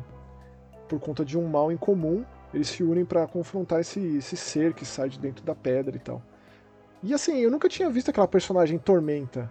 [0.88, 4.72] Por conta de um mal em comum, eles se unem pra confrontar esse, esse ser
[4.72, 6.22] que sai de dentro da pedra e tal.
[7.02, 9.50] E assim, eu nunca tinha visto aquela personagem Tormenta,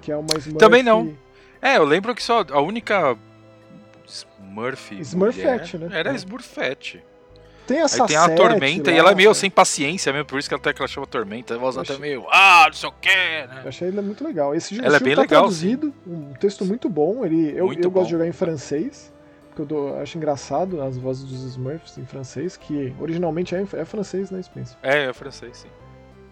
[0.00, 0.58] que é uma Smurf...
[0.58, 1.16] Também não.
[1.60, 3.16] É, eu lembro que só a única
[4.06, 4.94] Smurf.
[5.00, 5.88] Smurfette, né?
[5.92, 6.14] Era É.
[6.14, 7.02] Smurfette.
[7.66, 10.38] Tem essa Aí tem a Tormenta lá, e ela é meio sem paciência mesmo, por
[10.38, 11.54] isso que até que ela chama Tormenta.
[11.54, 13.60] Ela até meio, ah, não sei o que, né?
[13.62, 14.54] Eu achei ela muito legal.
[14.54, 16.12] Esse jogo ela é bem tá legal, traduzido, sim.
[16.12, 17.24] um texto muito bom.
[17.24, 18.00] Ele, eu, Muito eu bom.
[18.00, 19.10] gosto de jogar em francês,
[19.54, 24.30] porque eu acho engraçado as vozes dos Smurfs em francês, que originalmente é, é francês,
[24.30, 24.76] né, Spencer?
[24.82, 25.68] É, é francês, sim.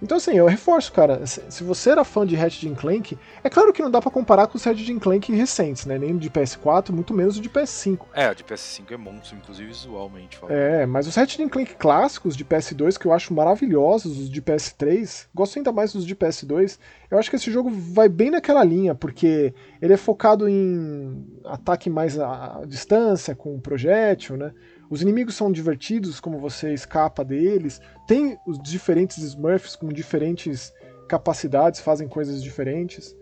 [0.02, 1.24] Então, assim, eu reforço, cara.
[1.24, 4.56] Se você era fã de Ratchet Clank, é claro que não dá pra comparar com
[4.56, 5.96] os Ratchet Clank recentes, né?
[5.96, 8.00] Nem o de PS4, muito menos o de PS5.
[8.12, 10.56] É, a de PS5 é monstro, inclusive visualmente falando.
[10.56, 15.28] É, mas os Ratchet Clank clássicos de PS2, que eu acho maravilhosos, os de PS3,
[15.32, 16.78] gosto ainda mais dos de PS2,
[17.08, 21.88] eu acho que esse jogo vai bem naquela linha, porque ele é focado em ataque
[21.88, 24.52] mais à distância, com projétil, né?
[24.92, 27.80] Os inimigos são divertidos, como você escapa deles.
[28.06, 30.70] Tem os diferentes Smurfs com diferentes
[31.08, 33.16] capacidades, fazem coisas diferentes.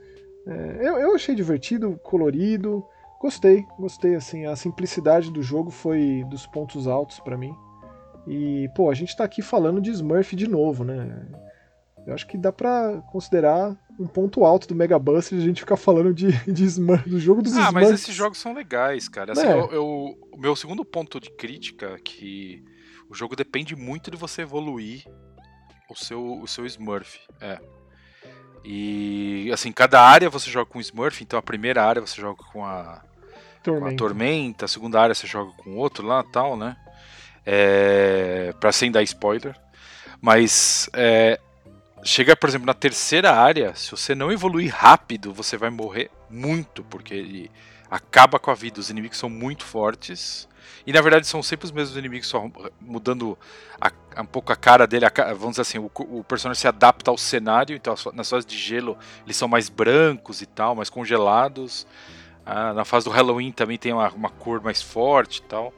[0.49, 2.85] É, eu, eu achei divertido, colorido,
[3.21, 7.55] gostei, gostei, assim, a simplicidade do jogo foi dos pontos altos pra mim.
[8.27, 11.25] E, pô, a gente tá aqui falando de Smurf de novo, né?
[12.05, 15.77] Eu acho que dá pra considerar um ponto alto do Mega Buster a gente ficar
[15.77, 17.75] falando de, de Smurf, do jogo dos Ah, Smurfs.
[17.75, 19.33] mas esses jogos são legais, cara.
[19.33, 19.53] Assim, É.
[19.53, 22.65] eu, eu- o meu segundo ponto de crítica é que
[23.09, 25.05] o jogo depende muito de você evoluir
[25.91, 27.19] o seu, o seu Smurf.
[27.41, 27.59] É.
[28.65, 32.43] E, assim, cada área você joga com o Smurf, então a primeira área você joga
[32.53, 33.03] com a, com a
[33.63, 33.97] Tormenta.
[33.97, 36.77] Tormenta, a segunda área você joga com outro lá tal, né?
[37.45, 39.57] É, pra sem dar spoiler.
[40.21, 41.41] Mas é,
[42.03, 46.83] chega, por exemplo, na terceira área, se você não evoluir rápido, você vai morrer muito,
[46.85, 47.51] porque ele
[47.91, 48.81] acaba com a vida.
[48.81, 50.49] Os inimigos são muito fortes.
[50.87, 52.49] E na verdade são sempre os mesmos inimigos, só
[52.81, 53.37] mudando
[53.81, 53.93] a-
[54.23, 55.05] um pouco a cara dele.
[55.05, 57.77] a vamos dizer assim, o, o personagem se adapta ao cenário.
[57.77, 61.87] Então nas fases de gelo eles são mais brancos e tal, mais congelados.
[62.47, 65.73] Ah, na fase do Halloween também tem uma, uma cor mais forte e tal.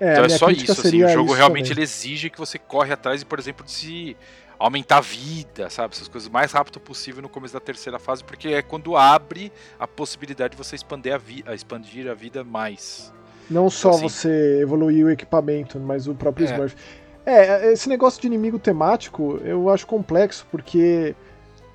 [0.00, 3.22] É, então é só isso, assim, o jogo isso realmente exige que você corre atrás,
[3.24, 4.16] por exemplo, de se
[4.58, 5.94] aumentar a vida, sabe?
[5.94, 9.52] Essas coisas o mais rápido possível no começo da terceira fase, porque é quando abre
[9.78, 13.12] a possibilidade de você expandir a, vi a expandir a vida mais.
[13.48, 16.50] Não só assim- você evoluir o equipamento, mas o próprio É.
[16.50, 16.76] Smurf.
[17.24, 21.14] É, esse negócio de inimigo temático eu acho complexo, porque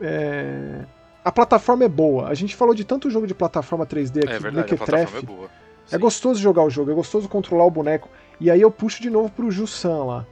[0.02, 0.84] é,
[1.24, 2.28] a plataforma é boa.
[2.28, 5.22] A gente falou de tanto jogo de plataforma 3D aqui, é verdade, a plataforma é
[5.22, 5.50] boa.
[5.92, 8.10] É gostoso jogar o jogo, é gostoso controlar o boneco.
[8.40, 10.26] E aí eu puxo de novo pro Jussan lá,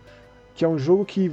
[0.55, 1.31] que é um jogo que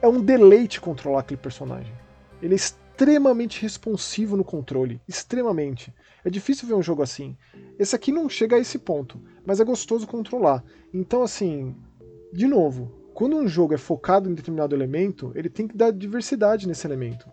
[0.00, 1.92] é um deleite controlar aquele personagem.
[2.40, 5.92] Ele é extremamente responsivo no controle, extremamente.
[6.24, 7.36] É difícil ver um jogo assim.
[7.78, 10.64] Esse aqui não chega a esse ponto, mas é gostoso controlar.
[10.92, 11.74] Então assim,
[12.32, 16.68] de novo, quando um jogo é focado em determinado elemento, ele tem que dar diversidade
[16.68, 17.28] nesse elemento.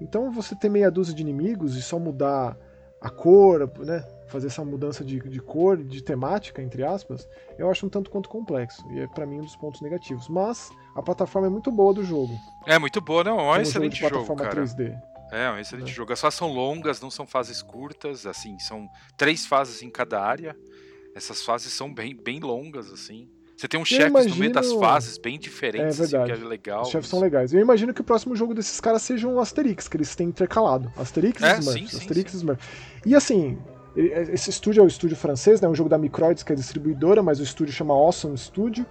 [0.00, 2.56] Então você ter meia dúzia de inimigos e só mudar
[3.00, 4.04] a cor, né?
[4.28, 7.26] Fazer essa mudança de, de cor, de temática, entre aspas,
[7.58, 8.84] eu acho um tanto quanto complexo.
[8.92, 10.28] E é pra mim um dos pontos negativos.
[10.28, 12.34] Mas a plataforma é muito boa do jogo.
[12.66, 14.54] É muito boa, não, é um excelente jogo jogo, cara.
[14.54, 14.94] 3D.
[15.32, 15.94] É, um excelente É.
[15.94, 16.12] jogo.
[16.12, 20.54] As fases são longas, não são fases curtas, assim, são três fases em cada área.
[21.14, 23.28] Essas fases são bem, bem longas, assim.
[23.56, 26.44] Você tem um chefe no meio das imagino- fases bem diferentes, É assim, que verdade.
[26.44, 26.82] é legal.
[26.82, 27.52] Os chefes são legais.
[27.52, 30.92] Eu imagino que o próximo jogo desses caras seja um Asterix, que eles têm intercalado.
[30.96, 31.72] Asterix É, e Smurfs.
[31.80, 32.36] sim, sim, Asterix sim.
[32.36, 32.68] e Smurfs.
[33.04, 33.58] E assim,
[34.32, 35.66] esse estúdio é o estúdio francês, né?
[35.66, 38.86] É um jogo da Microids, que é distribuidora, mas o estúdio chama Awesome Studio.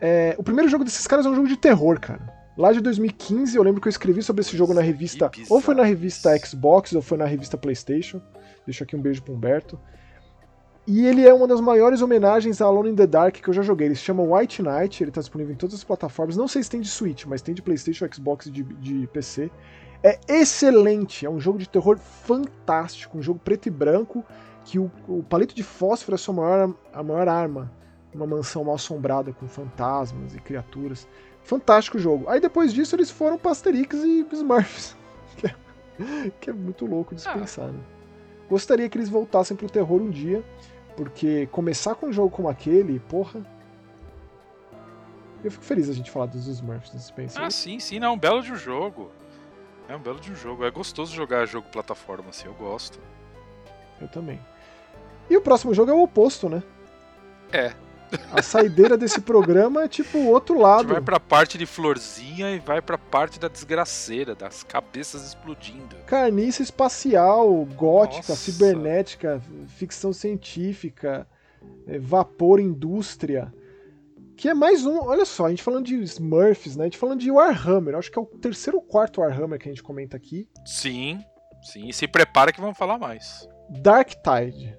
[0.00, 2.34] É, o primeiro jogo desses caras é um jogo de terror, cara.
[2.56, 5.30] Lá de 2015, eu lembro que eu escrevi sobre esse jogo na revista.
[5.48, 8.20] Ou foi na revista Xbox, ou foi na revista PlayStation.
[8.64, 9.78] Deixo aqui um beijo pro Humberto.
[10.86, 13.62] E ele é uma das maiores homenagens a Alone in the Dark que eu já
[13.62, 13.88] joguei.
[13.88, 16.36] Ele se chama White Knight, ele tá disponível em todas as plataformas.
[16.36, 19.50] Não sei se tem de Switch, mas tem de PlayStation, Xbox e de, de PC.
[20.02, 24.24] É excelente, é um jogo de terror fantástico, um jogo preto e branco
[24.64, 27.72] que o, o palito de fósforo é a sua maior, a maior arma.
[28.14, 31.06] Uma mansão mal assombrada com fantasmas e criaturas.
[31.42, 32.28] Fantástico jogo.
[32.28, 34.96] Aí depois disso eles foram pra Asterix e Smurfs.
[35.36, 37.32] Que é, que é muito louco de Ah.
[37.32, 37.80] pensar, né?
[38.50, 40.44] Gostaria que eles voltassem pro terror um dia,
[40.96, 43.40] porque começar com um jogo como aquele, porra.
[45.44, 47.42] Eu fico feliz a gente falar dos Smurfs do Spencer.
[47.42, 49.10] Ah, sim, sim, não, um belo de um jogo.
[49.88, 50.64] É um belo de um jogo.
[50.64, 52.98] É gostoso jogar jogo plataforma, assim, eu gosto.
[54.00, 54.40] Eu também.
[55.30, 56.62] E o próximo jogo é o oposto, né?
[57.52, 57.72] É.
[58.32, 60.88] A saideira desse programa é tipo o outro A gente lado.
[60.92, 65.96] vai pra parte de florzinha e vai pra parte da desgraceira, das cabeças explodindo.
[66.06, 68.36] Carniça espacial, gótica, Nossa.
[68.36, 69.42] cibernética,
[69.76, 71.26] ficção científica,
[71.86, 73.52] é, vapor indústria.
[74.36, 76.84] Que é mais um, olha só, a gente falando de Smurfs, né?
[76.84, 77.94] A gente falando de Warhammer.
[77.96, 80.46] Acho que é o terceiro ou quarto Warhammer que a gente comenta aqui.
[80.64, 81.24] Sim,
[81.62, 83.48] sim, e se prepara que vamos falar mais.
[83.70, 84.76] Dark Tide.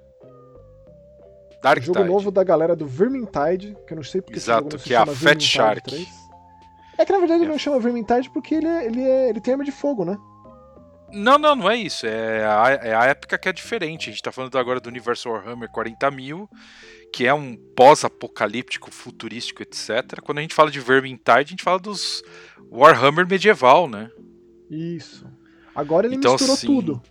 [1.62, 2.10] Dark jogo Tide.
[2.12, 4.86] novo da galera do Vermintide, que eu não sei porque esse Exato, jogo não se
[4.86, 5.82] que é a Fat Vermintide Shark.
[5.89, 6.08] 3.
[6.99, 7.51] É que na verdade ele É.
[7.51, 10.18] não chama Vermintide porque ele, é, ele, é, ele tem arma de fogo, né?
[11.12, 12.05] Não, não, não é isso.
[12.05, 14.10] É a, é a época que é diferente.
[14.10, 16.47] A gente tá falando agora do universo Warhammer 40.000,
[17.14, 20.20] que é um pós-apocalíptico, futurístico, etc.
[20.24, 22.24] Quando a gente fala de Vermintide, a gente fala dos
[22.72, 24.10] Warhammer medieval, né?
[24.70, 25.26] Isso.
[25.76, 27.01] Agora ele Então, misturou assim- tudo.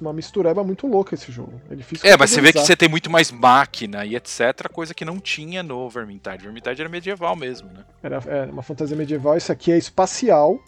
[0.00, 1.60] Uma mistureba muito louca esse jogo.
[1.70, 4.92] É difícil É, mas você vê que você tem muito mais máquina e etc, coisa
[4.92, 6.42] que não tinha no Vermintide.
[6.42, 7.84] Vermintide era medieval mesmo, né?
[8.02, 10.58] Era é, uma fantasia medieval, isso aqui é espacial.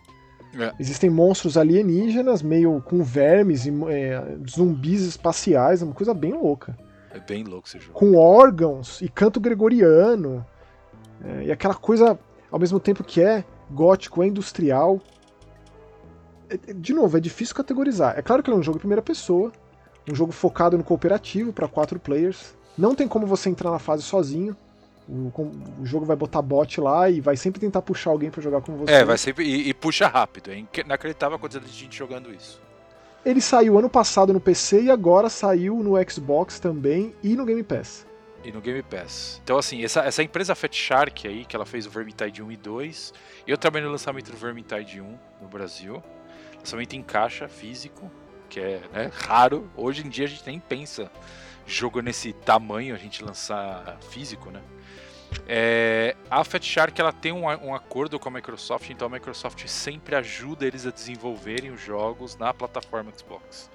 [0.56, 0.72] É.
[0.78, 6.78] Existem monstros alienígenas, meio com vermes e é, zumbis espaciais, é uma coisa bem louca.
[7.14, 7.92] É bem louco esse jogo.
[7.92, 10.44] Com órgãos e canto gregoriano.
[11.24, 12.18] é, e aquela coisa,
[12.50, 15.00] ao mesmo tempo que é gótico, é industrial.
[16.50, 18.18] É- é- de novo, é difícil categorizar.
[18.18, 19.52] É claro que ele é um jogo em primeira pessoa,
[20.10, 22.54] um jogo focado no cooperativo para quatro players.
[22.76, 24.56] Não tem como você entrar na fase sozinho.
[25.08, 25.30] O,
[25.80, 28.76] o jogo vai botar bot lá e vai sempre tentar puxar alguém para jogar com
[28.76, 28.92] você.
[28.92, 29.44] É, vai sempre.
[29.44, 30.50] E, e puxa rápido.
[30.50, 32.60] É inacreditável a quantidade de gente jogando isso.
[33.24, 37.62] Ele saiu ano passado no PC e agora saiu no Xbox também e no Game
[37.62, 38.04] Pass.
[38.42, 39.40] E no Game Pass.
[39.44, 42.56] Então, assim, essa, essa empresa Fat Shark aí, que ela fez o Vermintide 1 e
[42.56, 43.14] 2.
[43.46, 46.02] Eu trabalhei no lançamento do Vermintide 1 no Brasil.
[46.58, 48.10] Lançamento em caixa, físico,
[48.48, 49.70] que é né, raro.
[49.76, 51.08] Hoje em dia a gente nem pensa
[51.64, 54.60] jogo nesse tamanho a gente lançar físico, né?
[55.46, 59.66] É, a Fat Shark ela tem um, um acordo com a Microsoft, então a Microsoft
[59.66, 63.70] sempre ajuda eles a desenvolverem os jogos na plataforma Xbox.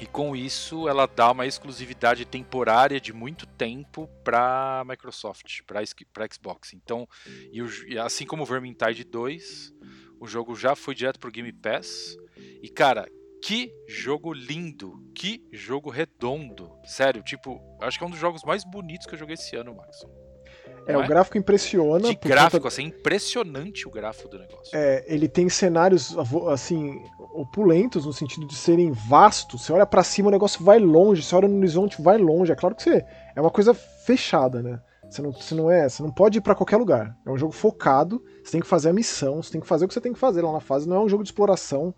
[0.00, 6.72] E com isso ela dá uma exclusividade temporária de muito tempo para Microsoft, para Xbox.
[6.72, 7.06] Então,
[7.52, 7.68] e o
[8.02, 9.74] assim como o Vermintide 2,
[10.18, 12.16] o jogo já foi direto pro Game Pass.
[12.62, 13.06] E cara,
[13.42, 16.70] que jogo lindo, que jogo redondo.
[16.84, 19.74] Sério, tipo, acho que é um dos jogos mais bonitos que eu joguei esse ano,
[19.74, 20.04] Max.
[20.86, 21.06] É, o é?
[21.06, 22.08] gráfico impressiona.
[22.08, 24.70] De gráfico, conta- assim, impressionante o gráfico do negócio.
[24.76, 26.16] é, ele tem cenários
[26.48, 27.02] assim
[27.34, 29.62] opulentos no sentido de serem vastos.
[29.64, 31.22] Você olha pra cima, o negócio vai longe.
[31.22, 32.50] Você olha no horizonte, vai longe.
[32.52, 33.04] É claro que você
[33.36, 34.80] é uma coisa fechada, né?
[35.08, 37.16] Você não, você não é, você não pode ir pra qualquer lugar.
[37.26, 38.22] É um jogo focado.
[38.44, 39.42] Você tem que fazer a missão.
[39.42, 40.88] Você tem que fazer o que você tem que fazer lá na fase.
[40.88, 41.94] Não é um jogo de exploração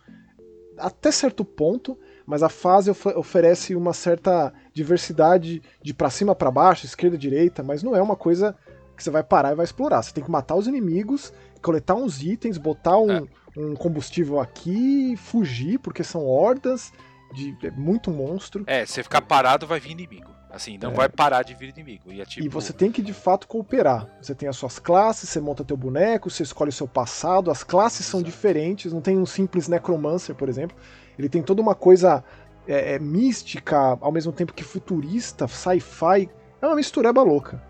[0.79, 6.51] até certo ponto, mas a fase of- oferece uma certa diversidade de pra cima pra
[6.51, 8.57] baixo, esquerda direita, mas não é uma coisa
[8.97, 10.03] que você vai parar e vai explorar.
[10.03, 11.33] Você tem que matar os inimigos,
[11.63, 13.23] coletar uns itens, botar um, É.
[13.57, 16.93] um combustível aqui, fugir, porque são hordas
[17.35, 18.65] de é muito monstro.
[18.67, 20.31] É, você ficar parado vai vir inimigo.
[20.51, 20.95] Assim, não É.
[20.95, 22.13] vai parar de vir inimigo.
[22.13, 24.07] E, é tipo, E você tem que de fato cooperar.
[24.21, 27.65] Você tem as suas classes, você monta teu boneco, você escolhe o seu passado, as
[27.65, 28.31] classes são Exato.
[28.31, 30.77] diferentes, não tem um simples necromancer, por exemplo.
[31.19, 32.23] Ele tem toda uma coisa
[32.69, 36.29] é, é, mística, ao mesmo tempo que futurista, sci-fi.
[36.61, 37.61] É uma mistureba louca.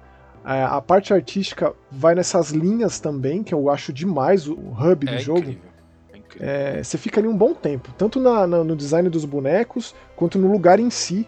[0.45, 5.15] É, a parte artística vai nessas linhas também, que eu acho demais o hub do
[5.15, 5.39] é jogo.
[5.41, 5.63] incrível.
[6.13, 6.49] É incrível.
[6.49, 10.39] É, você fica ali um bom tempo, tanto na- na- no design dos bonecos, quanto
[10.39, 11.27] no lugar em si.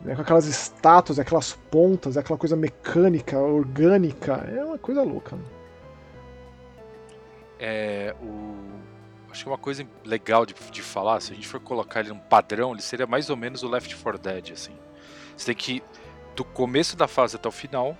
[0.00, 4.34] né, com aquelas estátuas, aquelas pontas, aquela coisa mecânica, orgânica.
[4.54, 5.34] É uma coisa louca.
[5.34, 5.42] né?
[7.58, 8.54] É, o...
[9.30, 12.18] Acho que uma coisa legal de, de falar, se a gente for colocar ele num
[12.18, 14.72] padrão, ele seria mais ou menos o Left 4 Dead, assim.
[15.36, 15.82] Você tem que
[16.36, 17.96] do começo da fase até o final,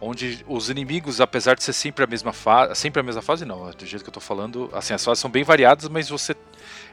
[0.00, 3.70] onde os inimigos, apesar de ser sempre a mesma fase, sempre a mesma fase não,
[3.70, 6.34] do jeito que eu tô falando, assim, as fases são bem variadas, mas você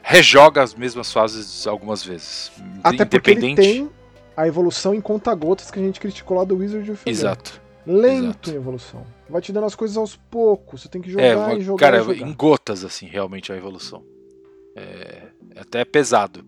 [0.02, 2.50] rejoga as mesmas fases algumas vezes.
[2.82, 3.60] Até porque ele independente.
[3.78, 3.90] tem
[4.36, 7.02] a evolução em conta-gotas que a gente criticou lá do Wizard of.
[7.06, 7.60] Exato.
[7.86, 8.50] Lento exato.
[8.50, 9.06] em evolução.
[9.28, 10.82] Vai te dando as coisas aos poucos.
[10.82, 12.28] Você tem que É, jogar e jogar cara, e jogar.
[12.28, 14.02] em gotas, assim, realmente a evolução.
[14.74, 15.22] É,
[15.54, 16.44] é até pesado.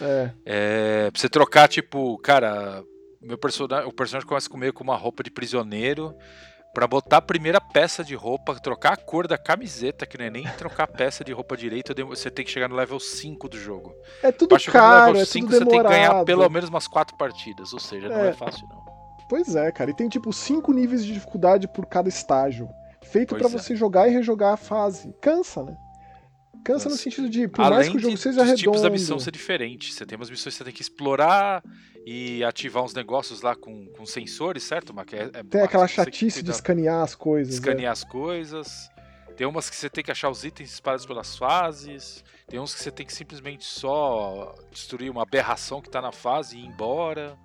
[0.00, 2.82] É, É, pra você trocar, tipo, cara,
[3.20, 6.14] meu personagem, o personagem começa comigo com uma roupa de prisioneiro.
[6.74, 10.30] Pra botar a primeira peça de roupa, trocar a cor da camiseta, que não é
[10.30, 13.58] nem trocar a peça de roupa direito, você tem que chegar no level 5 do
[13.58, 13.94] jogo.
[14.22, 16.26] é tudo Pra chegar no caro, level é 5 tudo você tem que ganhar demorado.
[16.26, 18.28] pelo menos umas 4 partidas, ou seja, não É.
[18.28, 18.84] é fácil não.
[19.28, 19.90] Pois é, cara.
[19.90, 22.68] E tem tipo cinco níveis de dificuldade por cada estágio.
[23.02, 23.50] Feito pra é.
[23.50, 25.12] você jogar e rejogar a fase.
[25.20, 25.74] Cansa, né?
[26.64, 28.58] Cansa no sentido de, por mais que o jogo de, seja redondo.
[28.60, 29.94] tipos da missão ser diferentes.
[29.94, 31.62] Você tem umas missões que você tem que explorar
[32.10, 34.94] e ativar uns negócios lá com, com sensores, certo?
[35.04, 37.52] Que é, é Tem aquela chatice de escanear as coisas.
[37.52, 37.58] né?
[37.58, 38.90] escanear as coisas.
[39.36, 42.24] Tem umas que você tem que achar os itens espalhados pelas fases.
[42.48, 46.56] Tem uns que você tem que simplesmente só destruir uma aberração que tá na fase
[46.56, 47.36] e ir embora.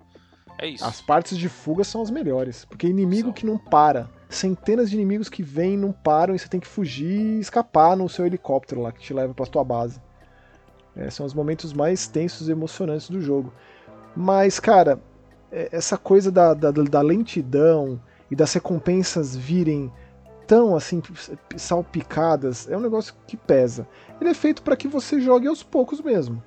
[0.56, 0.82] É isso.
[0.82, 2.64] As partes de fuga são as melhores.
[2.64, 3.32] Porque inimigo São.
[3.34, 4.08] que não para.
[4.30, 8.08] Centenas de inimigos que vêm, não param e você tem que fugir e escapar no
[8.08, 10.00] seu helicóptero lá que te leva pra tua base.
[10.96, 13.52] É, são os momentos mais tensos e emocionantes do jogo.
[14.16, 15.00] Mas, cara,
[15.50, 18.00] é, essa coisa da, da, da lentidão
[18.30, 19.92] e das recompensas virem
[20.46, 21.02] tão assim
[21.56, 23.86] salpicadas é um negócio que pesa.
[24.20, 26.42] Ele é feito para que você jogue aos poucos mesmo.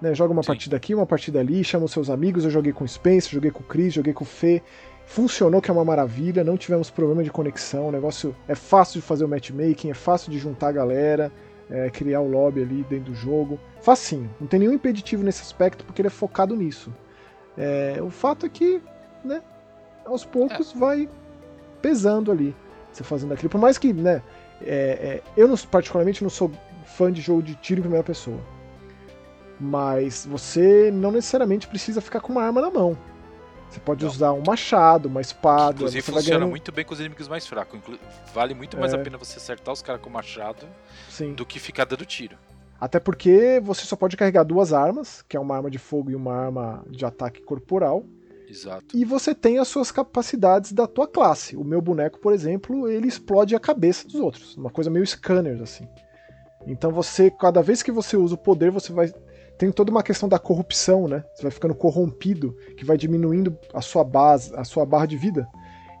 [0.00, 0.14] Né?
[0.14, 0.48] Joga uma Sim.
[0.48, 2.44] partida aqui, uma partida ali, chama os seus amigos.
[2.44, 4.62] Eu joguei com o Spencer, joguei com o Chris, joguei com o Fê.
[5.04, 7.88] Funcionou, que é uma maravilha, não tivemos problema de conexão.
[7.88, 11.32] O negócio é fácil de fazer o matchmaking, é fácil de juntar a galera,
[11.68, 13.58] é, criar o lobby ali dentro do jogo.
[13.80, 16.92] Facinho, não tem nenhum impeditivo nesse aspecto porque ele é focado nisso.
[17.56, 18.80] É, o fato é que,
[19.24, 19.42] né,
[20.04, 20.78] aos poucos é.
[20.78, 21.08] vai
[21.80, 22.54] pesando ali
[22.92, 23.50] você fazendo aquilo.
[23.50, 24.22] Por mais que, né,
[24.60, 26.50] é, é, eu não, particularmente não sou
[26.84, 28.40] fã de jogo de tiro em primeira pessoa.
[29.58, 32.96] Mas você não necessariamente precisa ficar com uma arma na mão.
[33.70, 34.10] Você pode não.
[34.10, 35.76] usar um machado, uma espada.
[35.76, 36.50] Inclusive funciona ganhando...
[36.50, 37.80] muito bem com os inimigos mais fracos.
[38.34, 38.96] Vale muito mais é.
[38.96, 40.66] a pena você acertar os caras com machado
[41.08, 41.32] Sim.
[41.32, 42.36] do que ficar dando tiro.
[42.82, 46.16] Até porque você só pode carregar duas armas, que é uma arma de fogo e
[46.16, 48.04] uma arma de ataque corporal.
[48.50, 48.84] Exato.
[48.92, 51.56] E você tem as suas capacidades da tua classe.
[51.56, 54.56] O meu boneco, por exemplo, ele explode a cabeça dos outros.
[54.56, 55.86] Uma coisa meio scanner, assim.
[56.66, 59.14] Então você, cada vez que você usa o poder, você vai.
[59.56, 61.22] Tem toda uma questão da corrupção, né?
[61.36, 65.46] Você vai ficando corrompido, que vai diminuindo a sua base, a sua barra de vida.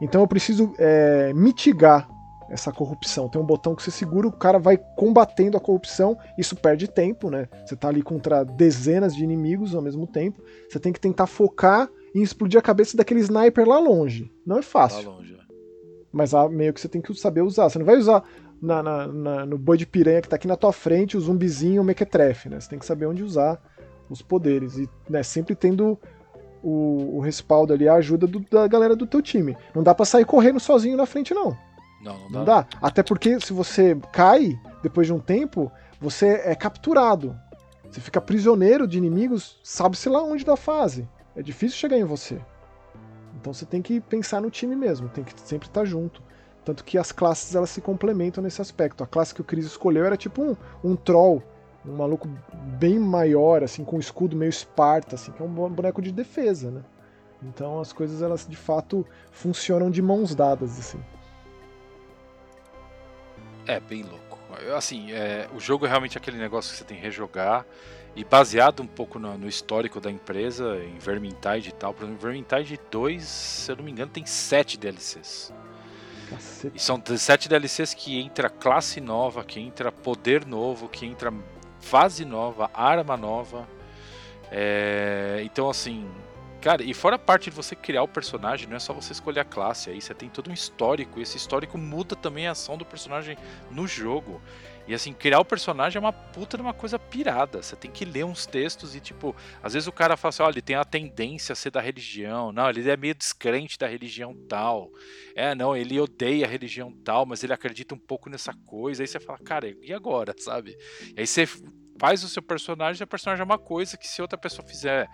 [0.00, 2.08] Então eu preciso é, mitigar
[2.52, 3.28] essa corrupção.
[3.28, 7.30] Tem um botão que você segura, o cara vai combatendo a corrupção, isso perde tempo,
[7.30, 7.48] né?
[7.64, 10.42] Você tá ali contra dezenas de inimigos ao mesmo tempo.
[10.68, 14.30] Você tem que tentar focar em explodir a cabeça daquele sniper lá longe.
[14.46, 15.08] Não é fácil.
[15.08, 15.52] Lá longe, é.
[16.12, 17.70] Mas ah, meio que você tem que saber usar.
[17.70, 18.22] Você não vai usar
[18.60, 21.80] na, na, na, no boi de piranha que tá aqui na tua frente o zumbizinho
[21.80, 22.60] o mequetrefe, né?
[22.60, 23.58] Você tem que saber onde usar
[24.10, 24.76] os poderes.
[24.76, 25.98] E né, sempre tendo
[26.62, 29.56] o, o respaldo ali, a ajuda do, da galera do teu time.
[29.74, 31.56] Não dá para sair correndo sozinho na frente, não.
[32.02, 32.38] Não, não dá.
[32.38, 32.66] Não dá.
[32.80, 35.70] Até porque se você cai, depois de um tempo,
[36.00, 37.38] você é capturado.
[37.90, 42.40] Você fica prisioneiro de inimigos, sabe-se lá onde da fase é difícil chegar em você.
[43.40, 46.22] Então você tem que pensar no time mesmo, tem que sempre estar junto.
[46.64, 49.02] Tanto que as classes elas se complementam nesse aspecto.
[49.02, 51.42] A classe que o Chris escolheu era tipo um, um troll,
[51.84, 52.28] um maluco
[52.78, 56.70] bem maior, assim, com um escudo meio esparta, assim, que é um boneco de defesa,
[56.70, 56.82] né?
[57.42, 61.00] Então as coisas elas de fato funcionam de mãos dadas, assim.
[63.66, 64.38] É bem louco.
[64.76, 67.64] Assim, é, o jogo é realmente aquele negócio que você tem que rejogar.
[68.14, 72.20] E baseado um pouco no, no, histórico da empresa, em Vermintide e tal, por exemplo,
[72.20, 75.52] Vermintide 2, se eu não me engano, tem 7 DLCs.
[76.74, 81.32] E são 7 DLCs que entra classe nova, que entra poder novo, que entra
[81.80, 83.66] fase nova, arma nova.
[84.50, 85.40] É...
[85.44, 86.06] Então, assim,
[86.62, 89.40] cara, e fora a parte de você criar o personagem, não é só você escolher
[89.40, 92.78] a classe, aí você tem todo um histórico, e esse histórico muda também a ação
[92.78, 93.36] do personagem
[93.70, 94.40] no jogo.
[94.86, 97.62] E assim, criar o personagem é uma puta de uma coisa pirada.
[97.62, 100.54] Você tem que ler uns textos e, tipo, às vezes o cara fala assim: olha,
[100.54, 102.50] ele tem a tendência a ser da religião.
[102.50, 104.90] Não, ele é meio descrente da religião tal.
[105.36, 109.02] É, não, ele odeia a religião tal, mas ele acredita um pouco nessa coisa.
[109.02, 110.76] Aí você fala, cara, e agora, sabe?
[111.16, 111.46] E aí você
[112.02, 115.08] faz o seu personagem o personagem é uma coisa que se outra pessoa fizer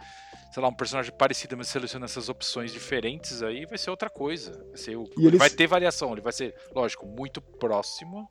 [0.51, 4.53] sei lá, um personagem parecido, mas seleciona essas opções diferentes aí, vai ser outra coisa.
[4.69, 8.27] Vai, ser, ele vai ter variação, ele vai ser, lógico, muito próximo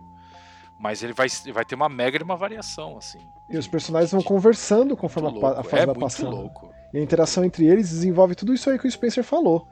[0.79, 3.17] mas ele vai, vai ter uma mega de uma variação, assim.
[3.49, 6.35] E os personagens vão conversando conforme a, a, fase é vai passando.
[6.35, 6.71] Louco.
[6.93, 9.67] E a interação entre eles desenvolve tudo isso aí que o Spencer falou.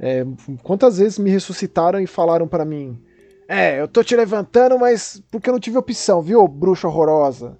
[0.00, 0.24] É,
[0.62, 2.98] quantas vezes me ressuscitaram e falaram para mim:
[3.46, 7.58] É, eu tô te levantando, mas porque eu não tive opção, viu, bruxa horrorosa?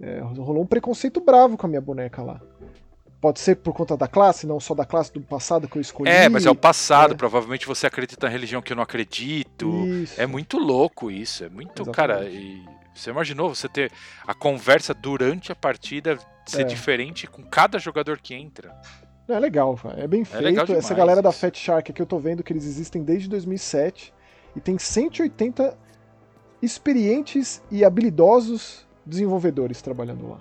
[0.00, 2.40] É, rolou um preconceito bravo com a minha boneca lá.
[3.20, 6.10] Pode ser por conta da classe, não só da classe do passado que eu escolhi.
[6.10, 7.14] É, mas é o passado.
[7.14, 7.16] É.
[7.16, 9.86] Provavelmente você acredita na religião que eu não acredito.
[9.86, 10.20] Isso.
[10.20, 11.44] É muito louco isso.
[11.44, 11.94] É muito, Exatamente.
[11.96, 12.28] cara.
[12.28, 12.62] E
[12.94, 13.90] você imaginou você ter
[14.26, 16.64] a conversa durante a partida ser é.
[16.64, 18.74] diferente com cada jogador que entra?
[19.28, 20.72] É legal, é bem é feito.
[20.72, 24.14] Essa galera da Fat Shark aqui eu tô vendo que eles existem desde 2007
[24.54, 25.76] e tem 180
[26.62, 30.40] experientes e habilidosos desenvolvedores trabalhando lá.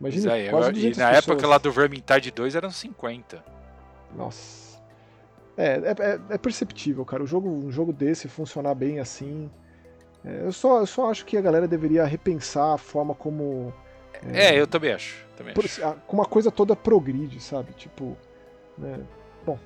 [0.00, 1.16] Imagina, é, quase eu, E na pessoas.
[1.16, 3.42] época lá do Vermintide 2 eram 50.
[4.14, 4.78] Nossa.
[5.56, 7.22] É, é, é, é, perceptível, cara.
[7.22, 9.50] O jogo, um jogo desse funcionar bem assim.
[10.24, 13.72] É, eu, só, eu só acho que a galera deveria repensar a forma como.
[14.32, 15.24] É, eu também acho.
[15.36, 15.80] Também por, acho.
[16.06, 17.72] Com uma coisa toda progride, sabe?
[17.72, 18.16] Tipo.
[18.76, 19.00] Né?
[19.46, 19.58] Bom.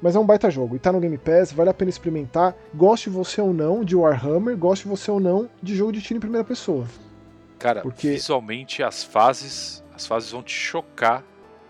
[0.00, 0.76] Mas é um baita jogo.
[0.76, 2.54] E tá no Game Pass, vale a pena experimentar.
[2.74, 6.20] Goste você ou não de Warhammer, goste você ou não de jogo de tiro em
[6.20, 6.86] primeira pessoa.
[7.64, 8.10] Cara, Porque...
[8.10, 11.24] visualmente as fases, as fases vão te chocar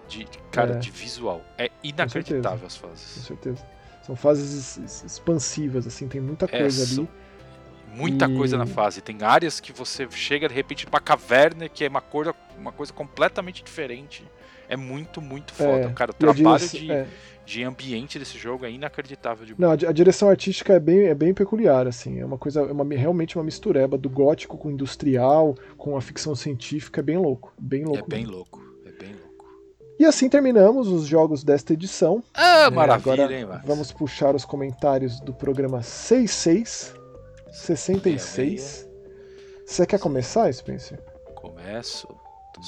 [0.08, 0.78] de, cara, é.
[0.78, 1.40] de visual.
[1.56, 3.14] É inacreditável as fases.
[3.14, 3.64] Com certeza.
[4.02, 7.08] São fases expansivas, assim, tem muita é, coisa é, ali.
[7.94, 9.00] muita E- coisa na fase.
[9.00, 12.92] Tem áreas que você chega de repente pra caverna, que é uma, cor, uma coisa
[12.92, 14.28] completamente diferente.
[14.68, 15.90] É muito, muito foda.
[15.90, 17.06] É, Cara, o trabalho de, é.
[17.44, 19.54] De ambiente desse jogo é inacreditável de.
[19.58, 22.20] Não, a di- a direção artística é bem, é bem peculiar, assim.
[22.20, 26.34] É uma coisa, é uma, realmente uma mistureba do gótico com industrial, com a ficção
[26.34, 27.52] científica, é bem louco.
[27.58, 28.08] Bem É louco.
[28.08, 28.36] bem mesmo.
[28.36, 28.62] louco.
[28.86, 29.44] É bem louco.
[29.98, 32.22] E assim terminamos os jogos desta edição.
[32.34, 33.66] Ah, É, maravilha, agora hein, Max?
[33.66, 36.94] Vamos puxar os comentários do programa 66,
[37.52, 38.88] 66.
[39.66, 40.98] Você quer começar, Spencer?
[41.34, 42.08] Começo.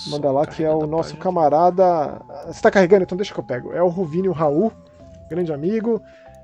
[0.09, 1.23] Manda lá que é o nosso página.
[1.23, 2.23] camarada.
[2.47, 3.73] Você tá carregando, então deixa que eu pego.
[3.73, 4.73] É o Ruvinho Raul,
[5.29, 6.01] grande amigo.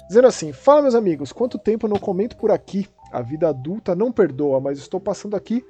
[0.09, 2.89] Dizendo assim: Fala, meus amigos, quanto tempo eu não comento por aqui?
[3.13, 5.65] A vida adulta não perdoa, mas estou passando aqui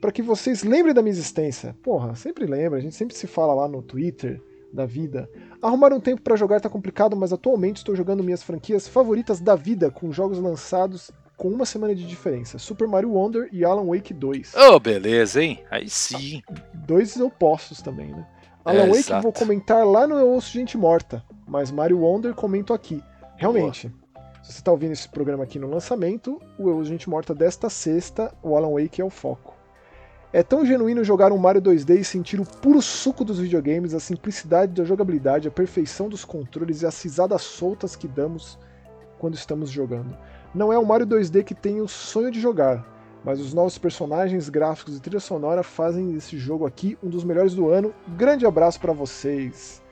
[0.00, 1.76] para que vocês lembrem da minha existência.
[1.82, 4.42] Porra, sempre lembra, a gente sempre se fala lá no Twitter
[4.72, 5.30] da vida.
[5.60, 9.54] Arrumar um tempo para jogar tá complicado, mas atualmente estou jogando minhas franquias favoritas da
[9.54, 11.12] vida com jogos lançados
[11.42, 14.54] com uma semana de diferença: Super Mario Wonder e Alan Wake 2.
[14.54, 15.58] Ô, beleza, hein?
[15.68, 16.40] Aí sim.
[16.72, 18.24] dois opostos também, né?
[18.64, 19.22] É, Alan Wake exato.
[19.22, 23.02] vou comentar lá no Eu Ouço Gente Morta, mas Mario Wonder comento aqui.
[23.36, 23.92] Realmente,
[24.40, 27.68] se você está ouvindo esse programa aqui no lançamento, o Eu Ouço Gente Morta desta
[27.68, 29.56] sexta, o Alan Wake é o foco.
[30.32, 34.00] É tão genuíno jogar um Mario 2D e sentir o puro suco dos videogames, a
[34.00, 38.56] simplicidade da jogabilidade, a perfeição dos controles e as risadas soltas que damos
[39.18, 40.16] quando estamos jogando.
[40.54, 42.86] Não é o Mario 2D que tem o sonho de jogar,
[43.24, 47.54] mas os novos personagens, gráficos e trilha sonora fazem desse jogo aqui um dos melhores
[47.54, 47.94] do ano.
[48.16, 49.82] Grande abraço para vocês.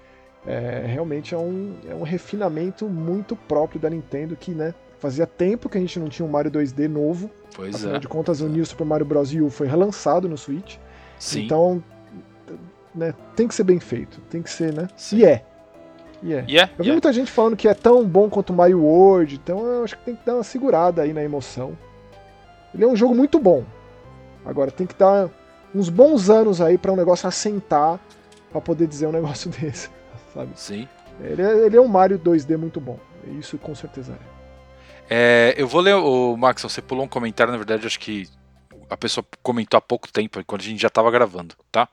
[0.47, 5.69] É, realmente é um, é um refinamento muito próprio da Nintendo que, né, fazia tempo
[5.69, 7.31] que a gente não tinha um Mario 2D novo.
[7.55, 7.99] Pois Afinal é.
[7.99, 9.33] de contas, o New Super Mario Bros.
[9.35, 10.77] U foi relançado no Switch.
[11.19, 11.45] Sim.
[11.45, 11.85] Então,
[12.95, 14.21] né, tem que ser bem feito.
[14.31, 14.89] Tem que ser, né?
[14.97, 15.19] Sim.
[15.19, 15.45] E é.
[16.23, 16.93] E é, Eu vi é.
[16.93, 20.05] muita gente falando que é tão bom quanto o Mario World, então eu acho que
[20.05, 21.77] tem que dar uma segurada aí na emoção.
[22.75, 23.65] Ele é um jogo muito bom.
[24.45, 25.29] Agora tem que dar
[25.75, 27.99] uns bons anos aí pra um negócio assentar
[28.51, 29.89] pra poder dizer um negócio desse,
[30.35, 30.51] sabe?
[30.57, 30.89] Sim.
[31.21, 32.99] Ele é, ele é um Mario 2D muito bom.
[33.39, 34.41] Isso com certeza é.
[35.13, 38.29] É, eu vou ler o Max, você pulou um comentário, na verdade, acho que
[38.89, 41.89] a pessoa comentou há pouco tempo, quando a gente já tava gravando, tá?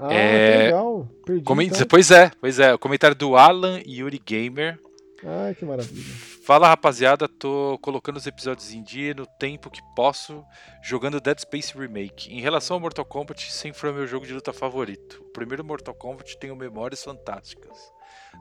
[0.00, 1.08] Ah, É, que legal.
[1.24, 1.42] Perdi,
[1.74, 1.86] então.
[1.88, 2.74] Pois é, pois é.
[2.74, 4.78] O comentário do Alan Yuri Gamer.
[5.24, 6.02] Ai, que maravilha.
[6.42, 10.42] Fala rapaziada, tô colocando os episódios em dia no tempo que posso,
[10.82, 12.32] jogando Dead Space Remake.
[12.32, 15.20] Em relação ao Mortal Kombat, sempre foi meu jogo de luta favorito.
[15.20, 17.76] O primeiro Mortal Kombat tenho memórias fantásticas.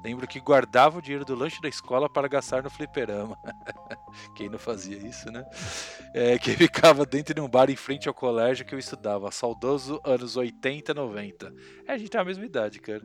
[0.04, 3.38] Lembro que guardava o dinheiro do lanche da escola para gastar no fliperama.
[4.36, 5.46] Quem não fazia isso, né?
[6.14, 9.30] É, que ficava dentro de um bar em frente ao colégio que eu estudava.
[9.32, 11.54] Saudoso anos 80, 90.
[11.86, 13.04] É, a gente tem a mesma idade, cara.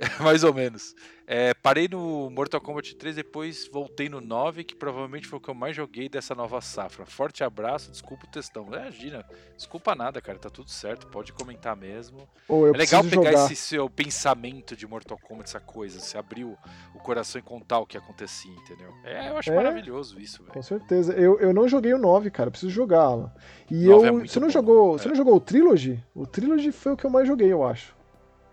[0.20, 0.94] Mais ou menos.
[1.30, 5.50] É, parei no Mortal Kombat 3, depois voltei no 9, que provavelmente foi o que
[5.50, 7.04] eu mais joguei dessa nova safra.
[7.04, 8.66] Forte abraço, desculpa o textão.
[8.66, 9.22] Imagina,
[9.54, 12.26] desculpa nada, cara, tá tudo certo, pode comentar mesmo.
[12.48, 13.44] Eu é legal pegar jogar.
[13.44, 16.56] esse seu pensamento de Mortal Kombat, essa coisa, você abriu
[16.94, 18.94] o coração e contar o que acontecia, entendeu?
[19.04, 19.54] É, eu acho É.
[19.56, 20.54] maravilhoso isso, velho.
[20.54, 21.12] Com certeza.
[21.12, 22.50] Eu, eu não joguei o 9, cara.
[22.50, 23.30] Preciso Alan.
[23.70, 24.02] E eu.
[24.04, 24.94] é você não bom, jogou.
[24.94, 24.98] é.
[24.98, 26.02] Você não jogou o Trilogy?
[26.14, 27.97] O Trilogy foi o que eu mais joguei, eu acho.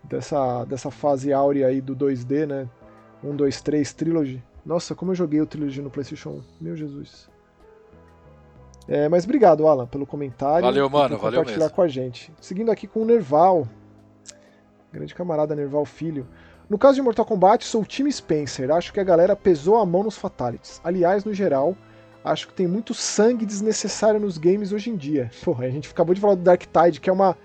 [0.08, 2.68] Dessa, dessa fase áurea aí do 2D, né?
[3.24, 4.42] 1, 2, 3 Trilogy.
[4.64, 6.42] Nossa, como eu joguei o Trilogy no PlayStation 1.
[6.60, 7.28] Meu Jesus.
[8.88, 10.62] É, mas obrigado, Alan, pelo comentário.
[10.62, 11.74] Valeu, mano, valeu compartilhar mesmo.
[11.74, 12.32] com a gente.
[12.40, 13.66] Seguindo aqui com o Nerval.
[14.92, 16.26] Grande camarada Nerval Filho.
[16.68, 18.70] No caso de Mortal Kombat, sou o time Spencer.
[18.70, 20.80] Acho que a galera pesou a mão nos Fatalities.
[20.82, 21.76] Aliás, no geral,
[22.24, 25.30] acho que tem muito sangue desnecessário nos games hoje em dia.
[25.44, 27.36] Porra, a gente acabou de falar do Dark Tide, que é uma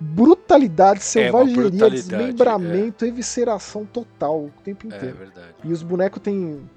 [0.00, 5.16] brutalidade, selvageria, brutalidade, desmembramento, evisceração total o tempo É inteiro.
[5.16, 5.54] verdade.
[5.62, 6.68] E os bonecos têm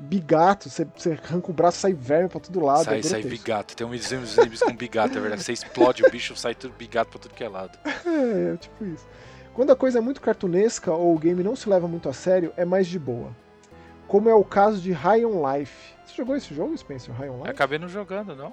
[0.00, 2.84] bigato, você, você arranca o braço sai verme pra todo lado.
[2.84, 3.76] Sai, é sai bigato.
[3.76, 5.44] Tem uns uns inimigos com bigato, é verdade.
[5.44, 7.78] Você explode o bicho, sai tudo bigato pra tudo que é lado.
[8.06, 9.06] É, é tipo isso.
[9.52, 12.52] Quando a coisa é muito cartunesca ou o game não se leva muito a sério,
[12.56, 13.36] é mais de boa.
[14.08, 15.94] Como é o caso de High on Life.
[16.06, 17.14] Você jogou esse jogo, Spencer?
[17.14, 17.50] High on Life?
[17.50, 18.52] Acabei não jogando, não?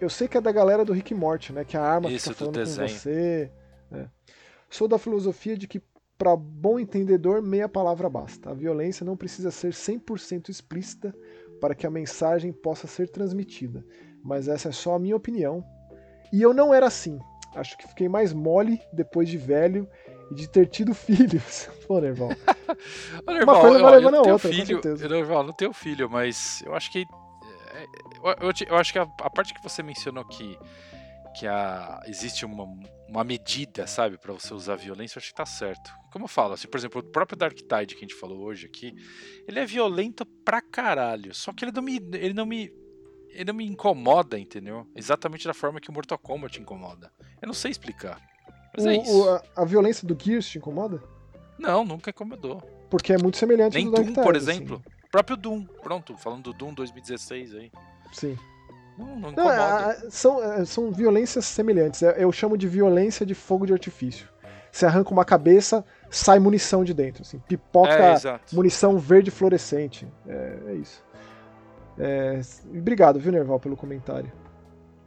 [0.00, 1.64] Eu sei que é da galera do Rick Morty, né?
[1.64, 3.50] Que a arma Isso, fica do falando com você.
[3.90, 4.08] né?
[4.70, 5.80] Sou da filosofia de que,
[6.16, 8.50] para bom entendedor, meia palavra basta.
[8.50, 11.14] A violência não precisa ser 100% explícita
[11.60, 13.84] para que a mensagem possa ser transmitida.
[14.22, 15.64] Mas essa é só a minha opinião.
[16.32, 17.18] E eu não era assim.
[17.54, 19.88] Acho que fiquei mais mole depois de velho
[20.30, 21.68] e de ter tido filhos.
[21.88, 22.28] Pô, Nerval.
[23.26, 25.04] Nerval, coisa vai levando a outra, com filho, certeza.
[25.06, 27.04] eu, Nerval, não tenho filho, mas eu acho que.
[28.22, 30.58] Eu, eu eu acho que a, a parte que você mencionou que,
[31.38, 32.64] que a, existe uma,
[33.08, 35.90] uma medida, sabe, pra você usar violência, eu acho que tá certo.
[36.12, 38.66] Como eu falo, assim, por exemplo, o próprio Dark Tide que a gente falou hoje
[38.66, 38.94] aqui,
[39.46, 41.34] ele é violento pra caralho.
[41.34, 41.96] Só que ele não me.
[41.96, 42.72] Ele não me
[43.30, 44.86] ele não me incomoda, entendeu?
[44.96, 47.12] Exatamente da forma que o Mortal Kombat incomoda.
[47.40, 48.20] Eu não sei explicar.
[48.74, 49.22] Mas o, é isso.
[49.22, 51.02] O, a, a, violência do Gears te incomoda?
[51.58, 52.60] Não, nunca incomodou.
[52.90, 54.82] Porque é muito semelhante Nem ao Doom, Dark Tide, por assim.
[55.08, 55.64] O próprio Doom.
[55.82, 57.72] Pronto, falando do Doom 2016 aí.
[58.12, 58.38] Sim.
[58.96, 60.10] Não, não Não, incomoda.
[60.10, 62.02] são, é, são violências semelhantes.
[62.02, 64.28] É- Eu chamo de violência de fogo de artifício.
[64.70, 67.22] Você arranca uma cabeça, sai munição de dentro.
[67.22, 70.06] Assim, pipoca é, munição verde fluorescente.
[70.26, 71.02] É, é isso.
[71.98, 74.30] É, obrigado, viu, Nerval, pelo comentário.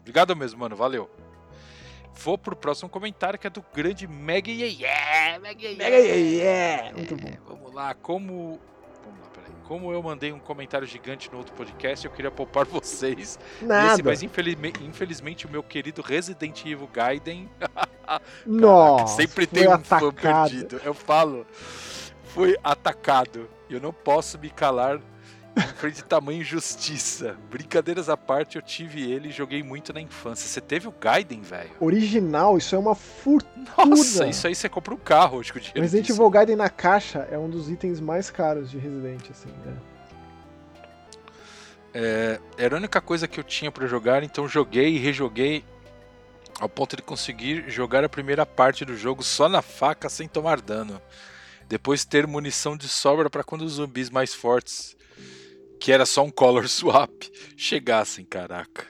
[0.02, 0.76] Obrigado mesmo, mano.
[0.76, 1.10] Valeu.
[2.16, 6.92] Vou pro próximo comentário que é do grande Mega Yeah, Mega Yeah.
[6.98, 7.32] Muito bom.
[7.48, 8.60] Vamos lá, como.
[9.72, 13.94] Como eu mandei um comentário gigante no outro podcast, eu queria poupar vocês Nada.
[13.94, 17.50] Esse, mas infelizme- infelizmente o meu querido Resident Evil Gaiden
[18.46, 20.50] Nossa, sempre tem um fã atacado.
[20.50, 20.82] perdido.
[20.84, 21.48] Eu falo,
[22.26, 23.50] foi atacado.
[23.70, 25.00] Eu não posso me calar
[25.76, 27.36] frente de tamanha injustiça.
[27.50, 30.48] Brincadeiras à parte, eu tive ele e joguei muito na infância.
[30.48, 31.72] Você teve o Gaiden, velho?
[31.80, 33.52] Original, isso é uma fortuna.
[33.86, 36.10] Nossa, isso aí você compra um carro hoje com o dinheiro Resident.
[36.10, 39.50] Evil Gaiden na caixa é um dos itens mais caros de Resident, assim.
[39.66, 39.76] né?
[41.94, 45.66] É, era a única coisa que eu tinha pra jogar, então joguei e rejoguei
[46.60, 50.62] ao ponto de conseguir jogar a primeira parte do jogo só na faca sem tomar
[50.62, 51.02] dano.
[51.68, 54.96] Depois ter munição de sobra para quando os zumbis mais fortes,
[55.82, 57.12] que era só um color swap,
[57.58, 58.88] chegassem, caraca.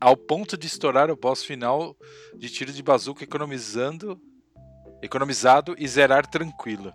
[0.00, 1.96] Ao ponto de estourar o boss final
[2.36, 4.20] de tiro de bazuca economizando
[5.02, 6.92] economizado e zerar tranquilo.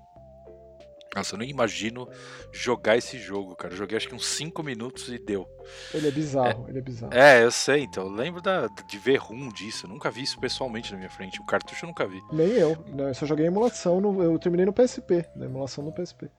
[1.16, 2.08] Nossa, eu não imagino
[2.54, 3.74] jogar esse jogo, cara.
[3.74, 5.46] Eu joguei acho que uns 5 minutos e deu.
[5.94, 7.14] Ele é bizarro, ele é bizarro.
[7.14, 8.06] É, eu sei, então.
[8.06, 9.86] Eu lembro da, de ver rum disso.
[9.86, 11.40] Eu nunca vi isso pessoalmente na minha frente.
[11.42, 12.20] O cartucho eu nunca vi.
[12.32, 12.78] Nem eu.
[12.96, 16.30] Não, eu só joguei emulação, no- eu terminei no PSP, na emulação no PSP.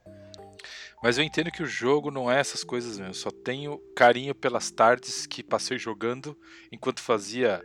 [1.03, 3.09] Mas eu entendo que o jogo não é essas coisas mesmo.
[3.11, 6.35] Eu só tenho carinho pelas tardes que passei jogando
[6.71, 7.61] enquanto fazia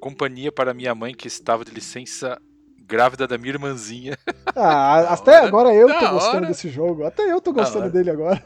[0.00, 2.40] companhia para minha mãe que estava de licença
[2.86, 4.16] grávida da minha irmãzinha.
[4.58, 5.46] Ah, Da até hora.
[5.48, 6.46] agora eu tô Da gostando hora.
[6.46, 7.04] desse jogo.
[7.04, 8.42] Até eu tô gostando dele agora.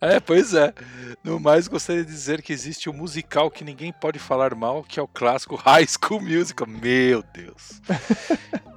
[0.00, 0.74] É, pois é.
[1.22, 4.98] No mais, gostaria de dizer que existe um musical que ninguém pode falar mal, que
[4.98, 6.66] é o clássico High School Musical.
[6.66, 7.80] Meu Deus.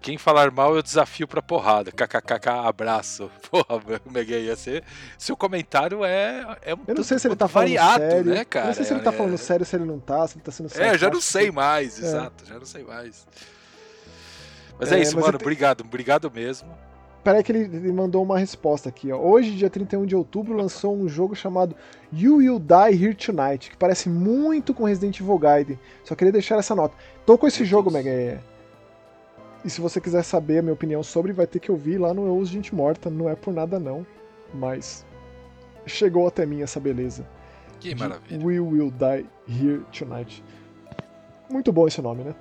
[0.00, 1.90] Quem falar mal, eu desafio pra porrada.
[1.92, 3.30] KKKK, abraço.
[3.50, 3.80] Porra,
[4.10, 4.82] Mega ia ser.
[5.18, 8.34] Seu comentário é, é um Eu não sei se ele tá falando variado, sério.
[8.34, 8.64] né, cara?
[8.66, 10.44] eu não sei se ele tá É- falando sério, se ele não tá, se ele
[10.44, 12.06] tá sendo É, eu já não sei mais, É.
[12.06, 13.26] exato, já não sei mais.
[14.78, 15.38] Mas é, É, isso, mas mano.
[15.38, 16.68] te- Obrigado, obrigado mesmo.
[17.22, 19.16] Peraí que ele, ele mandou uma resposta aqui, ó.
[19.16, 21.76] Hoje, dia 31 de outubro, lançou um jogo chamado
[22.12, 25.78] You Will Die Here Tonight, que parece muito com Resident Evil Gaiden.
[26.04, 26.96] Só queria deixar essa nota.
[27.24, 28.04] Tô com esse Meu jogo, Deus.
[28.04, 28.42] Mega.
[29.64, 29.70] E.
[29.70, 32.36] Se você quiser saber a minha opinião sobre, vai ter que ouvir lá no Eu
[32.36, 33.08] Uso Gente Morta.
[33.10, 34.06] Não é por nada não,
[34.52, 35.04] mas
[35.86, 37.26] chegou até mim essa beleza.
[37.80, 38.46] Que de maravilha.
[38.46, 40.44] We Will Die Here Tonight.
[41.50, 42.34] Muito bom esse nome, né?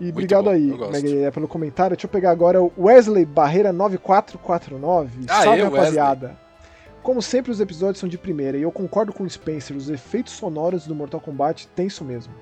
[0.00, 0.66] E Muito obrigado bom, aí.
[1.02, 1.96] Mega pelo comentário.
[1.96, 5.26] Deixa eu pegar agora o Wesley Barreira 9449.
[5.28, 6.38] Ah, Salve, eu, rapaziada.
[7.02, 10.34] Como sempre, os episódios são de primeira e eu concordo com o Spencer, os efeitos
[10.34, 12.32] sonoros do Mortal Kombat tenso mesmo.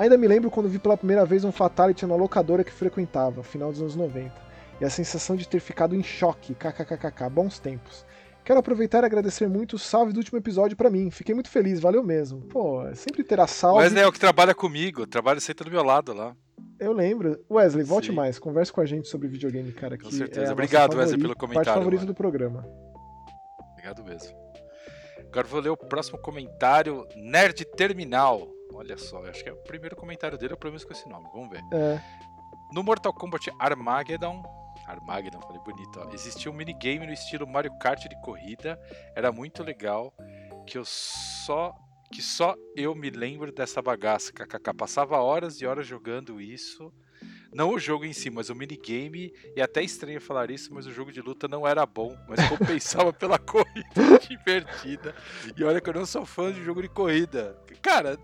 [0.00, 3.70] Ainda me lembro quando vi pela primeira vez um Fatality na locadora que frequentava, final
[3.70, 4.32] dos anos 90.
[4.80, 8.06] E a sensação de ter ficado em choque, kkkk, bons tempos.
[8.42, 11.10] Quero aproveitar e agradecer muito o salve do último episódio pra mim.
[11.10, 12.40] Fiquei muito feliz, valeu mesmo.
[12.48, 13.82] Pô, sempre terá salve.
[13.82, 16.34] Wesley é o que trabalha comigo, trabalha sempre do meu lado lá.
[16.78, 17.38] Eu lembro.
[17.50, 18.14] Wesley, volte Sim.
[18.14, 18.38] mais.
[18.38, 19.98] Converse com a gente sobre videogame, cara.
[19.98, 20.46] Com que certeza.
[20.48, 22.14] é Obrigado, Wesley, favori- pelo comentário, Parte favorita mano.
[22.14, 22.66] do programa.
[23.72, 24.34] Obrigado mesmo.
[25.30, 28.48] Agora vou ler o próximo comentário, Nerd Terminal.
[28.80, 31.28] Olha só, acho que é o primeiro comentário dele, eu pelo menos com esse nome.
[31.34, 31.62] Vamos ver.
[31.70, 32.00] É.
[32.72, 34.42] No Mortal Kombat Armageddon,
[34.86, 38.80] Armageddon, falei bonito, ó, existia um minigame no estilo Mario Kart de corrida,
[39.14, 40.14] era muito legal,
[40.66, 41.74] que eu só
[42.10, 46.90] que só eu me lembro dessa bagaça, kkk, passava horas e horas jogando isso.
[47.52, 50.92] Não o jogo em si, mas o minigame, e até estranho falar isso, mas o
[50.92, 55.14] jogo de luta não era bom, mas compensava pela corrida divertida.
[55.56, 57.56] E olha que eu não sou fã de jogo de corrida.
[57.82, 58.16] Cara,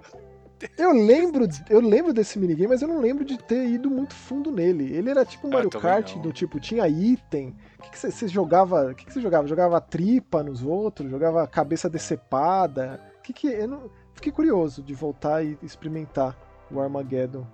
[0.78, 4.50] Eu lembro, eu lembro desse minigame, mas eu não lembro de ter ido muito fundo
[4.50, 4.90] nele.
[4.96, 6.22] Ele era tipo um Ah, Mario Kart, não.
[6.22, 7.54] do tipo, tinha item.
[7.78, 8.90] O que, você, jogava?
[8.90, 9.46] O que, você jogava?
[9.46, 11.10] Jogava tripa nos outros?
[11.10, 13.00] Jogava cabeça decepada?
[13.18, 13.48] O que que.
[13.48, 16.34] Eu não, fiquei curioso de voltar e experimentar
[16.70, 17.46] o Armageddon.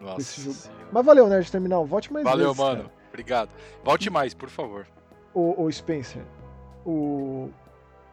[0.00, 0.20] nossa.
[0.22, 0.54] Esse jogo.
[0.54, 0.86] senhora.
[0.90, 1.84] Mas valeu, Nerd Terminal.
[1.84, 2.82] Volte mais Valeu, vezes, mano.
[2.84, 2.94] cara.
[3.10, 3.50] Obrigado.
[3.84, 4.86] Volte mais, por favor.
[5.34, 6.22] O, o Spencer,
[6.84, 7.50] o,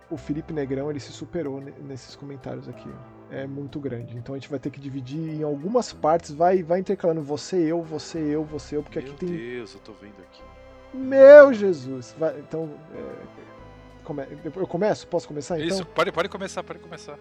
[0.10, 2.90] o Felipe Negrão, ele se superou ne- nesses comentários aqui.
[3.34, 4.16] É muito grande.
[4.16, 6.32] Então a gente vai ter que dividir em algumas partes.
[6.32, 9.36] Vai, vai intercalando você, eu, você, eu, você, eu, porque Meu aqui tem.
[9.36, 10.42] Deus, eu tô vendo aqui.
[10.94, 12.16] Meu Jesus!
[12.20, 14.24] Vai- então, é, come...
[14.56, 15.08] eu começo?
[15.08, 15.68] Posso começar então?
[15.68, 17.18] Isso, pode, pode começar, pode começar.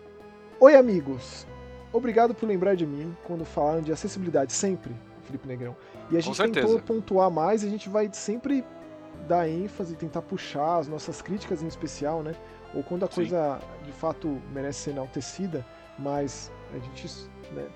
[0.60, 1.47] Oi, amigos.
[1.93, 5.74] Obrigado por lembrar de mim quando falaram de acessibilidade, sempre, Felipe Negrão.
[6.10, 8.64] E a gente tentou pontuar mais, a gente vai sempre
[9.26, 12.34] dar ênfase, tentar puxar as nossas críticas em especial, né?
[12.74, 13.14] Ou quando a Sim.
[13.14, 15.64] coisa de fato merece ser enaltecida,
[16.02, 17.08] mas a gente
[17.52, 17.66] né,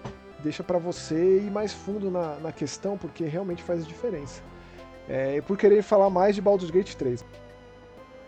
[0.42, 4.42] deixa para você ir mais fundo na, na questão, porque realmente faz diferença.
[5.08, 7.24] É, por querer falar mais de Baldur's Gate 3.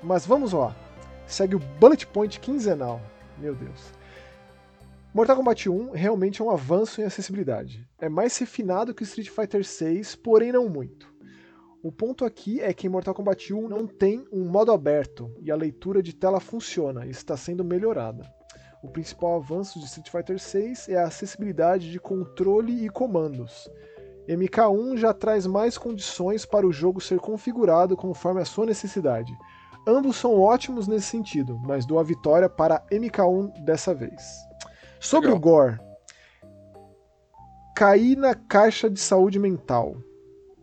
[0.03, 0.75] Mas vamos lá.
[1.27, 3.01] Segue o Bullet Point quinzenal.
[3.37, 3.93] Meu Deus.
[5.13, 7.89] Mortal Kombat 1 realmente é um avanço em acessibilidade.
[7.99, 11.13] É mais refinado que Street Fighter 6, porém não muito.
[11.83, 15.51] O ponto aqui é que em Mortal Kombat 1 não tem um modo aberto e
[15.51, 18.38] a leitura de tela funciona e está sendo melhorada.
[18.83, 23.69] O principal avanço de Street Fighter 6 é a acessibilidade de controle e comandos.
[24.29, 29.33] MK1 já traz mais condições para o jogo ser configurado conforme a sua necessidade.
[29.87, 34.23] Ambos são ótimos nesse sentido, mas dou a vitória para MK1 dessa vez.
[35.01, 35.39] Sobre Legal.
[35.39, 35.81] o Gore,
[37.75, 39.97] cair na caixa de saúde mental,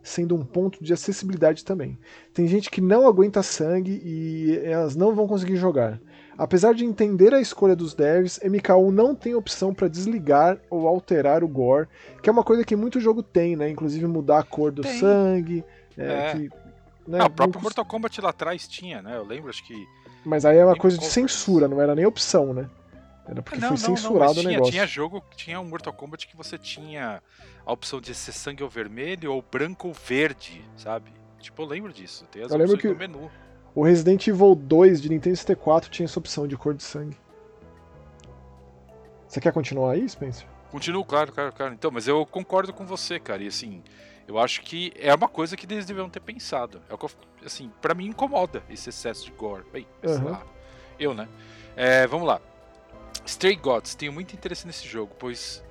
[0.02, 1.98] sendo um ponto de acessibilidade também.
[2.32, 6.00] Tem gente que não aguenta sangue e elas não vão conseguir jogar.
[6.38, 11.42] Apesar de entender a escolha dos devs, MK1 não tem opção para desligar ou alterar
[11.42, 11.88] o gore,
[12.22, 13.70] que é uma coisa que muito jogo tem, né?
[13.70, 14.98] Inclusive mudar a cor do tem.
[14.98, 15.64] sangue.
[15.96, 16.32] É, é.
[16.32, 16.50] Que,
[17.08, 19.16] né, ah, o próprio Mortal Kombat lá atrás tinha, né?
[19.16, 19.86] Eu lembro, acho que.
[20.24, 22.68] Mas aí é uma coisa de censura, não era nem opção, né?
[23.28, 24.72] Era porque não, foi censurado não, tinha, o negócio.
[24.72, 27.22] Tinha jogo, tinha um Mortal Kombat que você tinha
[27.64, 31.10] a opção de ser sangue ou vermelho, ou branco ou verde, sabe?
[31.40, 32.26] Tipo, eu lembro disso.
[32.30, 32.88] Tem as eu opções que...
[32.88, 33.30] no menu.
[33.76, 37.14] O Resident Evil 2 de Nintendo 64 tinha essa opção de cor de sangue.
[39.28, 40.46] Você quer continuar aí, Spencer?
[40.70, 41.74] Continuo, claro, claro, claro.
[41.74, 43.42] Então, mas eu concordo com você, cara.
[43.42, 43.82] E assim,
[44.26, 46.80] eu acho que é uma coisa que eles deveriam ter pensado.
[46.88, 47.10] É o que eu,
[47.44, 49.64] assim, para mim incomoda esse excesso de gore.
[49.70, 50.30] Bem, uhum.
[50.30, 50.42] lá,
[50.98, 51.28] eu, né?
[51.76, 52.40] É, vamos lá.
[53.26, 55.62] Stray Gods, tenho muito interesse nesse jogo, pois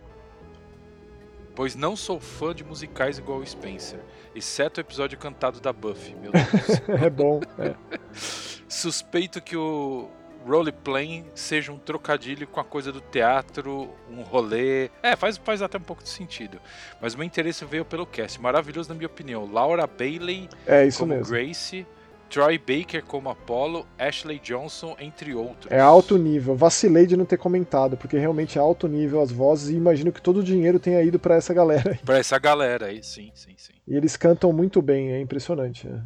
[1.56, 4.00] pois não sou fã de musicais igual o Spencer,
[4.36, 6.82] exceto o episódio cantado da Buffy, meu Deus.
[7.02, 7.76] é bom, é.
[8.68, 10.10] Suspeito que o
[10.46, 14.90] roleplay seja um trocadilho com a coisa do teatro, um rolê.
[15.02, 16.62] É, faz, faz até um pouco de sentido.
[17.02, 18.40] Mas o meu interesse veio pelo cast.
[18.40, 19.50] Maravilhoso, na minha opinião.
[19.52, 21.34] Laura Bailey é, como mesmo.
[21.34, 21.86] Grace.
[22.36, 25.72] Troy Baker como Apollo, Ashley Johnson, entre outros.
[25.72, 26.54] É alto nível.
[26.54, 30.22] Vacilei de não ter comentado, porque realmente é alto nível as vozes e imagino que
[30.22, 31.98] todo o dinheiro tenha ido para essa galera aí.
[32.00, 33.72] Pra essa galera aí, sim, sim, sim.
[33.88, 35.88] E eles cantam muito bem, é impressionante.
[35.88, 36.02] É.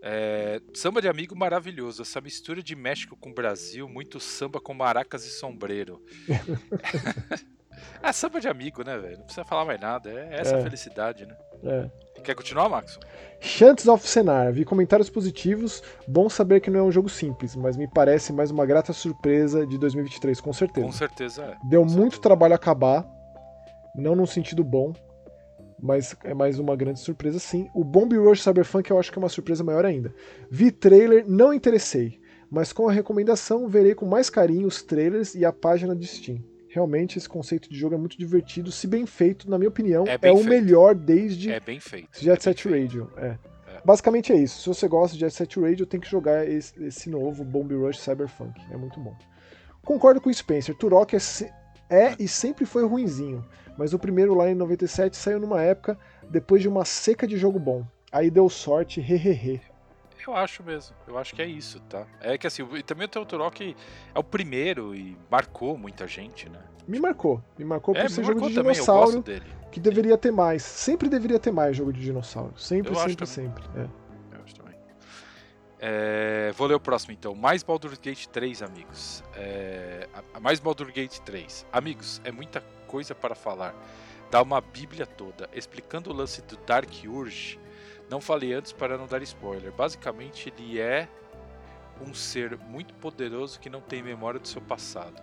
[0.00, 2.00] É, samba de amigo maravilhoso.
[2.00, 6.00] Essa mistura de México com Brasil, muito samba com maracas e sombreiro.
[8.00, 9.16] é samba de amigo, né, velho?
[9.16, 10.08] Não precisa falar mais nada.
[10.08, 10.62] É essa é.
[10.62, 11.36] felicidade, né?
[11.64, 12.03] É.
[12.22, 12.98] Quer continuar, Max?
[13.40, 14.52] Chances of Senar.
[14.52, 15.82] Vi comentários positivos.
[16.08, 19.66] Bom saber que não é um jogo simples, mas me parece mais uma grata surpresa
[19.66, 20.86] de 2023, com certeza.
[20.86, 21.56] Com certeza é.
[21.68, 22.22] Deu com muito certeza.
[22.22, 23.06] trabalho acabar.
[23.94, 24.92] Não num sentido bom,
[25.80, 27.68] mas é mais uma grande surpresa sim.
[27.74, 30.12] O Bomb Rush Cyberpunk eu acho que é uma surpresa maior ainda.
[30.50, 32.18] Vi trailer, não interessei,
[32.50, 36.53] mas com a recomendação verei com mais carinho os trailers e a página de Steam.
[36.74, 40.18] Realmente esse conceito de jogo é muito divertido, se bem feito, na minha opinião, é,
[40.20, 42.20] é o melhor desde é bem feito.
[42.20, 43.08] Jet é Set Radio.
[43.16, 43.26] É.
[43.26, 43.38] é.
[43.84, 44.60] Basicamente é isso.
[44.60, 48.00] Se você gosta de Jet Set Radio, tem que jogar esse, esse novo Bomb Rush
[48.00, 48.60] Cyberpunk.
[48.72, 49.16] É muito bom.
[49.84, 50.74] Concordo com o Spencer.
[50.74, 51.18] Turok é,
[51.88, 53.44] é e sempre foi ruinzinho.
[53.78, 55.96] Mas o primeiro lá em 97 saiu numa época
[56.28, 57.86] depois de uma seca de jogo bom.
[58.10, 59.60] Aí deu sorte, hehehe.
[60.26, 60.96] Eu acho mesmo.
[61.06, 62.06] Eu acho que é isso, tá?
[62.20, 63.76] É que assim, também o Teutorok
[64.14, 66.60] é o primeiro e marcou muita gente, né?
[66.86, 67.42] Me marcou.
[67.58, 69.24] Me marcou é, por ser jogo de dinossauro
[69.70, 70.62] que deveria ter mais.
[70.62, 72.52] Sempre deveria ter mais jogo de dinossauro.
[72.56, 73.64] Sempre, eu sempre, sempre.
[73.74, 73.88] É.
[74.36, 74.74] Eu acho também.
[75.80, 77.34] É, vou ler o próximo então.
[77.34, 79.24] Mais Baldur's Gate 3, amigos.
[79.34, 80.08] É,
[80.40, 81.66] mais Baldur's Gate 3.
[81.72, 83.74] Amigos, é muita coisa para falar.
[84.30, 85.48] Dá uma bíblia toda.
[85.52, 87.58] Explicando o lance do Dark Urge
[88.10, 89.72] não falei antes para não dar spoiler.
[89.72, 91.08] Basicamente, ele é
[92.00, 95.22] um ser muito poderoso que não tem memória do seu passado,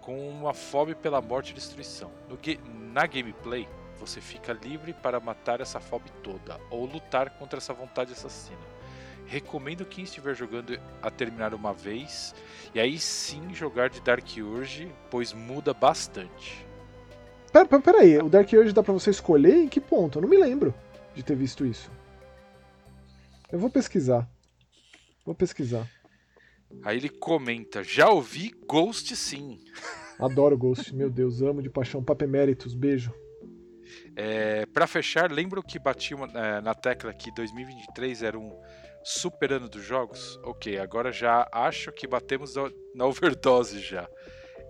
[0.00, 2.10] com uma fome pela morte e destruição.
[2.92, 3.68] na gameplay,
[3.98, 8.72] você fica livre para matar essa fome toda ou lutar contra essa vontade assassina.
[9.26, 12.34] Recomendo quem estiver jogando a terminar uma vez
[12.74, 16.66] e aí sim jogar de Dark Urge, pois muda bastante.
[17.52, 20.18] Pera, pera, pera aí, o Dark Urge dá pra você escolher em que ponto?
[20.18, 20.74] Eu não me lembro
[21.14, 21.90] de ter visto isso.
[23.52, 24.26] Eu vou pesquisar.
[25.26, 25.86] Vou pesquisar.
[26.82, 29.60] Aí ele comenta: Já ouvi Ghost sim.
[30.18, 32.02] Adoro Ghost, meu Deus, amo de paixão.
[32.02, 33.12] Papeméritos, beijo.
[34.16, 38.58] É, para fechar, lembro que bati uma, é, na tecla que 2023 era um
[39.02, 40.38] super ano dos jogos?
[40.44, 42.54] Ok, agora já acho que batemos
[42.94, 44.08] na overdose já.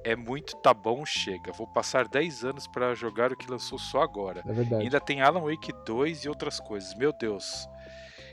[0.04, 1.52] É muito tá bom, chega.
[1.52, 4.42] Vou passar 10 anos para jogar o que lançou só agora.
[4.44, 4.82] É verdade.
[4.82, 6.92] Ainda tem Alan Wake 2 e outras coisas.
[6.96, 7.68] Meu Deus.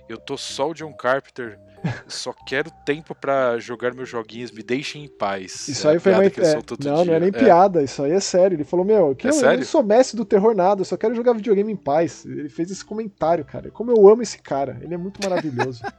[0.10, 1.60] Eu tô só o John Carpenter.
[2.08, 4.50] só quero tempo para jogar meus joguinhos.
[4.50, 5.68] Me deixem em paz.
[5.68, 6.26] Isso é aí foi uma.
[6.26, 7.06] É, não, dia.
[7.06, 7.32] não é nem é.
[7.32, 7.84] piada.
[7.84, 8.56] Isso aí é sério.
[8.56, 10.82] Ele falou: Meu, que é eu, eu, não sou mestre do terror nada.
[10.82, 12.26] Eu só quero jogar videogame em paz.
[12.26, 13.70] Ele fez esse comentário, cara.
[13.70, 14.80] Como eu amo esse cara.
[14.82, 15.84] Ele é muito maravilhoso.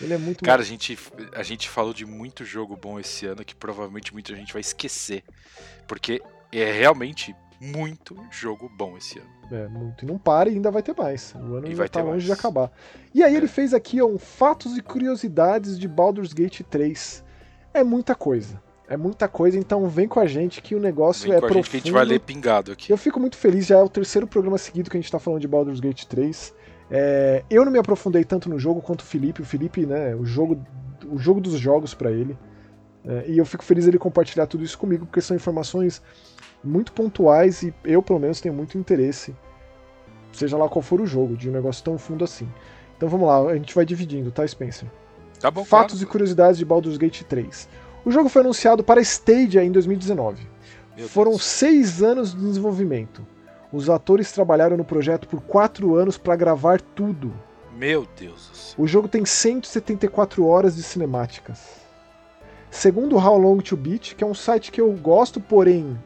[0.00, 0.98] Ele é muito Cara, a gente,
[1.34, 5.22] a gente falou de muito jogo bom esse ano que provavelmente muita gente vai esquecer.
[5.86, 9.28] Porque é realmente muito jogo bom esse ano.
[9.52, 10.04] É, muito.
[10.04, 11.34] E não para e ainda vai ter mais.
[11.34, 12.24] O ano vai tá longe mais.
[12.24, 12.72] de acabar.
[13.12, 13.36] E aí é.
[13.36, 17.22] ele fez aqui um fatos e curiosidades de Baldur's Gate 3.
[17.74, 18.62] É muita coisa.
[18.88, 21.60] É muita coisa, então vem com a gente que o negócio vem é com profundo.
[21.60, 22.92] A gente que a gente vai ler pingado aqui.
[22.92, 25.40] Eu fico muito feliz, já é o terceiro programa seguido que a gente tá falando
[25.40, 26.52] de Baldur's Gate 3.
[26.90, 29.42] É, eu não me aprofundei tanto no jogo quanto o Felipe.
[29.42, 30.60] O Felipe, né, o jogo,
[31.08, 32.36] o jogo dos jogos para ele.
[33.04, 36.02] É, e eu fico feliz ele compartilhar tudo isso comigo, porque são informações
[36.62, 39.34] muito pontuais e eu, pelo menos, tenho muito interesse,
[40.32, 42.48] seja lá qual for o jogo, de um negócio tão fundo assim.
[42.96, 44.88] Então vamos lá, a gente vai dividindo, tá, Spencer?
[45.40, 46.08] Tá bom, Fatos claro.
[46.08, 47.68] e curiosidades de Baldur's Gate 3.
[48.04, 50.46] O jogo foi anunciado para Stadia em 2019.
[50.96, 51.44] Meu Foram Deus.
[51.44, 53.26] seis anos de desenvolvimento.
[53.72, 57.32] Os atores trabalharam no projeto por quatro anos para gravar tudo.
[57.76, 58.74] Meu Deus.
[58.76, 61.80] O jogo tem 174 horas de cinemáticas.
[62.70, 65.98] Segundo How Long to Beat, que é um site que eu gosto, porém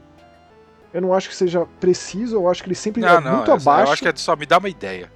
[0.95, 3.51] eu não acho que seja preciso, eu acho que ele sempre não, é não, muito
[3.51, 3.89] abaixo.
[3.89, 5.11] Eu acho que é só me dá uma ideia.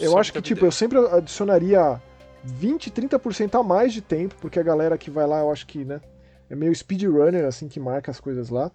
[0.00, 0.66] eu acho que, tipo, ideia.
[0.66, 2.02] eu sempre adicionaria
[2.42, 5.84] 20, 30% a mais de tempo, porque a galera que vai lá, eu acho que,
[5.84, 6.00] né,
[6.50, 8.72] é meio speedrunner, assim, que marca as coisas lá.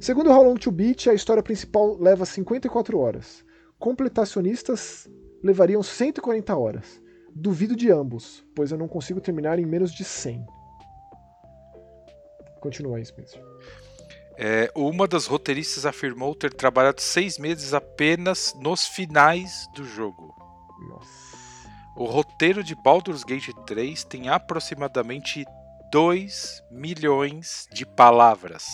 [0.00, 3.44] Segundo How Long to Beat, a história principal leva 54 horas.
[3.78, 5.06] Completacionistas
[5.44, 7.02] levariam 140 horas.
[7.34, 10.46] Duvido de ambos, pois eu não consigo terminar em menos de 100.
[12.58, 13.49] Continua aí, Spencer.
[14.42, 20.34] É, uma das roteiristas afirmou ter trabalhado seis meses apenas nos finais do jogo.
[20.88, 21.36] Nossa.
[21.94, 25.44] O roteiro de Baldur's Gate 3 tem aproximadamente
[25.92, 28.64] 2 milhões de palavras.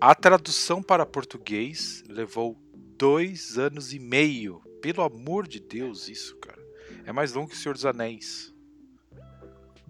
[0.00, 2.56] A tradução para português levou
[2.96, 4.62] dois anos e meio.
[4.80, 6.58] Pelo amor de Deus, isso, cara.
[7.04, 8.50] É mais longo que o Senhor dos Anéis.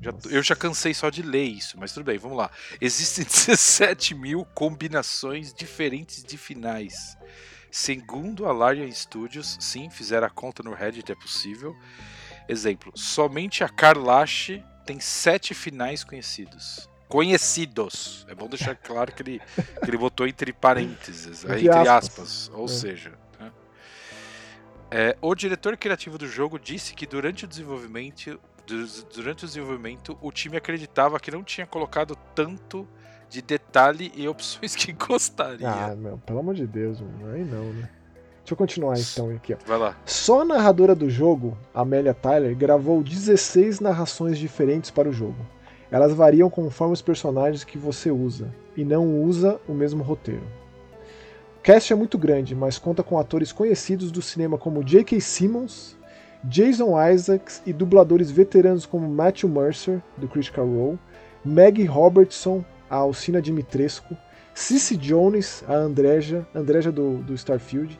[0.01, 2.51] Já, eu já cansei só de ler isso, mas tudo bem, vamos lá.
[2.81, 7.17] Existem 17 mil combinações diferentes de finais.
[7.71, 11.77] Segundo a Larian Studios, sim, fizeram a conta no Reddit, é possível.
[12.49, 16.89] Exemplo, somente a Karlash tem sete finais conhecidos.
[17.09, 18.27] Conhecidos.
[18.29, 19.41] É bom deixar claro que ele,
[19.85, 22.19] que ele botou entre parênteses, entre, entre aspas.
[22.19, 22.51] aspas.
[22.55, 22.69] Ou é.
[22.69, 23.53] seja, né?
[24.91, 28.41] é, o diretor criativo do jogo disse que durante o desenvolvimento
[29.15, 32.87] durante o desenvolvimento, o time acreditava que não tinha colocado tanto
[33.29, 35.69] de detalhe e opções que gostaria.
[35.69, 37.89] Ah, meu, pelo amor de Deus, mano, aí não, né?
[38.39, 39.57] Deixa eu continuar então aqui, ó.
[39.65, 39.97] Vai lá.
[40.05, 45.47] Só a narradora do jogo, Amelia Tyler, gravou 16 narrações diferentes para o jogo.
[45.91, 50.47] Elas variam conforme os personagens que você usa, e não usa o mesmo roteiro.
[51.59, 55.21] O cast é muito grande, mas conta com atores conhecidos do cinema como J.K.
[55.21, 55.97] Simmons,
[56.45, 60.99] Jason Isaacs e dubladores veteranos como Matthew Mercer, do Critical Role,
[61.45, 64.17] Maggie Robertson, a Alcina Dimitrescu,
[64.55, 67.99] Cissy Jones, a Andreja, Andreja do, do Starfield,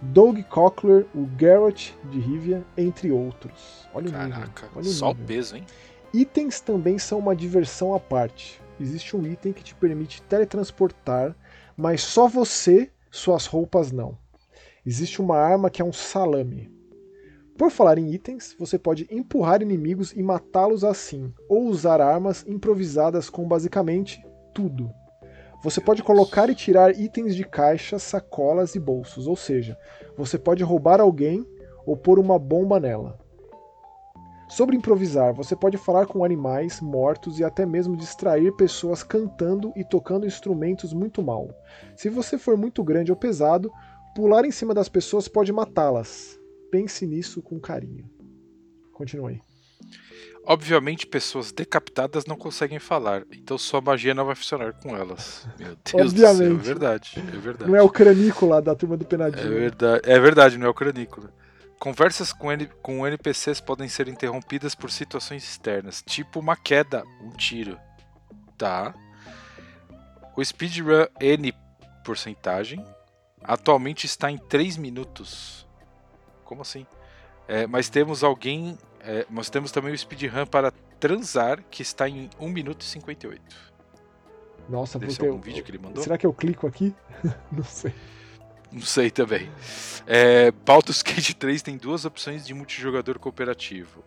[0.00, 3.86] Doug Cockler, o Garrett de Rivia, entre outros.
[3.92, 4.70] Olha Caraca, o nível.
[4.76, 5.66] Olha só o, peso, hein?
[6.12, 8.60] Itens também são uma diversão à parte.
[8.80, 11.36] Existe um item que te permite teletransportar,
[11.76, 14.16] mas só você, suas roupas não.
[14.84, 16.70] Existe uma arma que é um salame.
[17.60, 23.28] Por falar em itens, você pode empurrar inimigos e matá-los assim, ou usar armas improvisadas
[23.28, 24.18] com basicamente
[24.54, 24.90] tudo.
[25.62, 29.76] Você pode colocar e tirar itens de caixas, sacolas e bolsos, ou seja,
[30.16, 31.46] você pode roubar alguém
[31.84, 33.18] ou pôr uma bomba nela.
[34.48, 39.84] Sobre improvisar, você pode falar com animais mortos e até mesmo distrair pessoas cantando e
[39.84, 41.50] tocando instrumentos muito mal.
[41.94, 43.70] Se você for muito grande ou pesado,
[44.16, 46.39] pular em cima das pessoas pode matá-las.
[46.70, 48.08] Pense nisso com carinho.
[48.92, 49.40] Continue.
[50.44, 55.46] Obviamente, pessoas decapitadas não conseguem falar, então sua magia não vai funcionar com elas.
[55.58, 56.14] Meu Deus Obviamente.
[56.14, 57.70] do céu, é verdade, é verdade.
[57.70, 59.46] Não é o cranico lá da turma do Penadinho.
[59.46, 61.28] É verdade, é verdade não é o cranico.
[61.78, 67.30] Conversas com, N, com NPCs podem ser interrompidas por situações externas, tipo uma queda, um
[67.30, 67.78] tiro.
[68.56, 68.94] Tá.
[70.36, 71.54] O speedrun N
[72.04, 72.84] porcentagem
[73.42, 75.66] atualmente está em 3 minutos.
[76.50, 76.84] Como assim?
[77.46, 82.28] É, mas temos alguém É, nós temos também o speedrun para transar, que está em
[82.40, 83.40] 1 minuto e 58.
[84.68, 85.28] Nossa, Deve ser ter...
[85.28, 86.02] algum vídeo que ele mandou?
[86.02, 86.92] Será que eu clico aqui?
[87.50, 87.94] Não sei.
[88.72, 89.48] Não sei também.
[90.08, 94.04] É, Baldur's Gate 3 tem duas opções de multijogador cooperativo.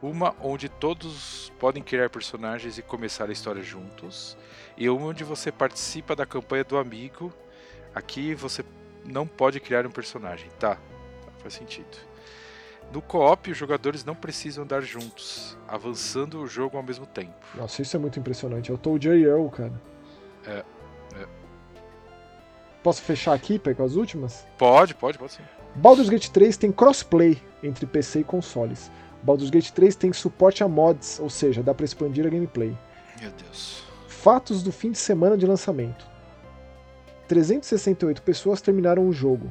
[0.00, 4.36] Uma onde todos podem criar personagens e começar a história juntos,
[4.76, 7.32] e uma onde você participa da campanha do amigo.
[7.94, 8.64] Aqui você
[9.04, 10.78] não pode criar um personagem, tá?
[11.46, 11.86] Faz sentido.
[12.92, 17.34] No co-op, os jogadores não precisam andar juntos, avançando o jogo ao mesmo tempo.
[17.54, 18.68] Nossa, isso é muito impressionante.
[18.68, 19.16] Eu tô o J.
[19.22, 19.72] Earl, cara.
[20.44, 20.64] É,
[21.14, 21.26] é.
[22.82, 24.44] Posso fechar aqui, pegar as últimas?
[24.58, 25.42] Pode, pode, pode sim.
[25.76, 28.90] Baldur's Gate 3 tem crossplay entre PC e consoles.
[29.22, 32.76] Baldur's Gate 3 tem suporte a mods, ou seja, dá para expandir a gameplay.
[33.20, 33.84] Meu Deus.
[34.08, 36.04] Fatos do fim de semana de lançamento.
[37.28, 39.48] 368 pessoas terminaram o jogo.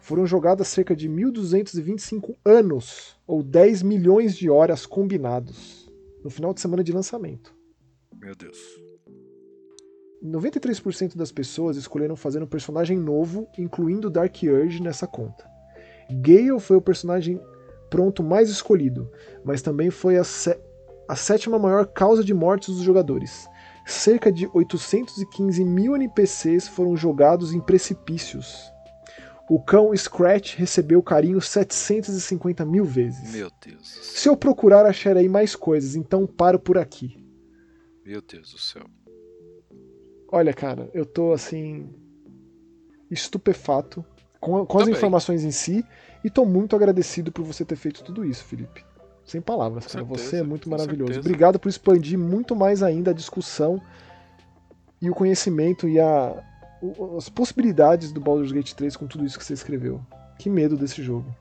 [0.00, 5.90] Foram jogadas cerca de 1.225 anos, ou 10 milhões de horas combinados,
[6.24, 7.54] no final de semana de lançamento.
[8.18, 8.58] Meu Deus.
[10.24, 15.48] 93% das pessoas escolheram fazer um personagem novo, incluindo Dark Urge nessa conta.
[16.10, 17.40] Gale foi o personagem
[17.88, 19.10] pronto mais escolhido,
[19.44, 20.22] mas também foi a,
[21.08, 23.48] a sétima maior causa de mortes dos jogadores.
[23.86, 28.70] Cerca de 815 mil NPCs foram jogados em precipícios.
[29.50, 33.32] O cão Scratch recebeu carinho 750 mil vezes.
[33.32, 33.98] Meu Deus.
[34.00, 37.16] Se eu procurar, acharei mais coisas, então paro por aqui.
[38.06, 38.84] Meu Deus do céu.
[40.30, 41.92] Olha, cara, eu tô assim.
[43.10, 44.04] estupefato
[44.40, 44.96] com, com as Também.
[44.96, 45.84] informações em si
[46.22, 48.84] e tô muito agradecido por você ter feito tudo isso, Felipe.
[49.24, 50.04] Sem palavras, Com cara.
[50.06, 51.14] certeza, você é muito maravilhoso.
[51.14, 51.28] certeza.
[51.28, 53.82] Obrigado por expandir muito mais ainda a discussão
[55.02, 56.40] e o conhecimento e a,
[56.82, 60.00] o- as possibilidades do Baldur's Gate 3 com tudo isso que você escreveu.
[60.38, 61.34] Que medo desse jogo.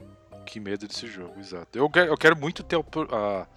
[0.46, 1.78] Que medo desse jogo, exato.
[1.78, 2.80] Eu quero, eu quero muito ter a,
[3.16, 3.48] a-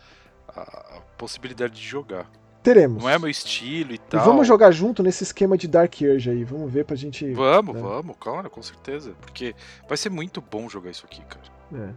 [0.49, 2.31] a- possibilidade de jogar.
[2.63, 3.03] Teremos.
[3.03, 4.25] Não é meu estilo e E tal.
[4.25, 6.45] vamos jogar junto nesse esquema de Dark Urge aí.
[6.45, 7.33] Vamos ver pra gente.
[7.33, 7.81] Vamos, né?
[7.81, 9.15] vamos, claro, com certeza.
[9.21, 9.55] Porque
[9.89, 11.45] vai ser muito bom jogar isso aqui, cara.
[11.75, 11.93] É.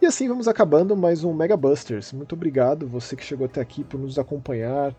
[0.00, 2.12] E assim vamos acabando mais um Mega Busters.
[2.12, 4.94] Muito obrigado você que chegou até aqui por nos acompanhar,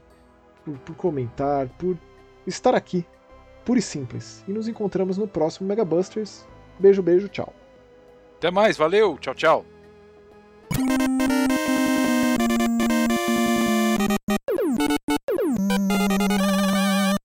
[0.66, 1.98] por, por comentar, por
[2.46, 3.06] estar aqui
[3.70, 4.44] pura e simples.
[4.48, 6.44] E nos encontramos no próximo Mega Busters.
[6.80, 7.54] Beijo, beijo, tchau.
[8.38, 9.66] Até mais, valeu, tchau, tchau.